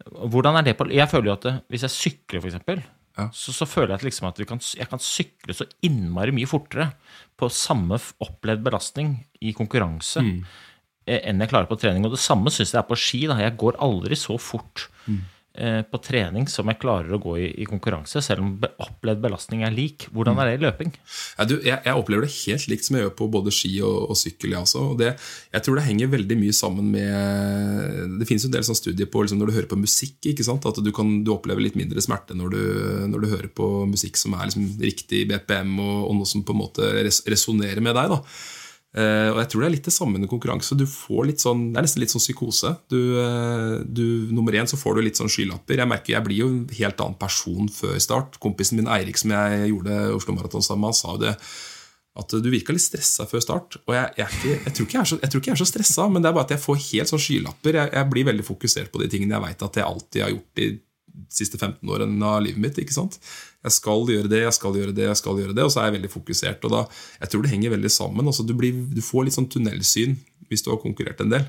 Hvordan 0.07 0.57
er 0.61 0.69
det 0.69 0.77
på 0.79 0.87
Jeg 0.91 1.11
føler 1.11 1.33
jo 1.33 1.35
at 1.35 1.49
det, 1.49 1.55
hvis 1.67 1.83
jeg 1.89 1.97
sykler, 1.97 2.39
for 2.39 2.49
eksempel, 2.53 2.79
Ja. 3.21 3.27
så, 3.36 3.53
så 3.55 3.67
føler 3.69 3.93
jeg 3.93 4.01
at, 4.01 4.07
liksom 4.07 4.27
at 4.31 4.41
vi 4.41 4.47
kan, 4.49 4.62
jeg 4.77 4.89
kan 4.89 5.01
sykle 5.03 5.55
så 5.55 5.67
innmari 5.86 6.34
mye 6.36 6.49
fortere 6.49 6.91
på 7.39 7.49
samme 7.53 7.99
opplevd 8.21 8.63
belastning 8.65 9.15
i 9.41 9.53
konkurranse 9.57 10.23
mm. 10.25 10.39
enn 11.17 11.43
jeg 11.43 11.51
klarer 11.51 11.69
på 11.69 11.77
trening. 11.81 12.05
Og 12.07 12.15
det 12.15 12.21
samme 12.21 12.53
syns 12.53 12.73
jeg 12.73 12.81
er 12.81 12.89
på 12.89 12.97
ski. 12.99 13.23
Da. 13.29 13.39
Jeg 13.41 13.57
går 13.62 13.79
aldri 13.81 14.17
så 14.19 14.38
fort 14.41 14.88
eh, 15.10 15.21
på 15.51 15.99
trening 15.99 16.45
som 16.47 16.69
jeg 16.71 16.79
klarer 16.79 17.11
å 17.11 17.19
gå 17.19 17.33
i, 17.41 17.47
i 17.59 17.65
konkurranse, 17.67 18.21
selv 18.23 18.43
om 18.43 18.51
opplevd 18.81 19.19
belastning 19.19 19.65
er 19.67 19.73
lik. 19.75 20.05
Hvordan 20.15 20.39
er 20.39 20.47
det 20.47 20.53
i 20.55 20.61
løping? 20.63 20.93
Ja, 21.37 21.47
du, 21.49 21.57
jeg, 21.59 21.75
jeg 21.75 21.97
opplever 21.97 22.23
det 22.23 22.31
helt 22.37 22.67
likt 22.71 22.87
som 22.87 22.97
jeg 22.97 23.05
gjør 23.05 23.13
på 23.19 23.27
både 23.33 23.53
ski 23.55 23.73
og, 23.83 23.97
og 24.13 24.19
sykkel. 24.19 24.55
Også. 24.61 24.85
Og 24.93 25.01
det, 25.01 25.11
jeg 25.51 25.65
tror 25.65 25.77
det 25.77 25.85
henger 25.89 26.13
veldig 26.13 26.37
mye 26.39 26.55
sammen 26.55 26.87
med 26.93 28.15
Det 28.21 28.27
finnes 28.29 28.45
jo 28.45 28.51
en 28.51 28.55
del 28.55 28.65
sånn 28.67 28.79
studier 28.79 29.09
på 29.11 29.25
liksom, 29.25 29.41
når 29.41 29.51
du 29.51 29.57
hører 29.59 29.69
på 29.71 29.81
musikk. 29.81 30.29
At 30.31 30.81
du, 30.83 30.91
kan, 30.95 31.11
du 31.25 31.33
opplever 31.35 31.63
litt 31.63 31.77
mindre 31.79 32.01
smerte 32.03 32.35
når 32.37 32.55
du, 32.55 32.63
når 33.11 33.23
du 33.23 33.29
hører 33.31 33.51
på 33.51 33.67
musikk 33.89 34.19
som 34.19 34.35
er 34.37 34.47
liksom, 34.47 34.71
riktig 34.81 35.25
BPM, 35.29 35.75
og, 35.81 35.99
og 36.07 36.17
noe 36.21 36.29
som 36.29 36.45
på 36.47 36.55
en 36.55 36.61
måte 36.61 36.89
res, 37.01 37.21
resonnerer 37.29 37.83
med 37.83 37.97
deg. 37.97 38.15
da. 38.15 38.21
Eh, 38.91 39.30
og 39.32 39.38
jeg 39.39 39.47
tror 39.51 39.62
det 39.63 39.67
er 39.69 39.73
litt 39.77 39.88
det 39.88 39.93
samme 39.95 40.19
under 40.19 40.32
konkurranse. 40.32 40.75
Du 40.75 40.84
får 40.89 41.27
litt 41.30 41.43
sånn, 41.43 41.69
Det 41.71 41.80
er 41.80 41.86
nesten 41.88 42.04
litt 42.04 42.12
sånn 42.12 42.23
psykose. 42.23 42.73
Du, 42.91 42.99
eh, 43.21 43.75
du, 43.88 44.27
nummer 44.36 44.51
én 44.51 44.67
så 44.67 44.80
får 44.80 44.97
du 44.97 45.01
litt 45.06 45.19
sånn 45.19 45.32
skylapper. 45.32 45.80
Jeg 45.80 45.88
merker 45.88 46.17
jeg 46.17 46.25
blir 46.25 46.41
jo 46.43 46.49
en 46.49 46.63
helt 46.67 46.99
annen 46.99 47.19
person 47.19 47.69
før 47.71 47.99
start. 48.04 48.39
Kompisen 48.43 48.82
min 48.82 48.91
Eirik 48.91 49.17
som 49.17 49.32
jeg 49.32 49.71
gjorde 49.71 50.15
Oslo 50.17 50.36
Maraton 50.36 50.65
sammen 50.65 50.84
med, 50.84 50.91
han 50.91 50.99
sa 50.99 51.15
jo 51.15 51.23
det 51.23 51.36
at 52.21 52.34
du 52.43 52.49
virka 52.51 52.73
litt 52.75 52.84
stressa 52.84 53.23
før 53.30 53.39
start. 53.39 53.80
Og 53.88 53.95
jeg, 53.95 54.12
jeg, 54.19 54.27
ikke, 54.27 54.56
jeg, 54.65 54.73
tror 54.75 55.06
så, 55.08 55.19
jeg 55.21 55.32
tror 55.32 55.41
ikke 55.41 55.51
jeg 55.54 55.56
er 55.56 55.63
så 55.63 55.69
stressa, 55.69 56.08
men 56.12 56.21
det 56.21 56.27
er 56.27 56.36
bare 56.36 56.49
at 56.49 56.56
jeg 56.58 56.65
får 56.65 56.82
helt 56.89 57.12
sånn 57.12 57.23
skylapper. 57.23 57.80
Jeg 57.88 58.10
blir 58.12 58.27
veldig 58.27 58.43
fokusert 58.43 58.91
på 58.91 58.99
de 58.99 59.08
tingene 59.13 59.38
jeg 59.38 59.45
veit 59.45 59.63
at 59.63 59.80
jeg 59.80 59.88
alltid 59.88 60.25
har 60.25 60.34
gjort 60.36 60.60
de 60.60 60.67
siste 61.32 61.60
15 61.60 61.88
årene 61.88 62.27
av 62.27 62.43
livet 62.43 62.60
mitt. 62.60 62.84
ikke 62.84 62.95
sant? 62.95 63.15
Jeg 63.62 63.76
skal 63.76 64.08
gjøre 64.10 64.32
det, 64.32 64.41
jeg 64.45 64.58
skal 64.58 64.80
gjøre 64.80 64.95
det, 64.97 65.06
jeg 65.10 65.19
skal 65.19 65.38
gjøre 65.41 65.56
det, 65.58 65.65
og 65.67 65.74
så 65.74 65.82
er 65.82 65.89
jeg 65.89 65.97
veldig 66.00 66.12
fokusert. 66.15 66.65
og 66.65 66.74
da, 66.74 66.82
Jeg 67.21 67.30
tror 67.30 67.43
det 67.45 67.54
henger 67.54 67.76
veldig 67.76 67.91
sammen. 67.93 68.26
altså 68.26 68.45
Du, 68.47 68.56
blir, 68.58 68.74
du 68.89 69.02
får 69.06 69.28
litt 69.28 69.38
sånn 69.38 69.52
tunnelsyn 69.52 70.17
hvis 70.50 70.65
du 70.65 70.71
har 70.74 70.82
konkurrert 70.82 71.21
en 71.24 71.32
del. 71.32 71.45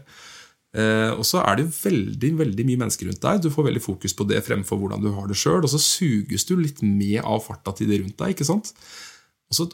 Eh, 0.72 1.10
og 1.12 1.24
så 1.28 1.42
er 1.44 1.58
det 1.60 1.68
veldig 1.68 2.30
veldig 2.38 2.64
mye 2.68 2.80
mennesker 2.84 3.08
rundt 3.08 3.24
deg. 3.24 3.42
Du 3.44 3.50
får 3.52 3.68
veldig 3.68 3.84
fokus 3.84 4.14
på 4.16 4.26
det 4.28 4.40
fremfor 4.46 4.80
hvordan 4.80 5.02
du 5.04 5.10
har 5.16 5.28
det 5.28 5.36
sjøl. 5.40 5.60
Og 5.64 5.72
så 5.72 5.80
suges 5.80 6.46
du 6.48 6.54
litt 6.56 6.80
med 6.84 7.20
av 7.24 7.42
farta 7.44 7.74
til 7.76 7.90
de 7.90 8.00
rundt 8.04 8.18
deg. 8.20 8.36
ikke 8.36 8.48
sant? 8.48 8.72
Og 9.52 9.58
så 9.58 9.68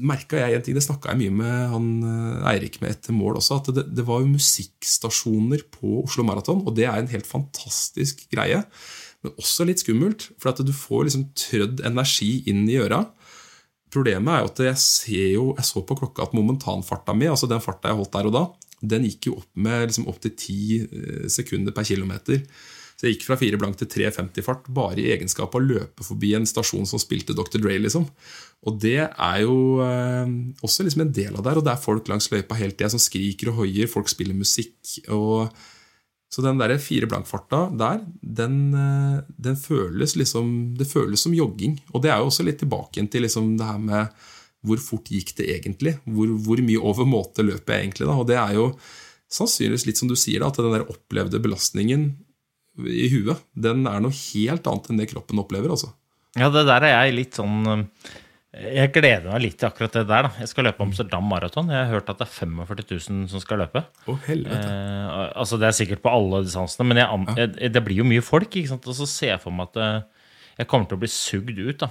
merka 0.00 0.38
jeg 0.38 0.56
en 0.56 0.64
ting, 0.64 0.76
det 0.78 0.84
snakka 0.86 1.12
jeg 1.12 1.20
mye 1.20 1.34
med 1.42 1.74
han 1.74 1.88
eh, 2.08 2.48
Eirik 2.54 2.78
med 2.80 2.94
etter 2.94 3.16
mål 3.16 3.36
også, 3.40 3.60
at 3.60 3.70
det, 3.76 3.84
det 3.98 4.06
var 4.08 4.22
jo 4.22 4.32
musikkstasjoner 4.32 5.66
på 5.74 6.00
Oslo 6.06 6.24
Maraton, 6.24 6.62
og 6.64 6.76
det 6.78 6.86
er 6.88 7.02
en 7.02 7.10
helt 7.10 7.28
fantastisk 7.28 8.24
greie. 8.32 8.62
Men 9.24 9.36
også 9.36 9.66
litt 9.68 9.82
skummelt, 9.82 10.30
for 10.40 10.52
at 10.52 10.62
du 10.64 10.72
får 10.74 11.06
liksom 11.06 11.28
trødd 11.36 11.84
energi 11.86 12.32
inn 12.50 12.64
i 12.70 12.78
øra. 12.80 13.02
Problemet 13.92 14.32
er 14.32 14.42
jo 14.42 14.50
at 14.50 14.64
jeg, 14.64 15.30
jo, 15.34 15.46
jeg 15.58 15.66
så 15.66 15.82
på 15.84 15.98
klokka 15.98 16.24
at 16.24 16.34
momentanfarta 16.36 17.14
mi, 17.16 17.28
altså 17.28 17.50
den 17.50 17.62
farta 17.62 17.90
jeg 17.90 17.98
holdt 18.00 18.14
der 18.14 18.28
og 18.30 18.36
da, 18.36 18.44
den 18.80 19.04
gikk 19.08 19.28
jo 19.28 19.38
opp 19.42 19.50
med 19.60 19.90
liksom 19.90 20.06
opptil 20.08 20.36
ti 20.38 20.60
sekunder 21.28 21.74
per 21.76 21.88
kilometer. 21.88 22.44
Så 23.00 23.06
jeg 23.08 23.16
gikk 23.16 23.30
fra 23.30 23.36
4 23.40 23.56
blank 23.56 23.78
til 23.80 23.88
3,50-fart 23.88 24.66
bare 24.76 25.00
i 25.00 25.08
egenskap 25.14 25.54
av 25.54 25.62
å 25.62 25.64
løpe 25.64 26.04
forbi 26.04 26.34
en 26.36 26.44
stasjon 26.44 26.84
som 26.84 27.00
spilte 27.00 27.32
Dr. 27.32 27.56
Dre. 27.56 27.78
liksom. 27.80 28.04
Og 28.68 28.76
det 28.82 29.06
er 29.06 29.38
jo 29.40 29.80
eh, 29.80 30.32
også 30.60 30.84
liksom 30.84 31.06
en 31.06 31.12
del 31.16 31.32
av 31.32 31.40
det 31.40 31.48
her, 31.48 31.60
og 31.62 31.64
det 31.64 31.72
er 31.72 31.80
folk 31.80 32.10
langs 32.12 32.28
løypa 32.28 32.58
hele 32.60 32.76
tida 32.76 32.90
som 32.92 33.00
skriker 33.00 33.54
og 33.54 33.62
hoier, 33.62 33.88
folk 33.88 34.12
spiller 34.12 34.36
musikk. 34.36 34.76
og 35.08 35.48
så 36.30 36.44
den 36.44 36.60
der 36.60 36.76
fire 36.78 37.08
blank-farta 37.10 37.64
der, 37.74 38.04
den, 38.22 38.58
eh, 38.78 39.22
den 39.34 39.56
føles 39.58 40.14
liksom 40.14 40.76
Det 40.78 40.86
føles 40.86 41.24
som 41.26 41.34
jogging. 41.34 41.74
Og 41.90 42.04
det 42.04 42.12
er 42.12 42.20
jo 42.22 42.28
også 42.30 42.46
litt 42.46 42.60
tilbake 42.62 43.02
til 43.10 43.26
liksom 43.26 43.56
det 43.58 43.66
her 43.66 43.80
med 43.82 44.28
hvor 44.66 44.80
fort 44.82 45.08
gikk 45.08 45.32
det 45.38 45.48
egentlig? 45.56 45.94
Hvor, 46.04 46.30
hvor 46.44 46.60
mye 46.62 46.80
over 46.84 47.08
måte 47.08 47.42
løper 47.42 47.74
jeg 47.74 47.86
egentlig? 47.86 48.06
da? 48.06 48.16
Og 48.20 48.26
det 48.28 48.36
er 48.38 48.58
jo 48.58 48.66
sannsynligvis 49.32 49.86
litt 49.88 50.00
som 50.00 50.10
du 50.10 50.16
sier, 50.18 50.42
da, 50.42 50.50
at 50.50 50.58
den 50.60 50.74
der 50.74 50.88
opplevde 50.90 51.40
belastningen 51.42 52.10
i 52.78 53.08
huet, 53.12 53.40
den 53.54 53.86
er 53.88 54.02
noe 54.02 54.14
helt 54.14 54.68
annet 54.68 54.90
enn 54.90 55.00
det 55.00 55.08
kroppen 55.10 55.40
opplever. 55.42 55.72
altså. 55.72 55.92
Ja, 56.38 56.50
det 56.52 56.66
der 56.68 56.86
er 56.86 56.94
jeg 56.94 57.16
litt 57.16 57.38
sånn 57.40 57.64
eh, 57.66 57.86
Jeg 58.50 58.90
gleder 58.90 59.28
meg 59.30 59.42
litt 59.44 59.58
til 59.60 59.68
akkurat 59.68 59.94
det 59.94 60.02
der. 60.08 60.26
da. 60.26 60.30
Jeg 60.42 60.48
skal 60.50 60.64
løpe 60.66 60.82
Amsterdam 60.82 61.26
Maraton. 61.30 61.68
Jeg 61.70 61.84
har 61.86 61.92
hørt 61.92 62.08
at 62.10 62.18
det 62.18 62.26
er 62.26 62.32
45 62.34 62.82
000 62.98 63.28
som 63.30 63.42
skal 63.44 63.60
løpe. 63.62 63.84
Helvete. 64.26 64.56
Eh, 64.58 65.26
altså 65.38 65.58
Det 65.60 65.68
er 65.68 65.76
sikkert 65.78 66.02
på 66.02 66.10
alle 66.10 66.40
distansene, 66.42 66.88
men 66.90 66.98
jeg, 66.98 67.36
jeg, 67.38 67.70
det 67.76 67.82
blir 67.86 68.00
jo 68.02 68.08
mye 68.10 68.24
folk. 68.26 68.50
ikke 68.50 68.72
sant? 68.72 68.88
Og 68.90 68.96
så 68.98 69.06
ser 69.06 69.36
jeg 69.36 69.42
for 69.44 69.54
meg 69.54 69.70
at 69.70 69.78
eh, 69.84 70.24
jeg 70.64 70.66
kommer 70.72 70.90
til 70.90 70.98
å 70.98 71.02
bli 71.04 71.12
sugd 71.14 71.60
ut. 71.62 71.84
da. 71.84 71.90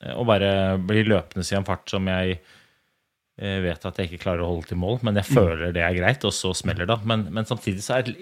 Eh, 0.00 0.14
Og 0.16 0.24
bare 0.30 0.50
bli 0.80 1.04
løpende 1.04 1.44
i 1.44 1.58
en 1.60 1.68
fart 1.68 1.92
som 1.92 2.08
jeg 2.08 2.38
eh, 2.40 3.58
vet 3.68 3.84
at 3.92 4.00
jeg 4.00 4.08
ikke 4.08 4.24
klarer 4.24 4.46
å 4.46 4.50
holde 4.54 4.70
til 4.72 4.80
mål, 4.80 4.98
men 5.04 5.20
jeg 5.20 5.28
føler 5.28 5.76
det 5.76 5.84
er 5.84 5.98
greit, 6.00 6.24
og 6.24 6.32
så 6.32 6.54
smeller 6.56 6.88
det. 6.88 6.98
Men, 7.04 7.28
men 7.36 7.44
samtidig 7.44 7.84
så 7.84 8.00
er 8.00 8.14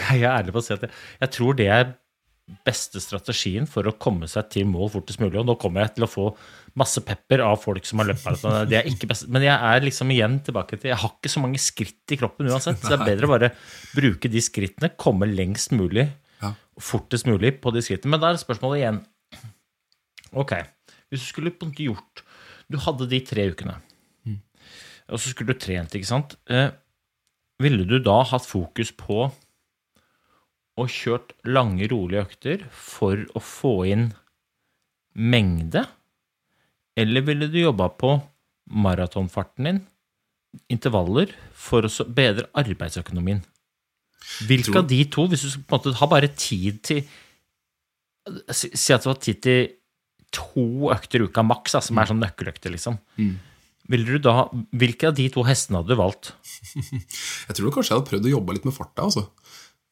er 0.00 0.16
jeg 0.20 0.28
ærlig 0.30 0.52
på 0.54 0.60
å 0.60 0.64
si 0.68 0.76
at 0.76 0.84
jeg, 0.86 0.92
jeg 1.24 1.32
tror 1.34 1.56
det 1.58 1.66
er 1.72 1.88
beste 2.66 3.00
strategien 3.02 3.66
for 3.70 3.86
å 3.88 3.92
komme 4.00 4.26
seg 4.30 4.48
til 4.52 4.66
mål 4.68 4.90
fortest 4.92 5.20
mulig. 5.22 5.38
Og 5.40 5.46
nå 5.48 5.54
kommer 5.60 5.84
jeg 5.84 5.94
til 5.96 6.06
å 6.06 6.10
få 6.10 6.24
masse 6.80 7.02
pepper 7.06 7.42
av 7.44 7.56
folk 7.62 7.86
som 7.88 8.02
har 8.02 8.10
løpt 8.10 8.24
maraton. 8.26 8.68
Det 8.70 8.78
er 8.80 8.88
ikke 8.90 9.08
best. 9.10 9.26
Men 9.32 9.42
jeg 9.46 9.54
er 9.54 9.84
liksom 9.86 10.10
igjen 10.14 10.38
tilbake 10.46 10.78
til 10.78 10.90
Jeg 10.92 10.98
har 11.02 11.12
ikke 11.16 11.32
så 11.32 11.42
mange 11.42 11.60
skritt 11.62 12.14
i 12.14 12.18
kroppen 12.20 12.50
uansett. 12.50 12.78
Så 12.82 12.92
det 12.92 12.98
er 13.00 13.08
bedre 13.12 13.28
å 13.28 13.32
bare 13.34 13.52
bruke 13.94 14.30
de 14.30 14.42
skrittene, 14.44 14.92
komme 14.96 15.28
lengst 15.30 15.72
mulig, 15.76 16.08
Ja. 16.40 16.54
fortest 16.80 17.26
mulig 17.28 17.60
på 17.60 17.72
de 17.74 17.82
skrittene. 17.84 18.10
Men 18.14 18.20
da 18.22 18.30
er 18.32 18.40
spørsmålet 18.40 18.80
igjen 18.80 19.00
Ok, 20.32 20.52
hvis 21.10 21.24
du 21.24 21.26
skulle 21.26 21.50
på 21.50 21.66
en 21.66 21.72
måte 21.72 21.82
gjort 21.84 22.22
Du 22.70 22.78
hadde 22.78 23.08
de 23.10 23.18
tre 23.26 23.48
ukene, 23.50 23.74
og 25.10 25.18
så 25.18 25.32
skulle 25.32 25.52
du 25.56 25.58
trent, 25.58 25.90
ikke 25.90 26.06
sant? 26.06 26.36
Eh, 26.48 26.70
ville 27.60 27.82
du 27.84 27.98
da 27.98 28.22
hatt 28.22 28.46
fokus 28.46 28.92
på 28.94 29.24
og 30.78 30.90
kjørt 30.92 31.32
lange, 31.48 31.88
rolige 31.90 32.24
økter 32.26 32.66
for 32.70 33.22
å 33.34 33.42
få 33.42 33.74
inn 33.90 34.10
mengde? 35.14 35.84
Eller 36.98 37.24
ville 37.26 37.48
du 37.50 37.58
jobba 37.60 37.88
på 38.00 38.14
maratonfarten 38.70 39.66
din, 39.66 39.80
intervaller, 40.70 41.32
for 41.54 41.86
å 41.86 42.06
bedre 42.06 42.48
arbeidsøkonomien? 42.58 43.42
Hvilke 44.46 44.78
av 44.82 44.88
de 44.90 45.00
to, 45.10 45.26
hvis 45.30 45.46
du 45.46 45.60
på 45.64 45.74
en 45.74 45.78
måte 45.78 45.98
har 45.98 46.10
bare 46.10 46.30
tid 46.36 46.80
til 46.86 47.04
Si 48.52 48.92
at 48.92 49.02
du 49.02 49.08
har 49.08 49.16
tid 49.18 49.38
til 49.42 49.70
to 50.30 50.90
økter 50.92 51.22
i 51.22 51.26
uka 51.26 51.42
maks, 51.42 51.72
som 51.82 51.98
er 51.98 52.10
sånn 52.10 52.20
nøkkeløkter, 52.22 52.70
liksom. 52.70 52.98
Du 53.90 54.18
da, 54.22 54.44
hvilke 54.76 55.08
av 55.08 55.16
de 55.18 55.24
to 55.32 55.42
hestene 55.48 55.80
hadde 55.80 55.96
du 55.96 55.98
valgt? 55.98 56.34
Jeg 57.48 57.56
tror 57.56 57.72
kanskje 57.74 57.90
jeg 57.90 57.96
hadde 57.96 58.10
prøvd 58.10 58.28
å 58.28 58.34
jobbe 58.36 58.54
litt 58.54 58.68
med 58.68 58.76
farta. 58.76 59.08
altså. 59.08 59.24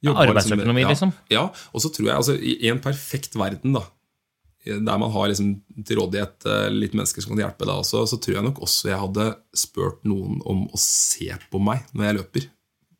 Arbeidsøkonomi, 0.06 0.84
ja, 0.84 0.90
liksom? 0.92 1.12
Ja, 1.32 1.46
og 1.72 1.82
så 1.82 1.90
tror 1.90 2.06
jeg 2.06 2.16
altså, 2.16 2.36
i 2.38 2.70
en 2.70 2.82
perfekt 2.82 3.34
verden, 3.38 3.74
da, 3.74 3.82
der 4.68 5.00
man 5.00 5.10
har 5.14 5.30
liksom 5.30 5.56
til 5.86 6.00
rådighet 6.00 6.46
eh, 6.46 6.68
litt 6.74 6.94
mennesker 6.96 7.24
som 7.24 7.34
kan 7.34 7.42
hjelpe 7.46 7.66
deg 7.66 7.80
også, 7.80 8.04
så 8.10 8.20
tror 8.20 8.38
jeg 8.38 8.46
nok 8.46 8.62
også 8.66 8.92
jeg 8.92 9.00
hadde 9.00 9.26
spurt 9.56 10.06
noen 10.08 10.38
om 10.48 10.66
å 10.68 10.80
se 10.82 11.30
på 11.50 11.62
meg 11.62 11.86
når 11.94 12.08
jeg 12.08 12.18
løper. 12.20 12.48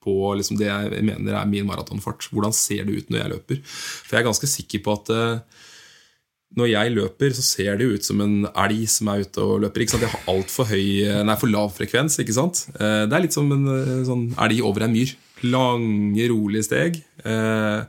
På 0.09 0.15
liksom 0.39 0.59
det 0.61 0.71
jeg 0.71 1.03
mener 1.05 1.35
er 1.35 1.51
min 1.51 1.67
maratonfart. 1.69 2.31
Hvordan 2.33 2.55
ser 2.57 2.87
det 2.89 2.95
ut 2.95 3.11
når 3.13 3.21
jeg 3.21 3.33
løper? 3.35 3.63
For 3.67 4.17
jeg 4.17 4.23
er 4.23 4.29
ganske 4.31 4.49
sikker 4.49 4.85
på 4.87 4.95
at 4.95 5.11
uh, 5.13 5.65
når 6.57 6.71
jeg 6.71 6.93
løper, 6.95 7.35
så 7.37 7.45
ser 7.45 7.77
det 7.77 7.87
jo 7.87 7.97
ut 7.99 8.07
som 8.07 8.21
en 8.25 8.37
elg 8.49 8.87
som 8.89 9.11
er 9.13 9.25
ute 9.27 9.45
og 9.45 9.65
løper. 9.67 9.85
Jeg 9.85 10.09
har 10.09 10.31
altfor 10.33 10.71
for 10.71 11.53
lav 11.53 11.75
frekvens. 11.77 12.19
ikke 12.23 12.37
sant? 12.37 12.65
Eh, 12.79 13.05
Det 13.05 13.13
er 13.13 13.25
litt 13.27 13.37
som 13.37 13.51
en 13.53 13.67
eh, 13.69 14.05
sånn 14.09 14.31
elg 14.33 14.63
over 14.65 14.87
en 14.87 14.95
myr. 14.95 15.13
Lange, 15.47 16.29
rolige 16.33 16.67
steg. 16.67 17.03
Eh, 17.25 17.85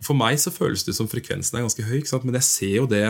For 0.00 0.16
meg 0.16 0.38
så 0.40 0.52
føles 0.54 0.84
det 0.86 0.94
som 0.96 1.08
frekvensen 1.10 1.58
er 1.58 1.66
ganske 1.66 1.84
høy, 1.84 2.00
men 2.24 2.38
jeg 2.38 2.46
ser 2.46 2.76
jo 2.78 2.86
det 2.88 3.04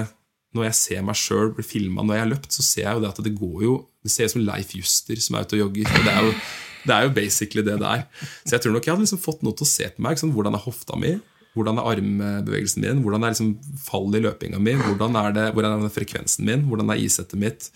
når 0.56 0.64
jeg 0.66 0.74
ser 0.74 1.04
meg 1.06 1.14
sjøl 1.18 1.52
bli 1.54 1.62
filma 1.62 2.02
når 2.02 2.16
jeg 2.16 2.24
har 2.24 2.30
løpt, 2.32 2.50
så 2.56 2.64
ser 2.66 2.82
jeg 2.82 2.96
jo 2.96 3.02
det 3.04 3.10
at 3.12 3.20
det 3.22 3.36
går 3.38 3.60
jo 3.62 3.74
Det 4.02 4.10
ser 4.10 4.26
ut 4.26 4.32
som 4.32 4.42
Leif 4.42 4.72
Juster 4.74 5.20
som 5.22 5.36
er 5.36 5.44
ute 5.44 5.54
og 5.58 5.60
jogger. 5.66 5.86
og 5.86 6.06
det 6.08 6.14
er 6.14 6.24
jo 6.26 6.32
det 6.80 6.94
er 6.96 7.02
jo 7.04 7.10
basically 7.12 7.62
det 7.62 7.76
det 7.82 7.86
er. 7.86 8.06
Så 8.48 8.56
jeg 8.56 8.62
tror 8.64 8.72
nok 8.72 8.86
jeg 8.86 8.94
hadde 8.94 9.04
liksom 9.04 9.20
fått 9.20 9.42
noe 9.44 9.52
til 9.52 9.66
å 9.66 9.68
se 9.68 9.88
på 9.92 10.00
meg. 10.02 10.16
Sant? 10.16 10.32
Hvordan 10.32 10.56
er 10.56 10.62
hofta 10.64 10.96
mi? 10.96 11.10
Hvordan 11.52 11.76
er 11.76 11.88
armbevegelsen 11.90 12.80
min? 12.86 13.02
Hvordan 13.04 13.26
er 13.26 13.34
liksom 13.34 13.50
fallet 13.84 14.16
i 14.16 14.24
løpinga 14.24 14.60
mi? 14.62 14.72
Hvordan 14.80 15.18
er, 15.20 15.34
det, 15.36 15.44
hvordan 15.52 15.84
er 15.84 15.92
frekvensen 15.92 16.48
min? 16.48 16.64
Hvordan 16.70 16.94
er 16.94 17.02
isettet 17.04 17.36
mitt? 17.42 17.68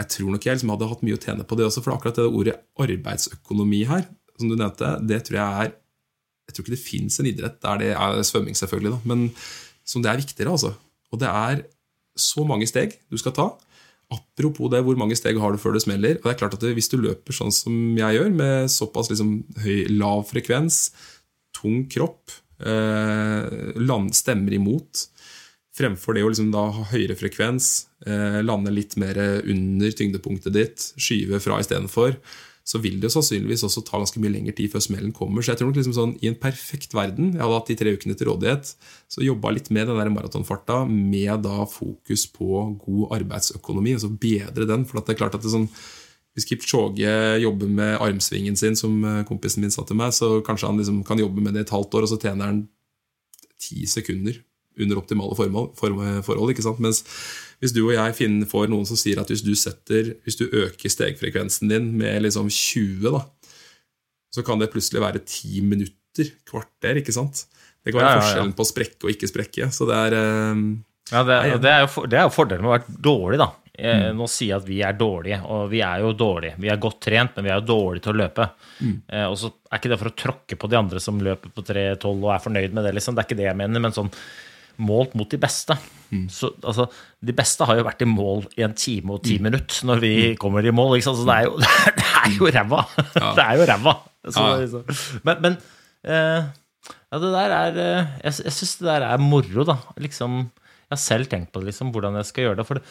Jeg 0.00 0.10
tror 0.16 0.34
nok 0.34 0.46
jeg 0.46 0.56
liksom 0.58 0.72
hadde 0.74 0.88
hatt 0.90 1.04
mye 1.06 1.18
å 1.18 1.22
tjene 1.22 1.46
på 1.46 1.58
det 1.58 1.66
også, 1.68 1.82
for 1.84 1.94
akkurat 1.94 2.18
det 2.18 2.26
ordet 2.26 2.56
arbeidsøkonomi 2.80 3.84
her, 3.90 4.04
som 4.40 4.50
du 4.50 4.56
nevnte, 4.58 4.96
det 5.06 5.22
tror 5.26 5.40
jeg 5.40 5.64
er 5.64 5.76
Jeg 6.48 6.54
tror 6.56 6.64
ikke 6.64 6.74
det 6.74 6.82
fins 6.82 7.20
en 7.20 7.28
idrett 7.30 7.60
der 7.62 7.76
det 7.78 7.90
er 7.94 8.22
svømming, 8.26 8.56
selvfølgelig, 8.58 8.90
da, 8.96 9.00
men 9.06 9.28
som 9.86 10.02
det 10.02 10.10
er 10.10 10.18
viktigere. 10.18 10.50
altså. 10.50 10.72
Og 11.12 11.20
det 11.22 11.28
er 11.30 11.60
så 12.18 12.42
mange 12.46 12.66
steg 12.66 12.96
du 13.10 13.18
skal 13.20 13.34
ta. 13.36 13.46
Apropos 14.10 14.70
det, 14.72 14.82
hvor 14.82 14.98
mange 14.98 15.14
steg 15.14 15.38
har 15.38 15.54
du 15.54 15.60
før 15.62 15.76
det 15.76 15.84
smeller? 15.84 16.18
Og 16.18 16.26
det 16.26 16.32
er 16.34 16.40
klart 16.40 16.56
at 16.58 16.66
Hvis 16.74 16.90
du 16.90 16.98
løper 16.98 17.36
sånn 17.36 17.54
som 17.54 17.74
jeg 17.98 18.18
gjør, 18.18 18.30
med 18.34 18.70
såpass 18.72 19.10
liksom 19.12 19.44
høy, 19.62 19.86
lav 19.94 20.26
frekvens, 20.26 20.90
tung 21.54 21.84
kropp, 21.90 22.34
eh, 22.58 23.78
land, 23.78 24.10
stemmer 24.14 24.56
imot, 24.58 25.06
fremfor 25.78 26.16
det 26.16 26.24
å 26.26 26.30
liksom 26.32 26.50
da 26.50 26.66
ha 26.74 26.84
høyere 26.90 27.14
frekvens, 27.18 27.86
eh, 28.06 28.42
lande 28.42 28.74
litt 28.74 28.96
mer 28.98 29.16
under 29.46 29.94
tyngdepunktet 29.94 30.52
ditt, 30.52 30.90
skyve 30.98 31.40
fra 31.40 31.60
istedenfor, 31.62 32.16
så 32.70 32.78
vil 32.78 33.00
det 33.02 33.10
sannsynligvis 33.10 33.64
også 33.66 33.82
ta 33.86 33.98
ganske 33.98 34.20
mye 34.22 34.30
lengre 34.30 34.54
tid 34.54 34.70
før 34.70 34.84
smellen 34.84 35.14
kommer. 35.16 35.42
Så 35.42 35.52
jeg 35.52 35.58
tror 35.60 35.70
nok 35.70 35.78
liksom 35.80 35.94
sånn, 35.96 36.12
i 36.22 36.28
en 36.30 36.36
perfekt 36.38 36.92
verden, 36.94 37.32
jeg 37.34 37.42
hadde 37.42 37.56
hatt 37.56 37.70
de 37.72 37.76
tre 37.80 37.94
ukene 37.96 38.14
til 38.18 38.30
rådighet, 38.30 38.74
så 39.10 39.24
jobba 39.26 39.50
litt 39.56 39.72
med 39.74 39.90
den 39.90 39.98
der 39.98 40.12
maratonfarta 40.14 40.84
med 40.86 41.42
da 41.46 41.64
fokus 41.70 42.28
på 42.30 42.60
god 42.84 43.16
arbeidsøkonomi, 43.18 43.96
altså 43.98 44.12
bedre 44.22 44.68
den. 44.70 44.86
For 44.86 45.00
det 45.00 45.16
er 45.16 45.18
klart 45.24 45.34
at 45.38 45.42
det 45.42 45.50
sånn, 45.50 45.66
hvis 46.38 46.46
Kipchoge 46.46 47.16
jobber 47.42 47.72
med 47.80 47.96
armsvingen 47.98 48.58
sin, 48.60 48.78
som 48.78 49.00
eh, 49.02 49.24
kompisen 49.26 49.66
min 49.66 49.74
sa 49.74 49.82
til 49.88 49.98
meg, 49.98 50.14
så 50.14 50.36
kanskje 50.46 50.70
han 50.70 50.78
liksom 50.78 51.02
kan 51.08 51.18
jobbe 51.18 51.42
med 51.42 51.56
det 51.56 51.64
i 51.64 51.66
et 51.66 51.74
halvt 51.74 51.98
år, 51.98 52.06
og 52.06 52.12
så 52.12 52.20
tjener 52.22 52.52
han 52.52 52.62
ti 53.60 53.82
sekunder 53.90 54.38
under 54.78 55.00
optimale 55.00 55.34
forhold. 55.36 55.72
forhold 55.76 56.52
ikke 56.54 56.62
sant? 56.64 56.78
Mens 56.80 57.02
hvis 57.60 57.74
du 57.76 57.82
og 57.86 57.92
jeg 57.94 58.14
finner, 58.16 58.46
får 58.48 58.68
noen 58.72 58.86
som 58.88 58.96
sier 58.96 59.18
at 59.20 59.28
hvis 59.28 59.42
du, 59.44 59.52
setter, 59.58 60.14
hvis 60.24 60.38
du 60.40 60.46
øker 60.48 60.88
stegfrekvensen 60.92 61.68
din 61.68 61.90
med 62.00 62.22
liksom 62.24 62.48
20, 62.48 63.10
da, 63.12 63.24
så 64.32 64.44
kan 64.46 64.60
det 64.62 64.70
plutselig 64.72 65.02
være 65.02 65.20
10 65.26 65.60
minutter, 65.66 66.30
kvarter. 66.48 67.00
ikke 67.02 67.12
sant? 67.14 67.44
Det 67.84 67.92
kan 67.92 68.00
være 68.00 68.06
Ja, 68.06 68.12
ja, 68.12 68.16
ja. 68.20 68.22
forskjellen 68.28 68.54
på 68.56 68.64
å 68.64 68.68
sprekke 68.70 69.04
og 69.08 69.10
ikke 69.14 69.28
sprekke. 69.30 69.68
Så 69.74 69.86
det 69.88 69.96
er 69.96 70.16
eh, 70.20 70.62
Ja, 71.10 71.22
det, 71.26 71.36
det, 71.64 71.70
er 71.70 71.80
jo, 71.84 71.90
for- 71.90 72.06
det 72.06 72.18
er 72.20 72.28
jo 72.28 72.32
fordelen 72.34 72.62
med 72.62 72.70
å 72.70 72.76
være 72.78 73.00
dårlig, 73.10 73.38
da. 73.42 73.50
Eh, 73.50 73.56
Mm. 74.10 74.16
Nå 74.18 74.26
sier 74.28 74.50
jeg 74.50 74.56
at 74.60 74.66
vi 74.68 74.78
er 74.84 74.92
dårlige, 74.92 75.38
og 75.48 75.70
vi 75.70 75.78
er 75.80 76.02
jo 76.02 76.10
dårlige. 76.12 76.56
Vi 76.60 76.68
er 76.68 76.76
godt 76.76 76.98
trent, 77.00 77.32
men 77.36 77.46
vi 77.46 77.50
er 77.50 77.60
jo 77.62 77.68
dårlige 77.70 78.02
til 78.04 78.12
å 78.12 78.18
løpe. 78.20 78.44
Mm. 78.84 78.96
Eh, 79.08 79.24
og 79.30 79.38
så 79.40 79.48
er 79.72 79.78
ikke 79.78 79.88
det 79.94 79.98
for 80.02 80.10
å 80.10 80.16
tråkke 80.20 80.58
på 80.60 80.68
de 80.68 80.76
andre 80.76 81.00
som 81.00 81.18
løper 81.24 81.48
på 81.54 81.64
3.12 81.64 82.04
og 82.20 82.28
er 82.34 82.42
fornøyd 82.44 82.74
med 82.76 82.84
det, 82.84 82.92
liksom. 82.98 83.14
Det 83.16 83.22
er 83.24 83.28
ikke 83.30 83.38
det 83.40 83.46
jeg 83.48 83.56
mener, 83.56 83.80
men 83.80 83.92
sånn 83.96 84.10
målt 84.80 85.12
mot 85.18 85.28
de 85.30 85.38
beste. 85.40 85.76
Mm. 86.10 86.24
Så, 86.32 86.50
altså, 86.66 86.88
de 87.22 87.34
beste 87.38 87.66
har 87.68 87.78
jo 87.78 87.84
vært 87.86 88.02
i 88.02 88.08
mål 88.10 88.46
i 88.58 88.64
en 88.66 88.74
time 88.74 89.14
og 89.14 89.22
ti 89.26 89.36
Mm. 89.38 89.44
minutter 89.46 89.86
når 89.86 90.00
vi 90.02 90.12
kommer 90.40 90.66
i 90.66 90.72
mål. 90.74 90.96
Så 91.04 91.14
det 91.22 91.36
er 91.36 91.44
jo, 91.46 91.58
det 92.00 92.08
er 92.24 92.32
jo 92.38 92.50
ræva! 92.56 92.80
Det 93.38 93.44
er 93.44 93.60
jo 93.60 93.68
ræva! 93.70 93.94
Så, 94.26 94.40
Ja. 94.40 94.56
liksom. 94.64 95.20
Men, 95.24 95.42
men 95.44 95.58
eh, 96.04 96.48
ja, 97.12 97.18
det 97.22 97.30
der 97.36 97.54
er 97.56 97.78
eh, 97.78 98.06
Jeg, 98.24 98.34
jeg 98.44 98.52
syns 98.56 98.74
det 98.80 98.88
der 98.90 99.06
er 99.12 99.22
moro, 99.22 99.64
da. 99.68 99.76
Liksom, 100.02 100.40
jeg 100.90 100.96
har 100.96 101.00
selv 101.04 101.30
tenkt 101.30 101.52
på 101.52 101.60
det, 101.62 101.70
liksom, 101.70 101.92
hvordan 101.94 102.18
jeg 102.18 102.26
skal 102.32 102.44
gjøre 102.48 102.58
det. 102.60 102.66
For 102.68 102.80
det, 102.80 102.84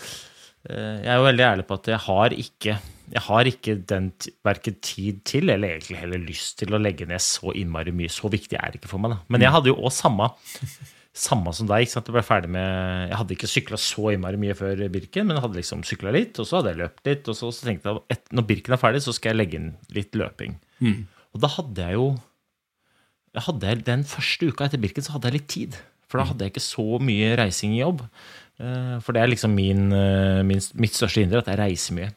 eh, 0.70 0.96
jeg 1.04 1.12
er 1.14 1.20
jo 1.20 1.28
veldig 1.28 1.46
ærlig 1.52 1.68
på 1.68 1.78
at 1.82 1.92
jeg 1.96 2.00
har 2.08 2.38
ikke 2.46 2.80
jeg 3.10 3.24
har 3.26 3.48
ikke 3.50 3.74
den 3.90 4.12
verken 4.46 4.76
tid 4.86 5.24
til, 5.26 5.50
eller 5.50 5.72
egentlig 5.80 5.98
heller 5.98 6.20
lyst 6.22 6.60
til 6.60 6.76
å 6.78 6.78
legge 6.78 7.08
ned 7.10 7.18
så 7.26 7.50
innmari 7.58 7.90
mye. 7.90 8.06
Så 8.14 8.30
viktig 8.30 8.54
er 8.54 8.70
det 8.70 8.78
ikke 8.84 8.92
for 8.92 9.02
meg. 9.02 9.16
da. 9.16 9.18
Men 9.34 9.42
jeg 9.42 9.50
hadde 9.56 9.72
jo 9.72 9.80
òg 9.82 9.90
samme 9.96 10.28
samme 11.20 11.52
som 11.56 11.68
deg. 11.70 11.86
Jeg 11.90 12.04
ble 12.08 12.24
ferdig 12.26 12.50
med, 12.56 13.10
jeg 13.12 13.20
hadde 13.20 13.36
ikke 13.36 13.50
sykla 13.52 13.80
så 13.82 14.14
innmari 14.14 14.40
mye 14.42 14.56
før 14.58 14.82
Birken, 14.94 15.28
men 15.28 15.38
jeg 15.38 15.44
hadde 15.46 15.60
liksom 15.60 15.84
sykla 15.88 16.14
litt, 16.16 16.40
og 16.40 16.48
så 16.48 16.60
hadde 16.60 16.74
jeg 16.74 16.82
løpt 16.84 17.06
litt. 17.12 17.30
Og 17.32 17.38
så, 17.38 17.52
så 17.56 17.68
tenkte 17.70 17.92
jeg 17.92 18.02
at 18.16 18.34
når 18.36 18.48
Birken 18.50 18.76
er 18.78 18.82
ferdig, 18.82 19.04
så 19.06 19.14
skal 19.16 19.34
jeg 19.34 19.42
legge 19.42 19.60
inn 19.60 19.70
litt 19.96 20.16
løping. 20.20 20.58
Og 21.36 21.44
da 21.44 21.52
hadde 21.60 21.88
jeg 21.90 22.00
jo 22.00 22.08
jeg 23.38 23.44
hadde, 23.46 23.74
Den 23.86 24.04
første 24.10 24.48
uka 24.50 24.66
etter 24.66 24.82
Birken 24.82 25.06
så 25.06 25.14
hadde 25.16 25.30
jeg 25.30 25.38
litt 25.38 25.50
tid. 25.54 25.76
For 26.10 26.18
da 26.18 26.26
hadde 26.32 26.48
jeg 26.48 26.56
ikke 26.56 26.66
så 26.66 26.86
mye 27.06 27.36
reising 27.38 27.76
i 27.76 27.84
jobb. 27.84 28.02
Eh, 28.60 28.96
For 29.06 29.14
det 29.14 29.22
er 29.22 29.30
liksom 29.30 29.54
min, 29.54 29.92
eh, 29.94 30.42
min, 30.42 30.64
mitt 30.82 30.96
største 30.98 31.22
hinder, 31.22 31.44
at 31.44 31.52
jeg 31.52 31.60
reiser 31.62 31.94
mye. 32.00 32.10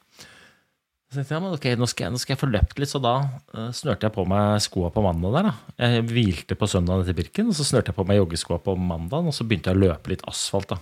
Så 1.12 1.18
tenkte 1.18 1.34
jeg, 1.34 1.44
men 1.44 1.52
ok, 1.52 1.66
nå 1.76 1.86
skal 1.90 2.06
jeg, 2.06 2.12
nå 2.14 2.18
skal 2.22 2.32
jeg 2.32 2.40
få 2.40 2.48
løpt 2.48 2.78
litt, 2.80 2.88
så 2.88 2.98
da 3.04 3.10
uh, 3.52 3.66
snørte 3.76 4.08
jeg 4.08 4.14
på 4.14 4.22
meg 4.32 4.62
skoa 4.64 4.88
på 4.94 5.02
mandag 5.04 5.34
der. 5.34 5.48
da. 5.50 5.74
Jeg 5.84 6.06
hvilte 6.08 6.56
på 6.56 6.68
søndagen 6.72 7.04
etter 7.04 7.18
Birken, 7.18 7.50
og 7.52 7.58
så 7.58 7.66
snørte 7.68 7.92
jeg 7.92 7.98
på 7.98 8.06
meg 8.08 8.16
joggeskoa 8.16 8.62
på 8.64 8.74
mandag, 8.80 9.28
og 9.28 9.36
så 9.36 9.44
begynte 9.44 9.68
jeg 9.68 9.76
å 9.76 9.82
løpe 9.82 10.14
litt 10.14 10.24
asfalt. 10.30 10.72
da. 10.72 10.80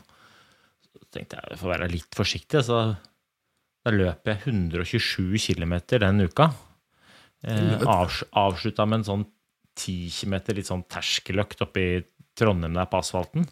Så 0.87 1.03
tenkte 1.11 1.41
jeg, 1.41 1.51
jeg 1.51 1.61
får 1.65 1.73
være 1.73 1.91
litt 1.91 2.19
forsiktig, 2.21 2.63
så 2.69 2.79
da 3.81 3.95
løper 3.97 4.37
jeg 4.37 4.55
127 4.55 5.43
km 5.49 5.75
den 5.99 6.23
uka. 6.29 6.53
Eh, 7.43 7.83
avs 7.89 8.23
avslutta 8.37 8.87
med 8.87 9.01
en 9.01 9.09
sånn 9.11 9.27
10 9.81 10.15
km 10.15 10.39
litt 10.61 10.71
sånn 10.71 10.87
terskeløkt 10.87 11.67
oppe 11.67 11.83
i 11.83 11.99
Trondheim 12.39 12.79
der 12.79 12.87
på 12.87 13.03
asfalten. 13.03 13.51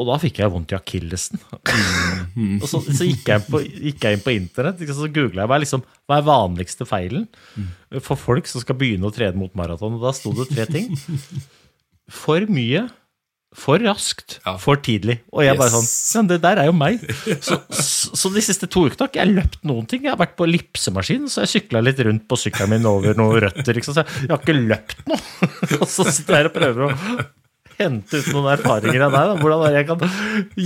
Og 0.00 0.06
da 0.08 0.14
fikk 0.22 0.38
jeg 0.40 0.48
vondt 0.54 0.72
i 0.72 0.76
akillesen. 0.78 1.40
og 2.62 2.64
så, 2.70 2.78
så 2.80 3.04
gikk, 3.04 3.26
jeg 3.28 3.44
på, 3.44 3.60
gikk 3.60 4.06
jeg 4.06 4.16
inn 4.16 4.22
på 4.24 4.32
internett 4.32 4.80
og 4.86 4.94
så 4.96 5.08
googla 5.12 5.44
jeg 5.44 5.52
er, 5.52 5.62
liksom, 5.66 5.82
hva 6.08 6.16
er 6.16 6.24
vanligste 6.30 6.86
feilen 6.88 7.26
for 8.00 8.16
folk 8.16 8.48
som 8.48 8.64
skal 8.64 8.78
begynne 8.80 9.10
å 9.10 9.12
trene 9.12 9.36
mot 9.36 9.52
maraton. 9.58 9.98
Og 9.98 10.06
da 10.06 10.14
sto 10.16 10.32
det 10.38 10.48
tre 10.48 10.64
ting. 10.70 10.88
For 12.12 12.48
mye, 12.48 12.86
for 13.52 13.82
raskt, 13.84 14.38
Ja. 14.46 14.54
for 14.56 14.80
tidlig. 14.80 15.18
Og 15.28 15.44
jeg 15.44 15.58
bare 15.60 15.68
sånn 15.74 15.84
Men 16.22 16.30
det 16.32 16.40
der 16.40 16.62
er 16.62 16.70
jo 16.70 16.72
meg. 16.72 17.04
Så, 17.44 17.60
så, 18.16 18.32
de 18.32 18.40
siste 18.40 18.64
to 18.72 18.86
ukene 18.88 19.04
har 19.04 19.12
ikke 19.12 19.20
jeg 19.20 19.34
løpt 19.36 19.60
noen 19.68 19.84
ting. 19.90 20.06
Jeg 20.08 20.14
har 20.14 20.20
vært 20.22 20.38
på 20.40 20.48
ellipsemaskin, 20.48 21.28
så 21.28 21.44
jeg 21.44 21.52
sykla 21.52 21.84
litt 21.84 22.00
rundt 22.00 22.24
på 22.32 22.40
sykkelen 22.40 22.72
min 22.78 22.88
over 22.88 23.12
noen 23.18 23.44
røtter. 23.44 23.76
Liksom. 23.76 23.92
Så 24.00 24.06
jeg 24.24 24.32
har 24.32 24.40
ikke 24.40 24.56
løpt 24.56 25.04
noe. 25.12 25.20
Og 25.82 25.88
så 25.88 26.08
sitter 26.08 26.40
jeg 26.40 26.48
og 26.48 26.56
prøver 26.56 26.88
å 26.88 26.92
hente 27.78 28.20
ut 28.20 28.32
noen 28.34 28.50
erfaringer 28.54 29.06
av 29.06 29.14
deg. 29.14 29.30
Da. 29.30 29.38
Hvordan 29.42 29.76
jeg 29.76 29.88
kan 29.88 30.04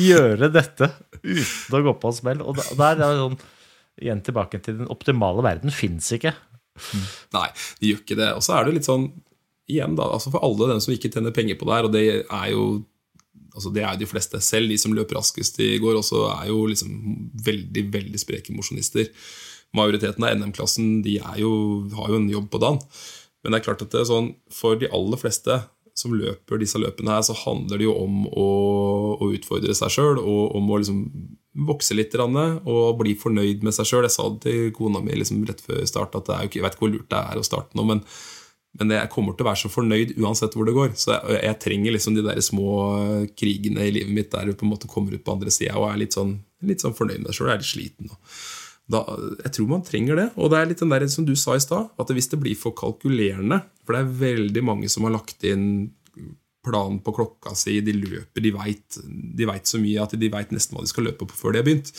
gjøre 0.07 0.50
dette 0.54 0.90
uten 1.22 1.78
å 1.78 1.84
gå 1.86 1.94
på 2.00 2.12
en 2.12 2.18
smell? 2.18 2.42
Og 2.44 2.59
der 2.59 3.02
er 3.02 3.20
sånn 3.22 3.38
Igjen 3.96 4.18
tilbake 4.20 4.59
til 4.61 4.74
den 4.76 4.90
optimale 4.92 5.40
verden 5.40 5.72
fins 5.72 6.11
ikke. 6.12 6.34
Nei, 7.32 7.46
det 7.80 7.88
gjør 7.88 8.02
ikke 8.02 8.18
det. 8.18 8.26
Og 8.36 8.42
så 8.44 8.59
er 8.59 8.66
det 8.66 8.74
litt 8.76 8.88
sånn 8.88 9.07
igjen 9.72 9.96
da, 9.98 10.11
altså 10.14 10.30
For 10.34 10.44
alle 10.46 10.68
dem 10.70 10.82
som 10.84 10.92
ikke 10.94 11.09
tjener 11.14 11.34
penger 11.34 11.57
på 11.59 11.64
det 11.64 11.78
her, 11.78 11.88
og 11.88 11.94
det 11.94 12.04
er 12.20 12.50
jo 12.52 12.66
altså 13.57 13.72
det 13.72 13.82
er 13.82 13.94
jo 13.94 14.02
de 14.02 14.09
fleste. 14.11 14.40
Selv 14.44 14.68
de 14.68 14.76
som 14.80 14.92
løp 14.94 15.14
raskest 15.16 15.57
i 15.64 15.76
går, 15.80 15.96
også 15.96 16.26
er 16.34 16.50
jo 16.50 16.61
liksom 16.68 16.90
veldig 17.46 17.86
veldig 17.94 18.20
spreke 18.20 18.52
mosjonister. 18.52 19.09
Majoriteten 19.76 20.24
av 20.24 20.36
NM-klassen 20.36 21.00
de 21.04 21.16
jo, 21.40 21.52
har 21.96 22.12
jo 22.12 22.20
en 22.20 22.28
jobb 22.30 22.50
på 22.52 22.61
dagen. 22.62 22.82
Men 23.40 23.54
det 23.54 23.61
er 23.61 23.66
klart 23.70 23.84
at 23.84 23.92
det 23.94 24.02
er 24.02 24.11
sånn, 24.11 24.30
for 24.52 24.76
de 24.76 24.90
aller 24.92 25.20
fleste 25.20 25.57
som 25.97 26.14
løper 26.16 26.61
disse 26.61 26.78
løpene, 26.80 27.14
her, 27.14 27.24
så 27.24 27.36
handler 27.47 27.80
det 27.80 27.88
jo 27.88 27.97
om 27.97 28.26
å, 28.28 28.47
å 29.16 29.30
utfordre 29.32 29.74
seg 29.76 29.94
sjøl 29.94 30.20
og 30.20 30.57
om 30.59 30.70
å 30.70 30.80
liksom 30.82 31.03
vokse 31.66 31.97
litt 31.97 32.14
og 32.20 32.99
bli 33.01 33.14
fornøyd 33.16 33.64
med 33.64 33.72
seg 33.72 33.88
sjøl. 33.88 34.05
Jeg 34.05 34.16
sa 34.16 34.28
det 34.28 34.42
til 34.44 34.72
kona 34.76 35.01
mi 35.01 35.16
liksom 35.16 35.44
rett 35.49 35.62
før 35.64 35.84
start 35.88 36.18
at 36.20 36.32
jeg 36.34 36.61
vet 36.64 36.76
ikke 36.76 36.84
hvor 36.84 36.92
lurt 36.92 37.09
det 37.12 37.22
er 37.22 37.40
å 37.40 37.47
starte 37.47 37.78
nå, 37.78 37.86
men 37.88 38.05
men 38.76 38.92
jeg 38.92 39.09
kommer 39.12 39.32
til 39.32 39.47
å 39.47 39.49
være 39.49 39.61
så 39.62 39.70
fornøyd 39.72 40.11
uansett 40.20 40.57
hvor 40.57 40.66
det 40.68 40.74
går. 40.76 40.90
Så 41.01 41.14
jeg, 41.14 41.38
jeg 41.47 41.59
trenger 41.62 41.94
liksom 41.94 42.16
de 42.16 42.24
der 42.26 42.42
små 42.44 42.68
krigene 43.38 43.86
i 43.86 43.94
livet 43.94 44.12
mitt 44.12 44.28
der 44.34 44.51
du 44.51 44.57
på 44.57 44.66
en 44.66 44.72
måte 44.74 44.90
kommer 44.90 45.16
ut 45.16 45.24
på 45.24 45.32
andre 45.32 45.53
sida 45.55 45.78
og 45.80 45.88
er 45.88 46.03
litt 46.03 46.16
sånn, 46.16 46.34
litt 46.66 46.84
sånn 46.84 46.97
fornøyd 46.97 47.22
med 47.22 47.30
deg 47.30 47.38
sjøl 47.38 47.51
Jeg 47.51 47.57
er 47.57 47.62
litt 47.62 47.70
sliten. 47.70 48.12
Da, 48.87 49.03
jeg 49.43 49.53
tror 49.57 49.70
man 49.70 49.84
trenger 49.87 50.18
det. 50.18 50.26
Og 50.39 50.53
det 50.53 50.59
er 50.61 50.68
litt 50.70 50.82
den 50.82 50.93
der 50.95 51.07
som 51.11 51.26
du 51.26 51.34
sa 51.39 51.57
i 51.59 51.62
stad, 51.62 51.89
at 51.99 52.12
hvis 52.14 52.30
det 52.30 52.39
blir 52.43 52.59
for 52.59 52.76
kalkulerende 52.76 53.64
For 53.87 53.97
det 53.97 54.03
er 54.03 54.20
veldig 54.20 54.62
mange 54.66 54.91
som 54.93 55.07
har 55.07 55.16
lagt 55.16 55.43
inn 55.47 55.91
planen 56.66 56.99
på 57.03 57.14
klokka 57.14 57.53
si, 57.55 57.78
de 57.84 57.95
løper, 57.95 58.43
de 58.43 58.51
veit 58.51 58.97
vet 59.47 59.70
så 59.70 59.78
mye 59.78 60.03
at 60.03 60.16
de 60.18 60.30
veit 60.32 60.55
nesten 60.55 60.74
hva 60.74 60.82
de 60.82 60.91
skal 60.91 61.07
løpe 61.07 61.28
på 61.28 61.39
før 61.39 61.55
de 61.55 61.61
har 61.61 61.68
begynt. 61.68 61.93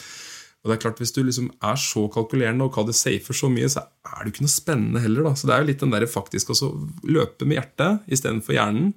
Og 0.63 0.71
det 0.71 0.75
er 0.75 0.81
klart 0.83 0.99
Hvis 0.99 1.13
du 1.15 1.21
liksom 1.23 1.47
er 1.63 1.77
så 1.79 2.07
kalkulerende 2.11 2.65
og 2.65 2.73
kaller 2.75 2.91
det 2.91 2.99
safer 2.99 3.37
så 3.37 3.47
mye, 3.51 3.69
så 3.71 3.85
er 3.85 4.17
det 4.19 4.31
jo 4.31 4.33
ikke 4.35 4.47
noe 4.47 4.55
spennende 4.55 5.03
heller. 5.03 5.29
da. 5.29 5.35
Så 5.37 5.47
det 5.47 5.55
er 5.55 5.63
jo 5.63 5.69
litt 5.69 5.85
den 5.85 5.93
der 5.93 6.07
faktisk 6.11 6.51
å 6.51 6.57
løpe 7.07 7.47
med 7.47 7.61
hjertet 7.61 8.11
istedenfor 8.11 8.57
hjernen. 8.57 8.91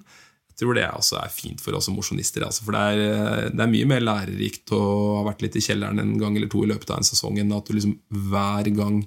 Jeg 0.51 0.59
tror 0.61 0.77
det 0.77 0.83
også 0.91 1.17
er 1.17 1.31
fint 1.33 1.61
for 1.63 1.77
oss 1.77 1.87
som 1.87 1.95
mosjonister. 1.97 2.43
Altså, 2.45 2.65
for 2.67 2.75
det 2.75 2.81
er, 2.91 3.49
det 3.49 3.63
er 3.63 3.71
mye 3.71 3.87
mer 3.89 4.03
lærerikt 4.03 4.73
å 4.77 4.81
ha 5.17 5.25
vært 5.31 5.45
litt 5.45 5.57
i 5.57 5.63
kjelleren 5.63 6.01
en 6.03 6.13
gang 6.21 6.35
eller 6.37 6.51
to 6.51 6.61
i 6.65 6.69
løpet 6.69 6.91
av 6.91 7.01
en 7.01 7.07
sesong 7.07 7.39
enn 7.41 7.55
at 7.55 7.69
du 7.69 7.77
liksom 7.77 7.95
hver 8.29 8.69
gang 8.75 9.01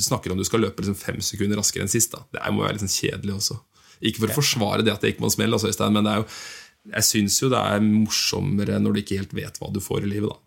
snakker 0.00 0.32
om 0.32 0.40
du 0.40 0.46
skal 0.46 0.64
løpe 0.64 0.82
liksom 0.82 0.98
fem 0.98 1.20
sekunder 1.22 1.60
raskere 1.60 1.84
enn 1.86 1.92
sist. 1.92 2.14
da. 2.14 2.24
Det 2.32 2.54
må 2.54 2.64
være 2.64 2.78
litt 2.78 2.86
sånn 2.86 2.96
kjedelig 2.96 3.36
også. 3.36 3.58
Ikke 4.04 4.24
for 4.24 4.32
å 4.32 4.38
forsvare 4.38 4.86
det 4.86 4.94
at 4.94 5.04
det 5.04 5.14
ikke 5.14 5.24
må 5.26 5.30
smell, 5.32 5.54
altså, 5.54 5.70
men 5.90 6.02
det 6.06 6.14
er 6.14 6.22
jo, 6.22 6.26
jeg 6.94 7.06
syns 7.08 7.36
jo 7.40 7.50
det 7.52 7.60
er 7.60 7.84
morsommere 7.84 8.80
når 8.82 8.96
du 8.96 9.04
ikke 9.04 9.20
helt 9.20 9.36
vet 9.36 9.60
hva 9.60 9.70
du 9.72 9.80
får 9.84 10.04
i 10.04 10.10
livet. 10.16 10.32
da. 10.32 10.40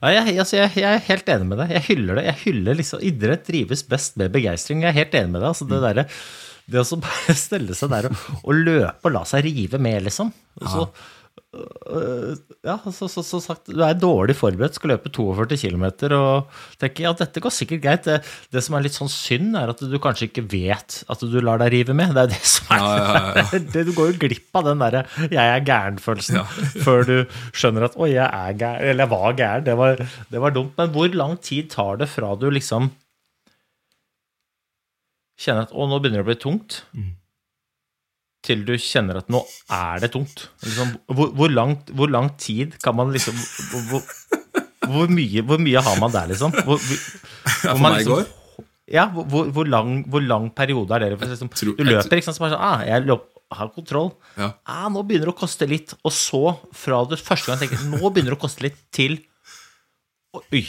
Ja, 0.00 0.10
jeg, 0.18 0.36
altså, 0.42 0.56
jeg, 0.58 0.72
jeg 0.82 0.98
er 0.98 1.02
helt 1.06 1.32
enig 1.32 1.48
med 1.50 1.60
deg. 1.62 1.74
Jeg 1.76 1.86
hyller 1.90 2.18
det. 2.18 2.26
Jeg 2.28 2.40
hyller 2.44 2.78
liksom, 2.80 3.02
Idrett 3.06 3.44
drives 3.46 3.84
best 3.86 4.16
med 4.20 4.32
begeistring. 4.34 4.84
Jeg 4.84 4.92
er 4.92 4.98
helt 4.98 5.16
enig 5.18 5.34
med 5.34 5.44
deg. 5.44 5.50
Altså, 5.52 5.68
det 5.70 5.82
derre 5.84 6.06
det 6.70 6.82
å 6.82 6.86
så 6.86 7.00
bare 7.02 7.38
stelle 7.46 7.76
seg 7.76 7.92
der 7.92 8.10
og, 8.10 8.26
og 8.42 8.60
løpe 8.66 9.08
og 9.10 9.16
la 9.16 9.24
seg 9.28 9.46
rive 9.48 9.80
med, 9.82 10.04
liksom. 10.06 10.30
Så, 10.60 10.86
øh, 11.56 12.34
ja, 12.66 12.76
så, 12.92 13.08
så, 13.08 13.22
så 13.24 13.40
sagt, 13.42 13.70
du 13.72 13.80
er 13.84 13.96
dårlig 13.98 14.36
forberedt, 14.38 14.76
skal 14.76 14.92
løpe 14.92 15.10
42 15.14 15.58
km 15.62 15.86
og 16.18 16.60
tenker 16.80 17.06
ja, 17.06 17.12
dette 17.16 17.42
går 17.42 17.54
sikkert 17.54 17.82
greit. 17.84 18.06
Det, 18.06 18.20
det 18.52 18.62
som 18.64 18.76
er 18.76 18.84
litt 18.86 18.96
sånn 18.96 19.10
synd, 19.12 19.56
er 19.58 19.72
at 19.72 19.82
du 19.82 19.96
kanskje 20.02 20.28
ikke 20.28 20.46
vet 20.52 21.00
at 21.10 21.24
du 21.24 21.38
lar 21.42 21.62
deg 21.62 21.72
rive 21.74 21.96
med. 21.96 22.14
Det 22.16 22.26
er 22.26 22.32
det 22.34 22.40
som 22.52 22.74
er 22.76 22.84
ja, 22.84 23.10
ja. 23.40 23.44
det, 23.74 23.86
Du 23.88 23.94
går 23.96 24.12
jo 24.12 24.20
glipp 24.26 24.60
av 24.60 24.70
den 24.70 24.84
derre 24.84 25.04
'jeg 25.26 25.40
er 25.42 25.66
gæren'-følelsen 25.66 26.40
før 26.86 27.06
du 27.08 27.16
skjønner 27.56 27.88
at 27.88 27.98
'oi, 27.98 28.12
jeg 28.14 28.28
er 28.28 28.58
gæren', 28.62 28.86
eller 28.92 29.04
'jeg 29.06 29.14
var 29.16 29.38
gæren', 29.42 29.68
det 29.70 29.78
var, 29.80 30.06
det 30.30 30.46
var 30.46 30.54
dumt. 30.54 30.76
Men 30.78 30.94
hvor 30.94 31.14
lang 31.14 31.38
tid 31.40 31.70
tar 31.72 31.96
det 32.02 32.10
fra 32.12 32.34
du 32.36 32.50
liksom 32.50 32.92
kjenner 35.40 35.64
at 35.66 35.72
'å, 35.72 35.86
nå 35.88 35.98
begynner 36.02 36.20
det 36.22 36.26
å 36.26 36.30
bli 36.30 36.38
tungt', 36.42 36.82
til 38.44 38.64
du 38.64 38.72
kjenner 38.80 39.18
at 39.20 39.28
'nå 39.32 39.40
er 39.76 40.00
det 40.04 40.10
tungt'? 40.14 40.46
Liksom, 40.64 40.92
hvor, 41.12 41.32
hvor, 41.36 41.48
langt, 41.52 41.90
hvor 41.96 42.08
lang 42.12 42.30
tid 42.40 42.76
kan 42.82 42.96
man 42.96 43.12
liksom 43.12 43.36
hvor, 44.90 45.08
mye, 45.12 45.42
hvor 45.46 45.60
mye 45.60 45.82
har 45.84 45.98
man 46.00 46.12
der, 46.12 46.28
liksom? 46.32 46.52
Hvor, 46.64 46.78
Ja, 47.64 47.74
for 47.74 47.78
man 47.78 47.92
meg 47.92 48.00
i 48.00 48.04
liksom- 48.04 48.16
går. 48.16 48.64
ja, 48.90 49.04
hvor- 49.12 49.68
lang, 49.68 50.04
hvor 50.10 50.22
lang 50.24 50.50
periode 50.56 50.90
er 50.96 51.00
det? 51.10 51.18
For 51.20 51.26
liksom, 51.28 51.48
tror- 51.52 51.76
du 51.76 51.84
løper, 51.84 52.16
ikke 52.16 52.24
sant, 52.30 52.36
så 52.36 52.44
bare 52.46 52.56
sånn 52.56 52.64
ah, 52.64 52.80
Jeg 52.86 53.06
løp, 53.06 53.26
har 53.52 53.68
kontroll. 53.74 54.12
Ja. 54.38 54.52
Ah, 54.64 54.88
nå 54.88 55.02
begynner 55.02 55.26
det 55.26 55.34
å 55.34 55.38
koste 55.40 55.66
litt. 55.68 55.92
Og 56.04 56.12
så, 56.14 56.56
fra 56.72 57.00
du 57.04 57.16
første 57.16 57.50
gang 57.50 57.58
tenker 57.58 57.82
nå 57.90 57.98
begynner 58.14 58.30
det 58.30 58.38
å 58.38 58.44
koste 58.46 58.62
litt, 58.62 58.76
til 58.94 59.18
Oi, 60.32 60.60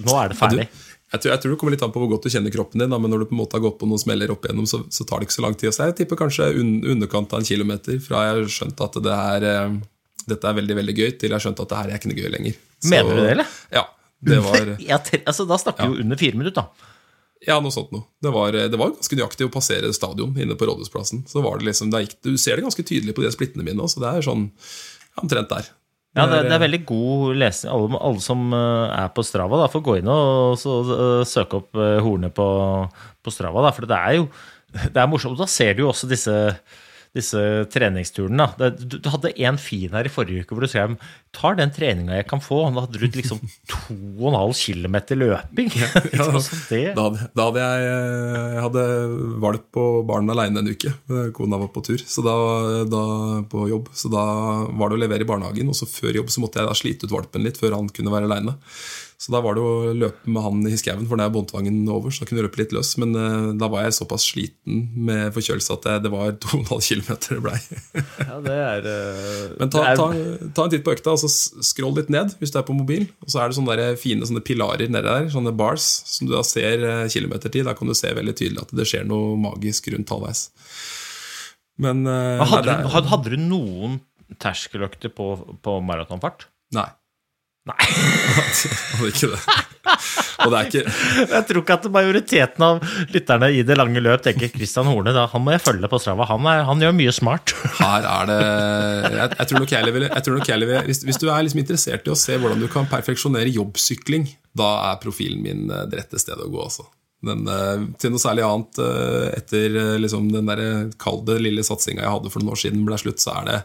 nå 0.00 0.14
er 0.16 0.30
det 0.32 0.38
Ja, 0.40 0.48
du, 0.48 0.56
ferdig. 0.56 0.68
Jeg, 1.10 1.20
tror, 1.20 1.30
jeg 1.32 1.40
tror 1.42 1.52
det 1.52 1.58
kommer 1.60 1.74
litt 1.74 1.82
an 1.86 1.92
på 1.94 2.00
hvor 2.02 2.10
godt 2.12 2.26
du 2.26 2.30
kjenner 2.32 2.52
kroppen 2.54 2.82
din, 2.82 2.90
da, 2.92 2.98
men 3.02 3.10
når 3.10 3.24
du 3.24 3.28
på 3.30 3.34
en 3.34 3.40
måte 3.42 3.56
har 3.58 3.64
gått 3.64 3.78
på 3.80 3.88
noen 3.90 3.98
smeller 4.02 4.30
opp 4.30 4.44
igjennom, 4.46 4.66
så, 4.70 4.82
så 4.94 5.06
tar 5.08 5.18
det 5.22 5.26
ikke 5.28 5.36
så 5.40 5.44
lang 5.46 5.56
tid. 5.58 5.72
Så 5.74 5.88
jeg 5.88 5.96
tipper 6.02 6.20
kanskje 6.20 6.50
un, 6.60 6.76
underkant 6.94 7.32
av 7.34 7.40
en 7.42 7.48
kilometer 7.48 7.98
fra 8.04 8.24
jeg 8.28 8.36
har 8.36 8.52
skjønt 8.58 8.84
at 8.86 8.98
det 9.06 9.16
er, 9.16 9.46
eh, 9.50 9.78
dette 10.30 10.46
er 10.52 10.58
veldig 10.60 10.76
veldig 10.78 10.94
gøy, 11.00 11.08
til 11.18 11.28
jeg 11.32 11.36
har 11.38 11.42
skjønt 11.46 11.64
at 11.64 11.72
det 11.72 11.80
her 11.80 11.90
er 11.90 11.98
ikke 11.98 12.12
noe 12.12 12.20
gøy 12.22 12.30
lenger. 12.36 12.60
Så- 12.80 12.92
Mener 12.94 13.10
du 13.16 13.22
det, 13.24 13.30
eller? 13.38 13.56
Ja. 13.74 13.84
Det 14.20 14.38
var, 14.44 14.70
Ja, 14.90 14.98
altså, 15.24 15.46
da 15.48 15.56
snakker 15.58 15.88
vi 15.90 15.96
jo 15.96 16.04
under 16.04 16.20
fire 16.20 16.36
minutter, 16.36 16.62
da. 16.62 16.88
ja, 17.48 17.56
noe 17.64 17.72
sånt 17.72 17.90
noe. 17.94 18.04
Det 18.22 18.30
var, 18.34 18.52
det 18.52 18.76
var 18.78 18.92
ganske 18.92 19.16
nøyaktig 19.16 19.46
å 19.48 19.52
passere 19.54 19.90
stadion 19.96 20.36
inne 20.36 20.54
på 20.60 20.68
Rådhusplassen. 20.68 21.22
Så 21.26 21.40
var 21.42 21.58
det 21.58 21.70
liksom, 21.70 21.90
det 21.90 22.02
gikk, 22.04 22.16
Du 22.28 22.34
ser 22.38 22.60
det 22.60 22.66
ganske 22.66 22.84
tydelig 22.84 23.14
på 23.16 23.24
de 23.24 23.32
splittene 23.32 23.64
mine 23.64 23.88
så 23.88 24.02
det 24.04 24.10
er 24.12 24.26
sånn 24.28 24.50
ja, 24.52 25.22
omtrent 25.24 25.48
der. 25.50 25.70
Ja, 26.18 26.24
det, 26.26 26.40
det 26.48 26.54
er 26.56 26.62
veldig 26.64 26.80
god 26.88 27.36
lesning. 27.38 27.70
Alle, 27.70 27.98
alle 28.08 28.22
som 28.24 28.48
eh, 28.56 28.94
er 28.98 29.10
på 29.14 29.22
Strava, 29.26 29.60
da, 29.60 29.68
får 29.70 29.84
gå 29.86 29.98
inn 30.00 30.10
og 30.10 30.56
så, 30.58 30.80
eh, 30.96 31.20
søke 31.28 31.60
opp 31.60 31.78
hornet 32.02 32.34
på, 32.34 32.46
på 33.22 33.34
Strava. 33.34 33.62
Da, 33.68 33.74
for 33.76 33.86
det 33.90 33.98
er 33.98 34.18
jo 34.18 34.30
det 34.70 34.98
er 35.02 35.10
morsomt. 35.10 35.38
Da 35.38 35.48
ser 35.50 35.74
du 35.74 35.84
jo 35.84 35.90
også 35.90 36.08
disse, 36.10 36.34
disse 37.16 37.40
treningsturene. 37.74 38.46
Da. 38.58 38.70
Du, 38.70 39.08
hadde 39.10 39.32
en 39.42 39.58
fin 39.58 39.90
her 39.96 40.06
i 40.06 40.12
forrige 40.12 40.44
uke 40.44 40.54
hvor 40.54 40.64
du 40.64 40.70
skrev 40.70 40.94
tar 41.34 41.56
den 41.58 41.72
treninga 41.74 42.16
jeg 42.18 42.26
kan 42.30 42.42
få. 42.42 42.60
Da 42.74 42.84
hadde 42.84 43.00
du 43.00 43.18
liksom 43.18 43.40
2,5 43.70 44.54
km 44.60 44.96
løping. 45.18 45.72
Ja, 45.74 45.90
ja, 46.16 46.28
det, 46.70 46.82
Da 46.98 47.08
da 47.10 47.48
hadde 47.48 47.66
jeg, 47.66 47.90
jeg 48.54 48.64
hadde 48.66 48.86
valp 49.42 49.66
på 49.74 49.86
barn 50.06 50.30
aleine 50.30 50.62
en 50.62 50.70
uke. 50.70 50.94
Kona 51.36 51.60
var 51.60 51.72
på 51.74 51.84
tur 51.86 52.00
så 52.00 52.24
da, 52.26 52.36
da, 52.90 53.04
på 53.50 53.66
jobb. 53.70 53.90
Så 53.96 54.10
da 54.12 54.24
var 54.70 54.90
det 54.90 54.98
å 54.98 55.04
levere 55.04 55.26
i 55.26 55.30
barnehagen, 55.30 55.70
og 55.70 55.78
så 55.78 55.88
før 55.90 56.22
jobb 56.22 56.30
så 56.32 56.42
måtte 56.44 56.62
jeg 56.62 56.70
da 56.70 56.78
slite 56.78 57.06
ut 57.06 57.14
valpen 57.14 57.46
litt 57.46 57.58
før 57.60 57.78
han 57.78 57.90
kunne 57.94 58.14
være 58.14 58.30
aleine. 58.30 58.58
Så 59.20 59.34
da 59.34 59.42
var 59.44 59.52
det 59.52 59.60
å 59.60 59.90
løpe 59.92 60.30
med 60.32 60.40
han 60.40 60.60
i 60.64 60.78
skauen, 60.80 61.02
for 61.04 61.20
da 61.20 61.26
er 61.28 61.32
båndtvangen 61.34 61.82
over. 61.92 62.08
Så 62.08 62.22
da 62.22 62.28
kunne 62.30 62.40
jeg 62.40 62.46
løpe 62.46 62.60
litt 62.62 62.70
løs. 62.72 62.94
Men 63.02 63.10
eh, 63.20 63.50
da 63.60 63.66
var 63.68 63.82
jeg 63.84 63.92
såpass 63.98 64.24
sliten 64.30 64.78
med 64.96 65.34
forkjølelse 65.36 65.74
at 65.76 65.84
det, 65.84 65.96
det 66.06 66.12
var 66.14 66.30
2,5 66.46 66.80
km 66.86 67.10
det 67.26 67.36
blei. 67.44 67.58
ja, 68.30 68.38
det 68.46 68.54
er 68.56 68.88
eh, 68.94 69.42
Men 69.60 69.72
ta, 69.74 69.82
ta, 69.98 70.06
ta 70.56 70.64
en 70.64 70.72
titt 70.72 70.86
på 70.86 70.94
økta, 70.96 71.12
og 71.12 71.20
så 71.20 71.28
skroll 71.68 71.98
litt 72.00 72.08
ned 72.14 72.32
hvis 72.40 72.54
du 72.54 72.56
er 72.62 72.64
på 72.70 72.76
mobil. 72.78 73.04
Og 73.20 73.28
så 73.34 73.42
er 73.44 73.52
det 73.52 73.58
sånne 73.60 73.76
der 73.82 73.98
fine 74.00 74.24
sånne 74.30 74.40
pilarer 74.48 74.88
nedi 74.88 75.04
der, 75.10 75.28
sånne 75.36 75.52
bars, 75.60 75.84
som 76.14 76.30
du 76.30 76.32
da 76.32 76.40
ser 76.48 76.80
eh, 76.88 77.02
kilometertid. 77.12 77.68
Da 77.68 77.76
kan 77.76 77.92
du 77.92 77.96
se 78.00 78.14
veldig 78.16 78.34
tydelig 78.40 78.64
at 78.64 78.72
det 78.80 78.88
skjer 78.88 79.04
noe 79.10 79.36
magisk 79.44 79.92
rundt 79.92 80.14
halvveis. 80.16 80.46
Men 81.80 82.06
hadde, 82.08 82.40
nei, 82.40 82.62
du, 82.64 82.72
er- 82.72 82.88
hadde, 82.96 83.08
hadde 83.12 83.34
du 83.36 83.44
noen 83.44 84.00
terskeløkter 84.40 85.12
på, 85.16 85.28
på 85.64 85.76
maratonfart? 85.84 86.48
Nei. 86.76 86.88
Nei. 87.70 87.90
Hadde 89.00 89.12
ikke 89.14 89.32
det. 89.32 89.42
Og 90.44 90.52
det 90.52 90.58
er 90.58 90.68
ikke 90.68 90.82
Jeg 91.34 91.46
tror 91.48 91.62
ikke 91.62 91.76
at 91.78 91.88
majoriteten 91.92 92.64
av 92.66 92.82
lytterne 93.14 93.50
i 93.54 93.62
det 93.66 93.76
lange 93.78 94.02
løp 94.02 94.24
tenker 94.24 94.52
Christian 94.52 94.88
Horne, 94.90 95.14
da, 95.16 95.26
han 95.30 95.44
må 95.44 95.54
jeg 95.54 95.64
følge 95.64 95.90
på 95.90 96.00
Strava. 96.02 96.28
Han, 96.30 96.46
er, 96.50 96.64
han 96.68 96.84
gjør 96.84 96.96
mye 96.96 97.14
smart. 97.14 97.54
Her 97.80 98.06
er 98.08 98.30
det 98.30 98.38
Jeg, 98.40 99.32
jeg 99.38 99.50
tror 99.50 99.64
nok 99.64 99.74
jeg 99.76 99.88
lever, 99.88 100.06
jeg 100.08 100.26
tror 100.26 100.38
nok 100.38 100.52
jeg 100.52 100.62
lever 100.64 100.88
hvis, 100.90 101.02
hvis 101.08 101.20
du 101.20 101.26
er 101.28 101.44
liksom 101.46 101.62
interessert 101.64 102.08
i 102.08 102.14
å 102.14 102.18
se 102.18 102.38
hvordan 102.40 102.62
du 102.62 102.68
kan 102.72 102.88
perfeksjonere 102.90 103.52
jobbsykling, 103.54 104.28
da 104.56 104.70
er 104.90 105.02
profilen 105.02 105.44
min 105.44 105.68
eh, 105.70 105.86
det 105.90 106.02
rette 106.02 106.20
stedet 106.20 106.46
å 106.46 106.52
gå. 106.52 106.62
Altså. 106.66 106.86
Den, 107.26 107.44
eh, 107.52 107.88
til 108.00 108.14
noe 108.14 108.22
særlig 108.22 108.46
annet 108.46 108.80
eh, 108.84 109.26
etter 109.38 109.80
liksom, 110.00 110.30
den 110.32 110.48
der 110.50 110.62
kalde 111.00 111.40
lille 111.42 111.64
satsinga 111.66 112.04
jeg 112.04 112.14
hadde 112.16 112.32
for 112.32 112.42
noen 112.42 112.56
år 112.56 112.62
siden, 112.64 112.86
ble 112.88 113.00
slutt, 113.00 113.22
så 113.22 113.40
er 113.40 113.50
det 113.50 113.58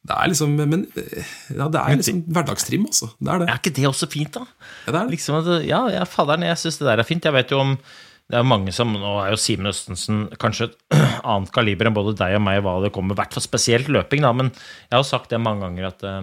det 0.00 0.16
er 0.16 0.30
liksom 0.32 0.52
Men 0.56 0.84
eh, 0.96 1.32
ja, 1.52 1.66
det 1.68 1.80
er 1.80 1.98
liksom 2.00 2.22
hverdagstrim, 2.32 2.86
altså. 2.88 3.10
Det 3.18 3.32
er 3.32 3.42
det. 3.42 3.48
Er 3.52 3.58
ikke 3.60 3.74
det 3.76 3.88
også 3.90 4.08
fint, 4.10 4.32
da? 4.36 4.46
Ja, 4.86 4.92
det 4.92 4.94
er 4.94 5.02
det. 5.02 5.16
Liksom 5.16 5.40
at, 5.40 5.50
ja, 5.68 5.80
ja, 5.92 6.06
faderen, 6.08 6.46
jeg 6.48 6.60
syns 6.62 6.80
det 6.80 6.88
der 6.88 7.02
er 7.02 7.08
fint. 7.08 7.26
Jeg 7.28 7.36
vet 7.36 7.52
jo 7.52 7.60
om 7.60 7.74
det 8.30 8.38
er 8.38 8.46
mange 8.46 8.72
som, 8.74 8.92
Nå 8.94 9.14
er 9.24 9.32
jo 9.34 9.40
Simen 9.40 9.68
Østensen 9.70 10.28
kanskje 10.40 10.70
et 10.70 10.76
annet 11.30 11.50
kaliber 11.54 11.88
enn 11.88 11.96
både 11.96 12.14
deg 12.18 12.36
og 12.38 12.44
meg 12.46 12.60
hva 12.64 12.76
det 12.84 12.92
kommer, 12.94 13.16
i 13.16 13.20
hvert 13.20 13.34
fall 13.34 13.44
spesielt 13.44 13.90
løping, 13.90 14.22
da, 14.24 14.30
men 14.36 14.52
jeg 14.54 14.94
har 14.96 15.08
sagt 15.08 15.32
det 15.34 15.40
mange 15.42 15.66
ganger 15.66 15.88
at 15.90 16.04
uh, 16.06 16.20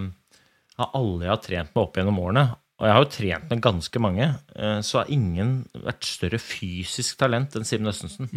av 0.80 0.96
alle 0.96 1.26
jeg 1.26 1.34
har 1.34 1.42
trent 1.44 1.74
med 1.74 1.82
opp 1.82 2.00
gjennom 2.00 2.22
årene, 2.22 2.46
og 2.78 2.86
jeg 2.86 2.94
har 2.94 3.04
jo 3.04 3.10
trent 3.12 3.52
med 3.52 3.62
ganske 3.66 4.02
mange, 4.02 4.30
uh, 4.56 4.78
så 4.86 5.02
har 5.02 5.12
ingen 5.12 5.52
vært 5.84 6.08
større 6.08 6.40
fysisk 6.40 7.20
talent 7.20 7.58
enn 7.58 7.68
Simen 7.68 7.92
Østensen. 7.92 8.32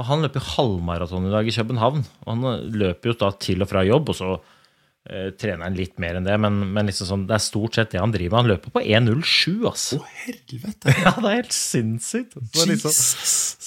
Og 0.00 0.06
han 0.08 0.24
løper 0.24 0.40
jo 0.40 0.48
halvmaraton 0.54 1.26
i 1.28 1.32
dag 1.34 1.48
i 1.50 1.52
København. 1.52 2.00
Og 2.24 2.30
han 2.32 2.72
løper 2.80 3.12
jo 3.12 3.18
da 3.20 3.28
til 3.36 3.60
og 3.60 3.68
fra 3.68 3.82
jobb, 3.84 4.08
og 4.12 4.16
så 4.16 4.28
eh, 5.04 5.26
trener 5.36 5.66
han 5.66 5.76
litt 5.76 5.98
mer 6.00 6.16
enn 6.16 6.24
det, 6.28 6.38
men, 6.40 6.56
men 6.72 6.88
liksom 6.88 7.08
sånn, 7.10 7.26
det 7.28 7.36
er 7.36 7.42
stort 7.44 7.76
sett 7.76 7.92
det 7.92 8.00
han 8.00 8.14
driver 8.14 8.38
med. 8.38 8.40
Han 8.40 8.52
løper 8.54 8.72
på 8.78 8.82
1,07, 8.84 9.66
altså. 9.68 9.98
Å, 10.00 10.08
helvete! 10.24 10.94
Ja, 11.04 11.12
det 11.18 11.26
er 11.34 11.36
helt 11.42 11.56
sinnssykt. 11.56 12.38
Så, 12.54 12.64
liksom, 12.70 12.96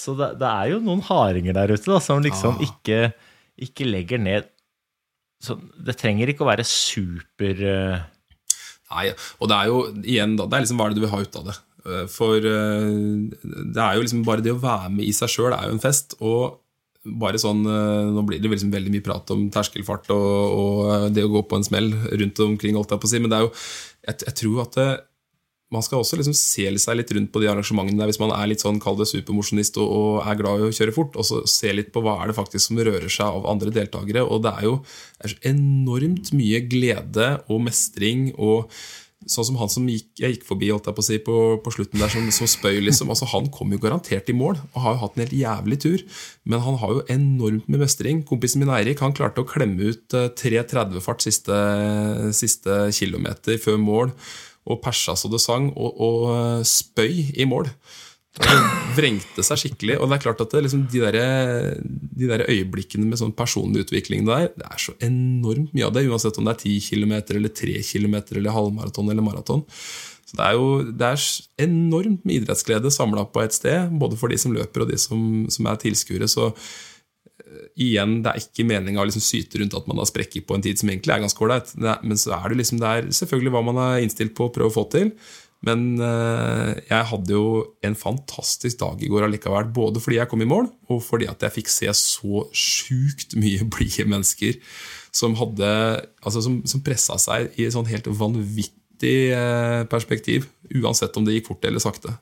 så 0.02 0.16
det, 0.18 0.32
det 0.42 0.50
er 0.50 0.72
jo 0.74 0.80
noen 0.82 1.04
hardinger 1.06 1.54
der 1.60 1.76
ute 1.76 1.94
da, 1.94 2.00
som 2.02 2.24
liksom 2.24 2.58
Ah. 2.58 2.66
ikke, 2.66 2.98
ikke 3.68 3.86
legger 3.86 4.20
ned 4.22 4.50
så 5.44 5.58
Det 5.60 5.92
trenger 6.00 6.30
ikke 6.32 6.44
å 6.44 6.48
være 6.48 6.64
super 6.64 7.58
eh, 7.68 8.04
Nei, 8.94 9.08
og 9.42 9.50
det 9.50 9.56
er 9.58 9.68
jo 9.68 9.78
igjen 10.00 10.36
da, 10.38 10.46
det 10.48 10.56
er 10.56 10.62
liksom 10.64 10.78
hva 10.80 10.86
er 10.86 10.94
det 10.94 11.00
du 11.00 11.04
vil 11.04 11.12
ha 11.12 11.20
ut 11.20 11.36
av 11.40 11.48
det. 11.50 11.54
Eh, 11.84 12.04
For 12.10 12.36
eh, 12.38 12.90
det 13.44 13.80
er 13.80 13.96
jo 13.96 14.04
liksom 14.04 14.26
bare 14.26 14.44
det 14.44 14.54
å 14.54 14.60
være 14.62 14.92
med 14.94 15.08
i 15.08 15.14
seg 15.16 15.32
sjøl 15.32 15.54
er 15.54 15.68
jo 15.68 15.76
en 15.76 15.82
fest. 15.82 16.16
Og 16.24 16.60
bare 17.04 17.40
sånn 17.40 17.64
eh, 17.68 18.12
Nå 18.16 18.22
blir 18.24 18.40
det 18.40 18.48
liksom 18.48 18.72
veldig 18.72 18.92
mye 18.94 19.04
prat 19.04 19.34
om 19.34 19.48
terskelfart 19.52 20.08
og, 20.14 20.28
og 20.60 21.10
det 21.12 21.26
å 21.26 21.32
gå 21.34 21.42
på 21.48 21.58
en 21.60 21.66
smell 21.66 21.90
rundt 21.92 22.46
omkring, 22.46 22.78
holdt 22.78 22.94
jeg 22.94 23.02
på 23.02 23.10
å 23.10 23.12
si, 23.12 23.20
men 23.20 23.32
det 23.32 23.40
er 23.40 23.44
jo 23.44 23.50
Jeg, 23.52 24.22
jeg 24.24 24.36
tror 24.40 24.62
at 24.64 24.78
det, 24.78 24.86
man 25.74 25.84
skal 25.84 26.00
også 26.00 26.18
liksom 26.18 26.36
se 26.38 26.66
seg 26.80 26.98
litt 26.98 27.12
rundt 27.16 27.32
på 27.34 27.42
de 27.42 27.48
arrangementene 27.50 28.00
der 28.00 28.10
hvis 28.10 28.20
man 28.22 28.32
er 28.36 28.48
litt 28.50 28.62
sånn, 28.64 28.80
kall 28.82 28.98
det 28.98 29.08
supermosjonist 29.10 29.78
og, 29.82 29.94
og 29.98 30.18
er 30.28 30.40
glad 30.40 30.60
i 30.62 30.68
å 30.68 30.74
kjøre 30.76 30.94
fort, 30.96 31.16
og 31.18 31.26
så 31.26 31.40
se 31.50 31.72
litt 31.74 31.90
på 31.94 32.02
hva 32.04 32.18
er 32.22 32.30
det 32.30 32.36
faktisk 32.38 32.68
som 32.68 32.80
rører 32.80 33.10
seg 33.10 33.40
av 33.40 33.48
andre 33.50 33.72
deltakere. 33.74 34.24
Og 34.24 34.44
det 34.44 34.52
er 34.60 34.68
jo 34.68 34.74
det 34.84 35.30
er 35.30 35.36
enormt 35.54 36.30
mye 36.36 36.60
glede 36.70 37.30
og 37.48 37.64
mestring 37.66 38.28
og 38.36 38.70
Sånn 39.30 39.46
som 39.48 39.58
han 39.60 39.70
som 39.72 39.86
gikk, 39.88 40.08
jeg 40.20 40.36
gikk 40.36 40.46
forbi 40.48 40.70
holdt 40.72 40.88
jeg 40.90 40.96
på, 40.96 41.04
å 41.04 41.06
si, 41.06 41.18
på, 41.24 41.36
på 41.64 41.72
slutten 41.74 42.02
der, 42.02 42.12
som, 42.12 42.26
som 42.34 42.50
spøy. 42.50 42.78
liksom, 42.84 43.10
altså 43.12 43.28
Han 43.32 43.50
kom 43.54 43.72
jo 43.74 43.80
garantert 43.82 44.30
i 44.30 44.36
mål 44.36 44.58
og 44.60 44.78
har 44.84 44.96
jo 44.96 45.02
hatt 45.02 45.16
en 45.16 45.24
helt 45.24 45.36
jævlig 45.38 45.80
tur. 45.84 46.06
Men 46.44 46.64
han 46.64 46.78
har 46.82 46.94
jo 46.94 47.04
enormt 47.14 47.68
med 47.70 47.84
mestring. 47.84 48.22
Kompisen 48.28 48.62
min 48.62 48.72
Eirik 48.74 49.02
han 49.04 49.16
klarte 49.16 49.44
å 49.44 49.48
klemme 49.48 49.92
ut 49.94 50.16
eh, 50.16 50.30
3.30-fart 50.40 51.24
siste, 51.24 51.60
siste 52.36 52.80
kilometer 52.96 53.60
før 53.62 53.80
mål. 53.80 54.14
Og 54.64 54.80
persa 54.84 55.12
så 55.18 55.28
det 55.28 55.42
sang, 55.44 55.70
og, 55.76 56.00
og 56.00 56.26
eh, 56.34 56.66
spøy 56.68 57.36
i 57.36 57.48
mål. 57.48 57.68
Vrengte 58.34 59.44
seg 59.46 59.60
skikkelig. 59.60 59.98
Og 60.00 60.08
det 60.10 60.16
er 60.16 60.24
klart 60.24 60.40
at 60.42 60.54
det, 60.54 60.64
liksom, 60.66 60.86
de, 60.90 61.02
der, 61.04 61.76
de 61.82 62.30
der 62.30 62.46
øyeblikkene 62.48 63.06
med 63.06 63.20
sånn 63.20 63.34
personlig 63.36 63.84
utvikling 63.86 64.26
der, 64.26 64.48
det 64.58 64.66
er 64.66 64.80
så 64.82 64.96
enormt 65.04 65.74
mye 65.74 65.86
av 65.86 65.94
det, 65.94 66.06
uansett 66.08 66.40
om 66.40 66.48
det 66.48 66.56
er 66.56 66.64
10 66.64 66.88
km 66.88 67.14
eller 67.20 67.54
3 67.62 67.76
km 67.86 68.16
eller 68.24 68.56
halvmaraton 68.56 69.12
eller 69.12 69.26
maraton. 69.26 69.62
Så 70.24 70.38
det 70.38 70.48
er 70.48 70.56
jo 70.58 70.66
det 70.88 71.12
er 71.12 71.28
enormt 71.68 72.24
med 72.26 72.40
idrettsglede 72.40 72.90
samla 72.90 73.26
på 73.30 73.44
et 73.44 73.54
sted, 73.54 73.94
både 74.00 74.18
for 74.18 74.32
de 74.32 74.40
som 74.40 74.56
løper 74.56 74.82
og 74.82 74.90
de 74.90 74.98
som, 74.98 75.20
som 75.52 75.70
er 75.70 75.78
tilskuere. 75.84 76.26
Så 76.30 76.48
eh, 76.50 77.68
igjen, 77.86 78.18
det 78.24 78.32
er 78.32 78.42
ikke 78.42 78.66
meninga 78.66 79.04
å 79.04 79.06
liksom 79.06 79.22
syte 79.22 79.62
rundt 79.62 79.78
at 79.78 79.86
man 79.90 80.02
har 80.02 80.10
sprekker 80.10 80.42
på 80.42 80.58
en 80.58 80.64
tid 80.64 80.80
som 80.80 80.90
egentlig 80.90 81.14
er 81.14 81.22
ganske 81.22 81.46
ålreit. 81.46 81.70
Men 81.78 82.18
så 82.18 82.34
er 82.40 82.50
det 82.50 82.60
liksom 82.64 82.82
det 82.82 82.90
er 82.90 83.10
selvfølgelig 83.20 83.54
hva 83.54 83.64
man 83.70 83.82
er 83.84 84.02
innstilt 84.02 84.34
på 84.34 84.48
å 84.48 84.54
prøve 84.54 84.72
å 84.72 84.78
få 84.80 84.88
til. 84.96 85.14
Men 85.64 85.84
eh, 86.02 86.72
jeg 86.90 87.08
hadde 87.10 87.32
jo 87.32 87.46
en 87.86 87.96
fantastisk 87.96 88.80
dag 88.82 89.00
i 89.00 89.08
går 89.12 89.26
allikevel. 89.28 89.70
Både 89.74 90.02
fordi 90.02 90.18
jeg 90.18 90.30
kom 90.30 90.42
i 90.44 90.48
mål, 90.48 90.68
og 90.92 91.00
fordi 91.06 91.28
at 91.30 91.46
jeg 91.46 91.56
fikk 91.56 91.72
se 91.72 91.90
så 91.98 92.44
sjukt 92.52 93.36
mye 93.40 93.64
blide 93.74 94.08
mennesker 94.10 94.58
som, 95.14 95.36
hadde, 95.38 95.70
altså 96.26 96.42
som, 96.44 96.60
som 96.68 96.82
pressa 96.84 97.16
seg 97.22 97.54
i 97.56 97.68
et 97.68 97.74
sånn 97.74 97.88
helt 97.88 98.10
vanvittig 98.10 99.18
eh, 99.36 99.82
perspektiv. 99.90 100.50
Uansett 100.74 101.16
om 101.16 101.26
det 101.26 101.38
gikk 101.38 101.52
fort 101.52 101.66
eller 101.68 101.82
sakte. 101.82 102.16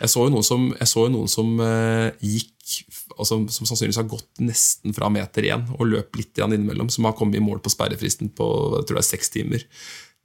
Jeg 0.00 0.12
så 0.12 0.24
jo 0.24 0.32
noen 0.32 0.46
som, 0.46 0.68
jo 0.72 1.08
noen 1.12 1.28
som 1.28 1.58
eh, 1.64 2.08
gikk 2.24 2.54
altså, 3.16 3.40
Som 3.50 3.66
sannsynligvis 3.66 3.98
har 3.98 4.06
gått 4.08 4.38
nesten 4.40 4.94
fra 4.94 5.08
meter 5.12 5.48
én 5.48 5.64
og 5.74 5.88
løp 5.90 6.14
litt 6.20 6.38
innimellom, 6.38 6.88
som 6.92 7.08
har 7.08 7.16
kommet 7.18 7.40
i 7.40 7.42
mål 7.42 7.58
på 7.64 7.72
sperrefristen 7.72 8.30
på 8.36 8.46
jeg 8.78 8.86
tror 8.86 9.00
det 9.00 9.02
er 9.02 9.08
seks 9.08 9.32
timer. 9.34 9.66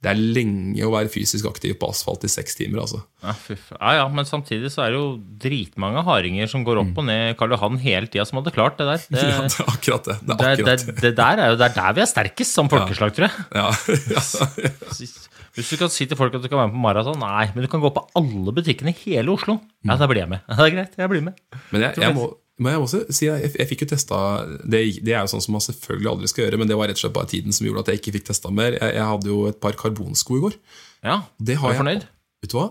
Det 0.04 0.10
er 0.12 0.18
lenge 0.20 0.84
å 0.84 0.90
være 0.92 1.08
fysisk 1.08 1.48
aktiv 1.48 1.72
på 1.80 1.88
asfalt 1.88 2.26
i 2.28 2.30
seks 2.30 2.58
timer. 2.58 2.82
altså. 2.84 3.00
Ja, 3.24 3.32
ja, 3.80 3.92
ja, 4.02 4.08
men 4.12 4.28
samtidig 4.28 4.68
så 4.74 4.84
er 4.84 4.92
det 4.92 5.00
jo 5.00 5.06
dritmange 5.42 6.04
haringer 6.06 6.50
som 6.52 6.66
går 6.66 6.82
opp 6.82 7.00
og 7.00 7.06
ned 7.08 7.36
Karl 7.40 7.56
Johan 7.56 7.80
hele 7.82 8.10
tida, 8.12 8.26
som 8.28 8.38
hadde 8.42 8.52
klart 8.54 8.76
det 8.78 8.86
der. 8.90 9.06
Det, 9.16 9.22
Ja, 9.24 9.40
det 9.46 9.62
er 9.62 9.70
akkurat 9.72 10.10
det. 10.10 10.18
Det 10.20 10.34
er 10.34 10.36
det, 10.36 10.50
akkurat 10.52 10.84
det, 10.86 10.98
det 11.00 11.14
der 11.16 11.40
er 11.42 11.54
jo 11.54 11.56
det 11.62 11.70
er 11.70 11.78
der 11.80 11.96
vi 11.96 12.04
er 12.04 12.10
sterkest 12.12 12.58
som 12.58 12.68
folkeslag, 12.70 13.16
tror 13.16 13.30
jeg. 13.30 13.48
Ja. 13.56 13.70
Hvis 15.56 15.70
du 15.72 15.78
kan 15.80 15.88
si 15.88 16.04
til 16.04 16.18
folk 16.20 16.34
at 16.36 16.42
du 16.44 16.50
kan 16.52 16.58
være 16.60 16.68
med 16.68 16.76
på 16.76 16.82
maraton, 16.84 17.16
nei, 17.22 17.46
men 17.54 17.64
du 17.64 17.70
kan 17.72 17.80
gå 17.80 17.88
på 17.96 18.02
alle 18.20 18.52
butikkene 18.52 18.92
i 18.92 18.98
hele 19.06 19.32
Oslo. 19.32 19.56
Ja, 19.88 19.96
da 19.96 20.08
blir 20.10 20.20
jeg 20.26 20.28
med. 20.34 20.44
Det 20.50 20.66
er 20.66 20.74
greit, 20.74 20.98
jeg 21.00 21.08
blir 21.08 21.24
med. 21.24 21.38
Men 21.72 21.86
jeg, 21.86 21.96
jeg, 22.02 22.16
må, 22.16 22.26
men 22.58 22.72
jeg 22.72 22.80
må 22.80 22.86
også 22.88 23.00
si 23.12 23.26
jeg, 23.26 23.50
jeg 23.58 23.68
fikk 23.68 23.82
jo 23.84 23.88
testa 23.90 24.18
det, 24.64 24.80
det 25.04 25.12
er 25.12 25.20
jo 25.26 25.32
sånn 25.34 25.42
som 25.44 25.52
man 25.56 25.64
selvfølgelig 25.64 26.10
aldri 26.12 26.28
skal 26.32 26.44
gjøre, 26.46 26.58
men 26.62 26.68
det 26.70 26.76
var 26.78 26.88
rett 26.88 26.96
og 26.96 27.02
slett 27.04 27.16
bare 27.18 27.28
tiden 27.32 27.52
som 27.52 27.66
gjorde 27.66 27.82
at 27.84 27.90
jeg 27.92 28.00
ikke 28.00 28.14
fikk 28.16 28.26
testa 28.30 28.50
mer. 28.50 28.72
Jeg, 28.78 28.94
jeg 28.96 29.06
hadde 29.12 29.28
jo 29.32 29.42
et 29.50 29.60
par 29.60 29.76
karbonsko 29.76 30.38
i 30.38 30.42
går. 30.46 30.56
Ja, 31.04 31.18
Det 31.38 31.56
har 31.60 31.68
er 31.70 31.72
du 31.72 31.76
jeg- 31.76 31.82
fornøyd? 31.84 32.06
Vet 32.42 32.50
du 32.52 32.56
hva? 32.58 32.66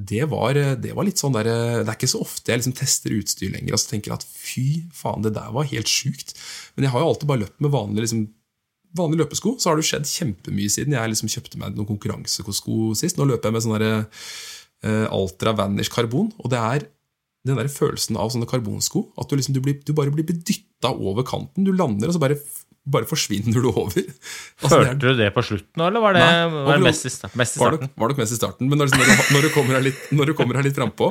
Det 0.00 0.22
var, 0.32 0.54
det 0.80 0.92
var 0.96 1.04
litt 1.04 1.20
sånn 1.20 1.34
der, 1.36 1.44
Det 1.84 1.88
er 1.88 1.96
ikke 1.98 2.08
så 2.08 2.20
ofte 2.24 2.48
jeg 2.52 2.60
liksom 2.62 2.72
tester 2.78 3.12
utstyr 3.12 3.50
lenger 3.52 3.74
og 3.76 3.80
så 3.82 3.90
tenker 3.90 4.14
at 4.14 4.24
fy 4.24 4.84
faen, 4.96 5.20
det 5.22 5.34
der 5.36 5.50
var 5.52 5.64
helt 5.68 5.88
sjukt. 5.92 6.32
Men 6.76 6.84
jeg 6.86 6.92
har 6.94 7.00
jo 7.04 7.08
alltid 7.10 7.28
bare 7.28 7.42
løpt 7.42 7.60
med 7.60 7.70
vanlige, 7.74 8.06
liksom, 8.06 8.22
vanlige 8.96 9.20
løpesko. 9.24 9.56
Så 9.60 9.68
har 9.68 9.76
det 9.76 9.84
jo 9.84 9.90
skjedd 9.90 10.08
kjempemye 10.08 10.72
siden 10.72 10.96
jeg 10.96 11.12
liksom 11.12 11.28
kjøpte 11.32 11.60
meg 11.60 11.76
noen 11.76 11.86
konkurransesko 11.90 12.94
sist. 12.96 13.16
Nå 13.20 13.28
løper 13.28 13.50
jeg 13.50 13.56
med 13.58 13.62
sånn 13.66 13.76
der, 13.76 14.06
eh, 14.88 15.06
Altra 15.12 15.52
Vanish 15.56 15.92
karbon. 15.92 16.32
Og 16.40 16.48
det 16.50 16.58
er 16.64 16.88
den 17.46 17.56
der 17.56 17.70
følelsen 17.72 18.18
av 18.20 18.32
sånne 18.34 18.48
karbonsko. 18.50 19.06
At 19.20 19.30
du, 19.30 19.36
liksom, 19.38 19.54
du, 19.56 19.62
blir, 19.64 19.78
du 19.86 19.94
bare 19.96 20.12
blir 20.12 20.26
dytta 20.28 20.92
over 20.92 21.24
kanten. 21.28 21.64
Du 21.64 21.72
lander, 21.72 22.10
og 22.10 22.16
så 22.16 22.20
bare, 22.20 22.36
bare 22.90 23.08
forsvinner 23.08 23.56
du 23.62 23.70
over. 23.70 23.96
Altså, 24.60 24.76
Følte 24.82 24.98
du 25.00 25.16
det 25.16 25.30
på 25.32 25.40
slutten 25.46 25.80
eller 25.86 26.02
var 26.04 26.12
det, 26.18 26.20
Nei, 26.20 26.64
var 26.66 26.76
det 26.76 26.84
mest, 26.84 27.06
i 27.08 27.30
mest 27.40 27.56
i 27.56 27.60
starten? 27.62 27.88
var 27.96 28.12
nok 28.12 28.18
mest 28.20 28.34
i 28.34 28.36
starten. 28.36 28.68
Men 28.68 28.82
når, 28.82 28.90
liksom, 28.90 29.00
når, 29.06 29.16
du, 29.16 29.32
når, 29.38 29.46
du 29.46 29.54
kommer 29.54 29.78
her 29.78 29.86
litt, 29.86 30.02
når 30.12 30.28
du 30.28 30.34
kommer 30.36 30.58
her 30.60 30.66
litt 30.68 30.76
frampå 30.76 31.08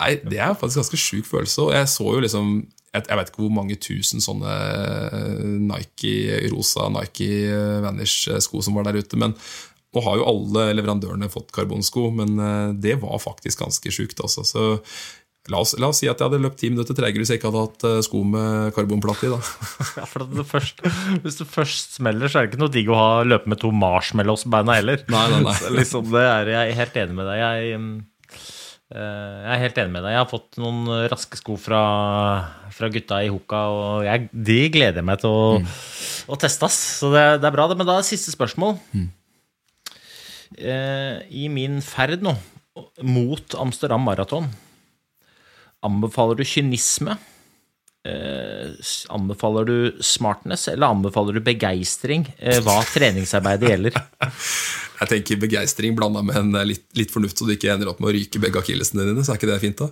er- 0.00 0.22
det 0.24 0.40
er 0.40 0.56
faktisk 0.56 0.80
ganske 0.80 1.00
sjuk 1.02 1.28
følelse. 1.28 1.66
Og 1.66 1.74
jeg 1.76 1.90
så 1.92 2.06
jo 2.08 2.22
liksom 2.24 2.54
jeg, 2.96 3.04
jeg 3.10 3.18
vet 3.20 3.28
ikke 3.28 3.42
hvor 3.44 3.52
mange 3.52 3.76
tusen 3.84 4.24
sånne 4.24 4.54
Nike, 5.68 6.14
rosa 6.52 6.88
Nike 6.92 7.28
Vanish-sko 7.84 8.62
som 8.64 8.78
var 8.78 8.88
der 8.88 9.00
ute. 9.02 9.18
Men 9.20 9.34
nå 9.92 10.02
har 10.04 10.18
jo 10.20 10.26
alle 10.28 10.70
leverandørene 10.76 11.28
fått 11.32 11.52
karbonsko, 11.56 12.08
men 12.16 12.34
eh, 12.40 12.72
det 12.80 12.96
var 13.04 13.20
faktisk 13.22 13.62
ganske 13.64 13.92
sjukt. 13.92 14.20
Også. 14.24 14.44
Så 14.44 14.64
la 15.52 15.60
oss, 15.62 15.74
la 15.80 15.90
oss 15.92 16.00
si 16.02 16.08
at 16.10 16.18
jeg 16.18 16.26
hadde 16.28 16.40
løpt 16.42 16.58
ti 16.60 16.70
minutter 16.72 16.96
tregere 16.96 17.22
hvis 17.22 17.30
jeg 17.32 17.40
ikke 17.40 17.50
hadde 17.52 17.62
hatt 17.66 17.86
eh, 17.88 18.00
sko 18.06 18.22
med 18.26 18.74
karbonplate 18.76 19.28
i. 19.28 19.38
Ja, 20.00 20.06
for 20.08 20.26
det 20.26 20.46
først, 20.48 20.82
hvis 21.24 21.38
du 21.40 21.44
først 21.48 21.96
smeller, 22.00 22.30
så 22.30 22.40
er 22.40 22.46
det 22.46 22.52
ikke 22.54 22.62
noe 22.64 22.74
digg 22.74 22.90
å 22.92 22.98
ha, 22.98 23.08
løpe 23.26 23.50
med 23.52 23.60
to 23.62 23.70
marshmallows 23.74 24.46
på 24.46 24.52
beina 24.56 24.78
heller. 24.78 25.02
Nei, 25.12 25.24
nei, 25.32 25.40
nei. 25.46 25.56
Liksom, 25.78 26.10
det 26.12 26.24
er, 26.26 26.52
jeg 26.54 26.74
er 26.74 26.80
helt 26.82 27.00
enig 27.04 27.18
med 27.20 27.30
deg. 27.30 27.42
Jeg, 27.42 27.82
mm, 27.82 27.92
eh, 28.96 29.36
jeg 29.44 29.52
er 29.56 29.62
helt 29.64 29.80
enig 29.84 29.94
med 29.98 30.06
deg. 30.06 30.16
Jeg 30.16 30.22
har 30.22 30.32
fått 30.32 30.60
noen 30.62 30.80
raske 31.12 31.40
sko 31.40 31.58
fra, 31.60 31.82
fra 32.74 32.90
gutta 32.96 33.20
i 33.22 33.30
Hoka, 33.32 33.62
og 33.76 34.08
jeg, 34.08 34.28
de 34.32 34.58
gleder 34.74 35.02
jeg 35.02 35.10
meg 35.12 35.22
til 35.22 35.36
å, 35.36 35.46
å 36.26 36.40
teste. 36.42 36.70
ass. 36.70 36.80
Så 37.04 37.12
det, 37.14 37.28
det 37.44 37.50
er 37.50 37.56
bra, 37.58 37.70
det. 37.70 37.78
Men 37.78 37.88
da 37.88 38.00
er 38.00 38.08
siste 38.08 38.34
spørsmål. 38.34 38.78
Eh, 40.56 41.16
I 41.30 41.48
min 41.52 41.80
ferd 41.84 42.22
nå 42.24 42.36
mot 43.02 43.54
Amsterdam 43.56 44.04
Maraton, 44.04 44.50
anbefaler 45.86 46.38
du 46.38 46.44
kynisme? 46.46 47.16
Eh, 48.06 48.70
anbefaler 49.08 49.64
du 49.66 49.96
smartness, 50.00 50.68
eller 50.68 50.86
anbefaler 50.86 51.38
du 51.38 51.42
begeistring 51.42 52.28
eh, 52.38 52.60
hva 52.62 52.78
treningsarbeidet 52.86 53.72
gjelder? 53.72 53.96
Jeg 55.00 55.10
tenker 55.10 55.40
begeistring 55.42 55.96
blanda 55.98 56.22
med 56.24 56.38
en 56.38 56.54
eh, 56.60 56.68
litt, 56.70 56.86
litt 56.98 57.10
fornuft, 57.14 57.38
så 57.38 57.48
du 57.48 57.56
ikke 57.56 57.72
ender 57.74 57.90
opp 57.90 57.98
med 58.02 58.12
å 58.12 58.14
ryke 58.16 58.42
begge 58.42 58.62
akillesene 58.62 59.08
dine. 59.08 59.24
Så 59.26 59.34
er 59.34 59.40
ikke 59.40 59.50
det 59.50 59.58
fint, 59.64 59.82
da? 59.82 59.90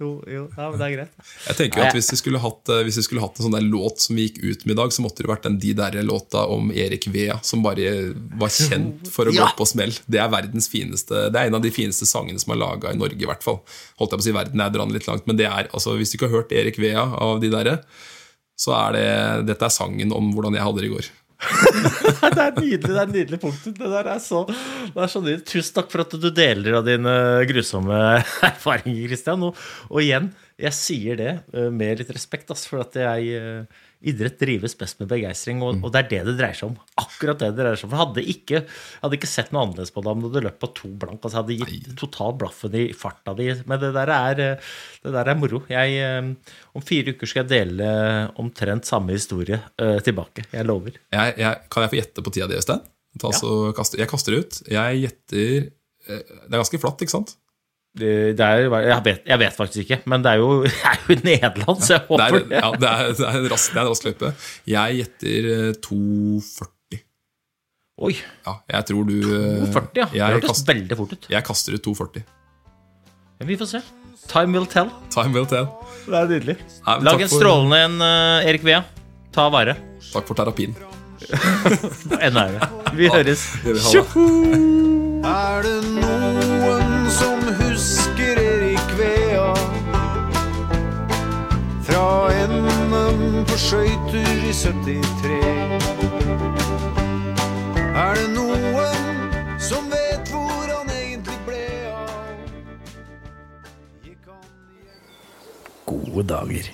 Jo, 0.00 0.14
jo, 0.24 0.46
ja, 0.56 0.66
men 0.70 0.78
det 0.80 0.86
er 0.86 0.92
greit. 0.94 1.16
Jeg 1.44 1.56
tenker 1.58 1.82
jo 1.82 1.86
at 1.90 1.96
Hvis 1.98 2.06
vi 2.14 2.18
skulle 2.22 2.40
hatt, 2.40 2.70
eh, 2.72 2.78
hvis 2.86 2.96
vi 3.02 3.04
skulle 3.04 3.20
hatt 3.20 3.36
en 3.36 3.46
sånn 3.46 3.56
der 3.58 3.66
låt 3.66 4.00
som 4.00 4.16
vi 4.16 4.24
gikk 4.28 4.38
ut 4.40 4.64
med 4.64 4.72
i 4.72 4.78
dag, 4.78 4.94
så 4.96 5.04
måtte 5.04 5.20
det 5.20 5.28
vært 5.28 5.44
den 5.44 5.58
De 5.60 5.74
der 5.76 5.98
låta 6.08 6.46
om 6.48 6.70
Erik 6.72 7.04
Vea, 7.12 7.36
som 7.44 7.60
bare 7.64 8.14
var 8.40 8.48
kjent 8.54 9.10
for 9.12 9.28
å 9.28 9.34
gå 9.36 9.50
på 9.58 9.68
smell. 9.68 9.92
Det 10.08 10.22
er 10.22 10.32
verdens 10.32 10.70
fineste 10.72 11.26
Det 11.28 11.36
er 11.36 11.50
en 11.50 11.58
av 11.60 11.64
de 11.66 11.74
fineste 11.74 12.08
sangene 12.08 12.40
som 12.40 12.54
er 12.56 12.62
laga 12.62 12.94
i 12.94 13.00
Norge, 13.00 13.20
i 13.20 13.28
hvert 13.28 13.44
fall. 13.44 13.60
Holdt 14.00 14.16
jeg 14.16 14.22
på 14.22 14.24
å 14.24 14.28
si 14.30 14.36
verden, 14.40 14.64
jeg 14.64 14.76
drar 14.76 14.88
den 14.88 14.96
litt 14.96 15.10
langt, 15.10 15.28
men 15.28 15.36
det 15.36 15.50
er, 15.50 15.68
altså, 15.68 15.98
hvis 16.00 16.14
du 16.14 16.16
ikke 16.16 16.30
har 16.30 16.40
hørt 16.40 16.56
Erik 16.56 16.80
Vea 16.80 17.04
av 17.04 17.44
De 17.44 17.52
Derre, 17.52 17.82
så 18.60 18.72
er 18.76 18.96
det 18.96 19.08
Dette 19.52 19.68
er 19.68 19.74
sangen 19.74 20.16
om 20.16 20.32
hvordan 20.32 20.56
jeg 20.56 20.64
hadde 20.64 20.80
det 20.80 20.88
i 20.88 20.94
går. 20.96 21.12
Det 22.20 22.42
er 22.42 22.56
nydelig, 22.58 22.80
det 22.84 23.00
er 23.00 23.10
nydelig 23.10 23.38
punkt. 23.40 23.64
Det 23.64 23.90
der 23.92 24.08
er 24.12 24.20
så, 24.22 24.42
det 24.46 25.00
er 25.00 25.10
så 25.10 25.22
nydelig. 25.22 25.44
Tusen 25.48 25.76
takk 25.78 25.90
for 25.92 26.04
at 26.04 26.16
du 26.20 26.28
deler 26.34 26.78
av 26.80 26.86
dine 26.86 27.14
grusomme 27.48 28.00
erfaringer, 28.50 29.06
Christian. 29.08 29.46
Og, 29.48 29.60
og 29.88 30.02
igjen, 30.04 30.30
jeg 30.60 30.76
sier 30.76 31.20
det 31.20 31.32
eh, 31.56 31.70
med 31.72 32.02
litt 32.02 32.12
respekt, 32.14 32.52
ass, 32.52 32.66
for 32.68 32.84
at 32.84 32.98
jeg 33.00 33.40
eh, 33.40 33.80
Idrett 34.00 34.38
drives 34.40 34.72
best 34.80 34.96
med 35.02 35.10
begeistring, 35.10 35.58
og, 35.60 35.82
og 35.84 35.90
det 35.92 35.98
er 36.00 36.08
det 36.08 36.20
det 36.30 36.34
dreier 36.38 36.56
seg 36.56 36.70
om. 36.70 36.76
Akkurat 37.02 37.36
det 37.42 37.50
det 37.52 37.58
dreier 37.60 37.76
seg 37.76 37.84
om. 37.88 37.90
For 37.92 38.00
hadde 38.00 38.22
ikke, 38.32 38.62
hadde 39.02 39.18
ikke 39.18 39.28
sett 39.28 39.50
noe 39.52 39.66
annerledes 39.66 39.92
på 39.92 40.00
det 40.06 40.12
om 40.14 40.22
du 40.22 40.28
hadde 40.30 40.42
løpt 40.46 40.60
på 40.62 40.70
to 40.78 40.88
blank. 41.02 41.18
Altså, 41.20 41.42
hadde 41.42 41.56
gitt 41.60 41.90
total 42.00 42.32
blaffen 42.40 42.76
i 42.80 42.86
farta 42.96 43.34
di. 43.36 43.50
Men 43.68 43.82
det 43.82 43.90
der 43.98 44.12
er, 44.14 44.40
eh, 44.46 44.70
det 45.04 45.12
der 45.18 45.32
er 45.34 45.36
moro. 45.42 45.60
Jeg, 45.68 45.98
eh, 46.00 46.54
om 46.72 46.86
fire 46.86 47.12
uker 47.12 47.28
skal 47.28 47.44
jeg 47.44 47.50
dele 47.52 47.90
omtrent 48.40 48.88
samme 48.88 49.12
historie 49.12 49.58
uh, 49.82 49.98
tilbake. 50.06 50.46
Jeg 50.54 50.64
lover. 50.68 50.96
Jeg, 51.12 51.36
jeg, 51.42 51.60
kan 51.70 51.84
jeg 51.84 51.92
få 51.92 52.00
gjette 52.00 52.24
på 52.24 52.32
tida 52.32 52.48
di, 52.48 52.56
Øystein? 52.60 52.80
Ta 53.20 53.32
så 53.34 53.72
kaste- 53.76 53.98
Jeg 54.00 54.08
kaster 54.08 54.32
det 54.36 54.40
ut. 54.46 54.58
Jeg 54.70 55.00
gjetter 55.02 55.54
eh, 55.66 56.20
Det 56.24 56.52
er 56.54 56.60
ganske 56.62 56.80
flatt, 56.80 57.02
ikke 57.04 57.16
sant? 57.18 57.36
Det, 57.98 58.10
det 58.38 58.44
er, 58.46 58.60
jeg, 58.86 59.00
vet, 59.04 59.22
jeg 59.26 59.38
vet 59.42 59.56
faktisk 59.56 59.80
ikke, 59.82 59.96
men 60.06 60.22
det 60.22 60.30
er 60.30 60.38
jo, 60.38 60.50
jeg 60.68 60.90
er 60.92 60.98
jo 61.08 61.14
i 61.16 61.20
Nederland, 61.26 61.80
så 61.82 61.96
jeg 61.96 62.02
Det 62.06 62.20
er, 62.20 62.34
håper 62.36 62.44
det. 62.46 62.60
ja, 62.60 62.68
det 62.78 62.90
er, 62.90 63.14
det 63.18 63.24
er 63.26 63.38
en 63.40 63.48
rask, 63.50 63.72
det 63.74 63.80
er 63.80 63.82
en 63.82 63.90
rask 63.90 64.04
løype. 64.06 64.30
Jeg 64.70 64.98
gjetter 65.00 65.48
eh, 65.54 65.72
2,40. 65.88 67.00
Oi, 68.00 68.12
Ja, 68.46 68.54
jeg 68.72 68.86
tror 68.88 69.08
du 69.10 69.16
eh, 69.18 69.64
40, 69.74 69.90
ja. 69.98 70.06
Det 70.14 70.28
hørtes 70.38 70.62
veldig 70.70 70.96
fort 71.02 71.16
ut. 71.16 71.26
jeg 71.34 71.44
kaster 71.50 71.74
ut 71.76 71.88
2,40. 71.90 72.22
Ja, 73.40 73.48
vi 73.50 73.56
får 73.60 73.68
se. 73.74 73.80
Time 74.30 74.54
will 74.54 74.66
tell. 74.70 74.88
Time 75.12 75.34
will 75.34 75.48
tell. 75.50 75.66
Det 76.06 76.14
er 76.22 76.30
nydelig. 76.30 76.56
Nei, 76.86 76.96
Lag 77.08 77.20
en 77.26 77.32
strålende 77.32 77.82
en, 77.88 77.98
eh, 78.06 78.48
Erik 78.52 78.64
Vea. 78.68 78.84
Ta 79.34 79.48
vare. 79.52 79.74
Takk 80.12 80.30
for 80.30 80.38
terapien. 80.38 80.72
Enda 82.26 82.46
er. 82.46 82.70
Vi 82.96 83.10
høres. 83.12 83.44
Det 83.64 83.74
vil 83.74 83.82
det. 83.82 85.24
Er 85.30 85.66
det 85.66 85.74
noen 85.84 86.09
skøyter 93.60 94.30
i 94.48 94.52
73. 94.52 95.32
Er 97.94 98.14
det 98.14 98.28
noen 98.34 99.58
som 99.60 99.90
vet 99.92 100.32
hvor 100.32 100.64
han 100.70 100.90
egentlig 100.94 101.38
ble 101.46 101.62
av? 101.92 102.10
Gikk 104.04 104.28
han 104.30 104.44
Gode 105.86 106.26
dager. 106.34 106.70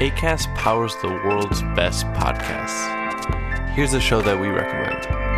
ACAST 0.00 0.54
powers 0.54 0.94
the 1.02 1.08
world's 1.08 1.62
best 1.74 2.06
podcasts. 2.14 2.86
Here's 3.74 3.94
a 3.94 4.00
show 4.00 4.22
that 4.22 4.40
we 4.40 4.46
recommend. 4.46 5.37